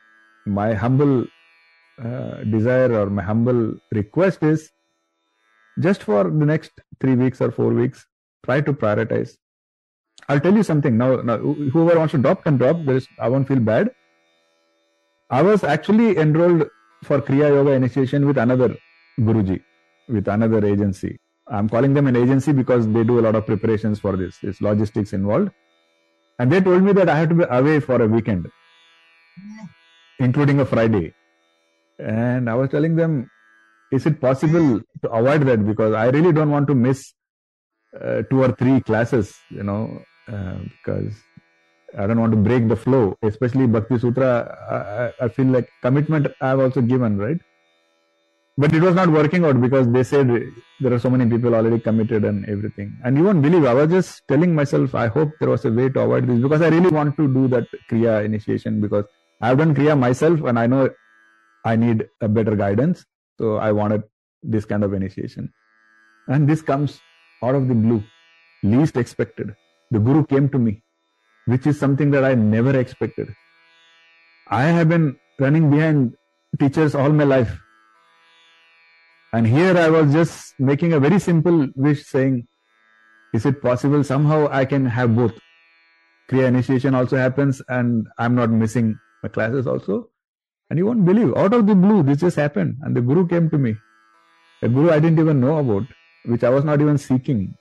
My 0.46 0.74
humble 0.74 1.26
uh, 2.04 2.44
desire 2.46 2.94
or 2.94 3.10
my 3.10 3.22
humble 3.22 3.76
request 3.92 4.44
is 4.44 4.72
just 5.80 6.04
for 6.04 6.24
the 6.24 6.46
next 6.46 6.72
three 7.00 7.16
weeks 7.16 7.42
or 7.42 7.52
four 7.52 7.74
weeks, 7.74 8.06
try 8.44 8.62
to 8.62 8.74
prioritize. 8.74 9.38
I'll 10.28 10.40
tell 10.40 10.56
you 10.56 10.64
something 10.64 10.98
now. 10.98 11.18
Now, 11.22 11.38
whoever 11.38 11.98
wants 11.98 12.12
to 12.12 12.18
drop 12.18 12.44
can 12.44 12.58
drop. 12.58 12.84
There 12.86 12.98
is, 12.98 13.08
I 13.20 13.30
won't 13.30 13.48
feel 13.48 13.60
bad. 13.60 13.92
I 15.30 15.42
was 15.42 15.64
actually 15.64 16.18
enrolled 16.18 16.68
for 17.04 17.22
Kriya 17.22 17.50
Yoga 17.50 17.72
initiation 17.72 18.28
with 18.28 18.38
another 18.38 18.76
Guruji, 19.20 19.62
with 20.08 20.28
another 20.28 20.66
agency. 20.66 21.20
I'm 21.52 21.68
calling 21.68 21.94
them 21.94 22.08
an 22.08 22.16
agency 22.16 22.54
because 22.54 22.88
they 22.88 23.04
do 23.04 23.20
a 23.20 23.24
lot 23.28 23.36
of 23.36 23.46
preparations 23.46 24.00
for 24.00 24.16
this. 24.16 24.38
There's 24.42 24.62
logistics 24.62 25.12
involved. 25.12 25.52
And 26.40 26.52
they 26.52 26.62
told 26.62 26.82
me 26.82 26.94
that 26.94 27.10
I 27.10 27.18
have 27.18 27.30
to 27.30 27.36
be 27.36 27.44
away 27.50 27.80
for 27.82 28.02
a 28.02 28.08
weekend, 28.08 28.48
including 30.20 30.62
a 30.62 30.66
Friday. 30.66 31.14
And 32.00 32.50
I 32.50 32.56
was 32.56 32.70
telling 32.70 32.96
them, 32.96 33.30
is 33.92 34.06
it 34.06 34.22
possible 34.22 34.82
to 35.02 35.10
avoid 35.12 35.46
that? 35.48 35.68
Because 35.68 35.94
I 35.94 36.08
really 36.08 36.32
don't 36.32 36.50
want 36.50 36.68
to 36.68 36.74
miss 36.74 37.14
uh, 38.00 38.22
two 38.30 38.42
or 38.44 38.54
three 38.54 38.80
classes, 38.80 39.36
you 39.50 39.64
know, 39.64 40.02
uh, 40.30 40.56
because 40.78 41.14
I 41.98 42.08
don't 42.08 42.22
want 42.22 42.32
to 42.32 42.38
break 42.38 42.70
the 42.70 42.78
flow, 42.78 43.18
especially 43.22 43.68
Bhakti 43.68 44.00
Sutra. 44.00 45.12
I, 45.20 45.26
I 45.26 45.28
feel 45.28 45.48
like 45.48 45.70
commitment 45.82 46.28
I 46.40 46.48
have 46.50 46.62
also 46.62 46.82
given, 46.82 47.18
right? 47.18 47.40
But 48.62 48.74
it 48.78 48.82
was 48.82 48.96
not 48.96 49.10
working 49.10 49.46
out 49.46 49.60
because 49.66 49.90
they 49.96 50.04
said 50.04 50.28
there 50.82 50.94
are 50.94 51.00
so 51.00 51.10
many 51.10 51.26
people 51.34 51.56
already 51.56 51.80
committed 51.80 52.26
and 52.26 52.46
everything. 52.48 52.90
And 53.04 53.18
you 53.18 53.24
won't 53.24 53.42
believe, 53.42 53.66
I 53.66 53.74
was 53.74 53.90
just 53.90 54.22
telling 54.28 54.54
myself, 54.54 54.94
I 54.94 55.08
hope 55.08 55.32
there 55.40 55.50
was 55.50 55.66
a 55.66 55.72
way 55.72 55.90
to 55.90 56.00
avoid 56.02 56.28
this 56.28 56.40
because 56.40 56.62
I 56.62 56.70
really 56.70 56.90
want 56.90 57.18
to 57.18 57.28
do 57.34 57.48
that 57.50 57.68
Kriya 57.90 58.24
initiation 58.24 58.82
because 58.82 59.06
I've 59.42 59.58
done 59.58 59.74
Kriya 59.74 59.98
myself 59.98 60.42
and 60.42 60.60
I 60.60 60.68
know 60.68 60.90
I 61.66 61.76
need 61.76 62.08
a 62.22 62.28
better 62.28 62.56
guidance. 62.56 63.06
So 63.40 63.58
I 63.58 63.72
wanted 63.72 64.04
this 64.44 64.66
kind 64.66 64.84
of 64.84 64.94
initiation. 64.94 65.52
And 66.28 66.48
this 66.48 66.62
comes 66.62 67.00
out 67.44 67.56
of 67.56 67.68
the 67.68 67.74
blue, 67.74 68.04
least 68.64 68.98
expected. 68.98 69.56
The 69.92 70.00
Guru 70.00 70.26
came 70.26 70.50
to 70.50 70.60
me 70.60 70.84
which 71.46 71.68
is 71.68 71.80
something 71.80 72.12
that 72.12 72.24
I 72.24 72.36
never 72.36 72.78
expected. 72.80 73.34
I 74.48 74.64
have 74.64 74.90
been 74.90 75.18
running 75.40 75.72
behind 75.72 76.16
teachers 76.60 76.96
all 76.96 77.10
my 77.12 77.24
life. 77.24 77.61
And 79.34 79.48
here 79.48 79.78
I 79.78 79.90
was 79.90 80.12
just 80.12 80.60
making 80.60 80.94
a 80.94 81.00
very 81.00 81.20
simple 81.20 81.68
wish 81.76 82.06
saying, 82.06 82.48
is 83.34 83.46
it 83.46 83.62
possible 83.62 84.04
somehow 84.04 84.50
I 84.52 84.66
can 84.66 84.86
have 84.86 85.16
both? 85.16 85.34
Kriya 86.30 86.48
initiation 86.48 86.96
also 86.96 87.18
happens 87.18 87.62
and 87.70 88.08
I'm 88.18 88.36
not 88.36 88.50
missing 88.50 88.98
my 89.24 89.30
classes 89.30 89.68
also. 89.68 90.10
And 90.70 90.80
you 90.80 90.86
won't 90.86 91.06
believe, 91.06 91.36
out 91.36 91.54
of 91.54 91.68
the 91.68 91.76
blue, 91.76 92.04
this 92.04 92.20
just 92.20 92.38
happened. 92.38 92.78
And 92.82 92.96
the 92.96 93.02
Guru 93.02 93.28
came 93.28 93.50
to 93.50 93.58
me. 93.58 93.76
A 94.62 94.70
Guru 94.70 94.90
I 94.90 95.00
didn't 95.00 95.20
even 95.20 95.42
know 95.42 95.58
about, 95.58 95.84
which 96.26 96.44
I 96.44 96.50
was 96.50 96.64
not 96.64 96.82
even 96.82 96.98
seeking. 96.98 97.56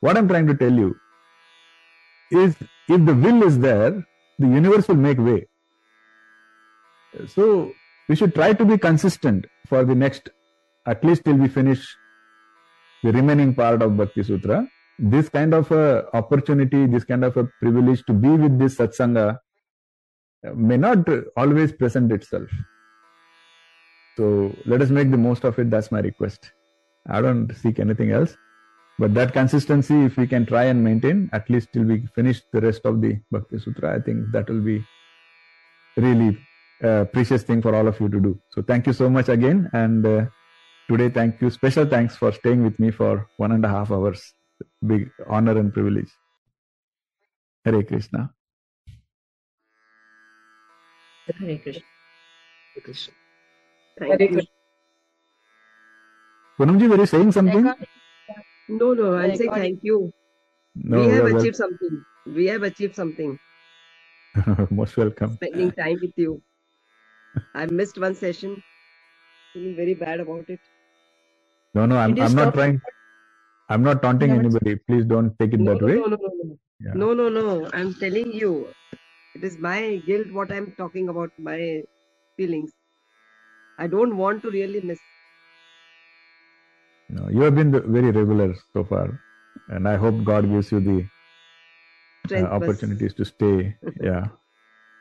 What 0.00 0.16
I'm 0.16 0.28
trying 0.28 0.46
to 0.48 0.54
tell 0.54 0.72
you 0.72 0.96
is 2.30 2.56
if 2.88 3.04
the 3.04 3.14
will 3.14 3.42
is 3.42 3.58
there, 3.58 4.04
the 4.38 4.46
universe 4.46 4.88
will 4.88 4.96
make 4.96 5.18
way. 5.18 5.46
So 7.28 7.72
we 8.08 8.16
should 8.16 8.34
try 8.34 8.52
to 8.52 8.64
be 8.64 8.76
consistent 8.76 9.46
for 9.68 9.84
the 9.84 9.94
next, 9.94 10.30
at 10.86 11.04
least 11.04 11.24
till 11.24 11.34
we 11.34 11.48
finish 11.48 11.96
the 13.02 13.12
remaining 13.12 13.54
part 13.54 13.82
of 13.82 13.96
Bhakti 13.96 14.22
Sutra. 14.22 14.66
This 14.98 15.28
kind 15.28 15.54
of 15.54 15.70
a 15.72 16.06
opportunity, 16.14 16.86
this 16.86 17.04
kind 17.04 17.24
of 17.24 17.36
a 17.36 17.44
privilege 17.60 18.04
to 18.06 18.12
be 18.12 18.28
with 18.28 18.58
this 18.58 18.76
satsanga 18.76 19.38
may 20.54 20.76
not 20.76 21.08
always 21.36 21.72
present 21.72 22.12
itself. 22.12 22.48
So 24.16 24.54
let 24.66 24.80
us 24.82 24.90
make 24.90 25.10
the 25.10 25.16
most 25.16 25.44
of 25.44 25.58
it. 25.58 25.70
That's 25.70 25.90
my 25.90 26.00
request. 26.00 26.52
I 27.08 27.20
don't 27.20 27.52
seek 27.56 27.80
anything 27.80 28.12
else. 28.12 28.36
But 28.98 29.12
that 29.14 29.32
consistency, 29.32 30.04
if 30.04 30.16
we 30.16 30.26
can 30.26 30.46
try 30.46 30.64
and 30.64 30.84
maintain, 30.84 31.28
at 31.32 31.50
least 31.50 31.72
till 31.72 31.82
we 31.82 32.06
finish 32.14 32.40
the 32.52 32.60
rest 32.60 32.82
of 32.84 33.00
the 33.00 33.18
Bhakti 33.32 33.58
Sutra, 33.58 33.96
I 33.96 34.00
think 34.00 34.30
that 34.32 34.48
will 34.48 34.60
be 34.60 34.84
really 35.96 36.38
a 36.80 37.04
precious 37.04 37.42
thing 37.42 37.60
for 37.60 37.74
all 37.74 37.88
of 37.88 38.00
you 38.00 38.08
to 38.08 38.20
do. 38.20 38.40
So 38.50 38.62
thank 38.62 38.86
you 38.86 38.92
so 38.92 39.10
much 39.10 39.28
again. 39.28 39.68
And 39.72 40.06
uh, 40.06 40.26
today, 40.88 41.08
thank 41.08 41.40
you. 41.40 41.50
Special 41.50 41.86
thanks 41.86 42.16
for 42.16 42.32
staying 42.32 42.62
with 42.62 42.78
me 42.78 42.90
for 42.90 43.28
one 43.36 43.52
and 43.52 43.64
a 43.64 43.68
half 43.68 43.90
hours. 43.90 44.34
Big 44.86 45.10
honor 45.28 45.58
and 45.58 45.72
privilege. 45.72 46.10
Hare 47.64 47.82
Krishna. 47.82 48.30
Hare 51.26 51.58
Krishna. 51.58 53.14
Thank 53.98 54.20
you. 54.20 54.42
Poonamji, 56.58 56.88
were 56.88 56.96
you 56.96 57.06
saying 57.06 57.32
something? 57.32 57.64
No, 58.68 58.94
no, 58.94 59.14
I'm 59.14 59.34
saying 59.36 59.50
Recording. 59.50 59.62
thank 59.62 59.80
you. 59.82 60.12
No, 60.74 61.00
we 61.00 61.12
have 61.12 61.24
well, 61.24 61.36
achieved 61.36 61.56
something. 61.56 62.04
We 62.26 62.46
have 62.46 62.62
achieved 62.62 62.94
something. 62.94 63.38
most 64.70 64.96
welcome. 64.96 65.34
Spending 65.34 65.72
time 65.72 65.98
with 66.00 66.12
you. 66.16 66.42
I 67.54 67.66
missed 67.66 67.98
one 67.98 68.14
session. 68.14 68.62
Feeling 69.52 69.76
very 69.76 69.94
bad 69.94 70.20
about 70.20 70.48
it. 70.48 70.60
No, 71.74 71.86
no, 71.86 71.98
I'm, 71.98 72.12
I'm 72.12 72.18
not 72.18 72.30
stop? 72.30 72.54
trying. 72.54 72.80
I'm 73.68 73.82
not 73.82 74.02
taunting 74.02 74.30
No, 74.30 74.40
anybody. 74.40 74.76
Please 74.76 75.04
don't 75.06 75.38
take 75.38 75.54
it 75.54 75.60
No, 75.60 75.74
that 75.74 75.82
no, 75.82 75.86
way. 75.88 75.94
no, 75.96 76.06
no, 76.06 76.16
no, 76.16 76.30
no. 76.44 76.58
Yeah. 76.80 76.94
No, 76.94 77.14
no, 77.14 77.28
no. 77.28 77.70
I'm 77.72 77.94
telling 77.94 78.32
you. 78.32 78.72
It 79.34 79.44
is 79.44 79.58
my 79.58 79.96
guilt 80.06 80.30
what 80.32 80.52
I'm 80.52 80.72
talking 80.78 81.08
about, 81.08 81.30
my 81.38 81.82
feelings. 82.36 82.72
I 83.78 83.88
don't 83.88 84.16
want 84.16 84.42
to 84.44 84.50
really 84.50 84.80
miss. 84.82 84.98
No, 87.10 87.28
you 87.30 87.42
have 87.42 87.56
been 87.56 87.72
the- 87.72 87.80
very 87.82 88.10
regular 88.12 88.54
so 88.74 88.84
far, 88.84 89.20
and 89.70 89.88
I 89.88 89.96
hope 89.96 90.24
God 90.24 90.48
gives 90.50 90.72
you 90.72 90.80
the 90.80 90.98
uh, 92.36 92.46
opportunities 92.58 93.14
to 93.14 93.24
stay. 93.24 93.76
Yeah. 94.02 94.26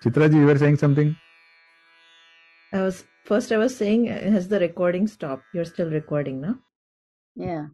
Chitraji, 0.03 0.35
you 0.35 0.45
were 0.47 0.57
saying 0.57 0.77
something? 0.77 1.15
I 2.73 2.81
was 2.83 3.05
first. 3.25 3.51
I 3.51 3.57
was 3.57 3.75
saying, 3.77 4.09
uh, 4.09 4.19
has 4.31 4.47
the 4.49 4.59
recording 4.59 5.07
stopped? 5.07 5.45
You're 5.53 5.65
still 5.65 5.91
recording, 5.91 6.41
no? 6.41 6.55
Yeah. 7.35 7.67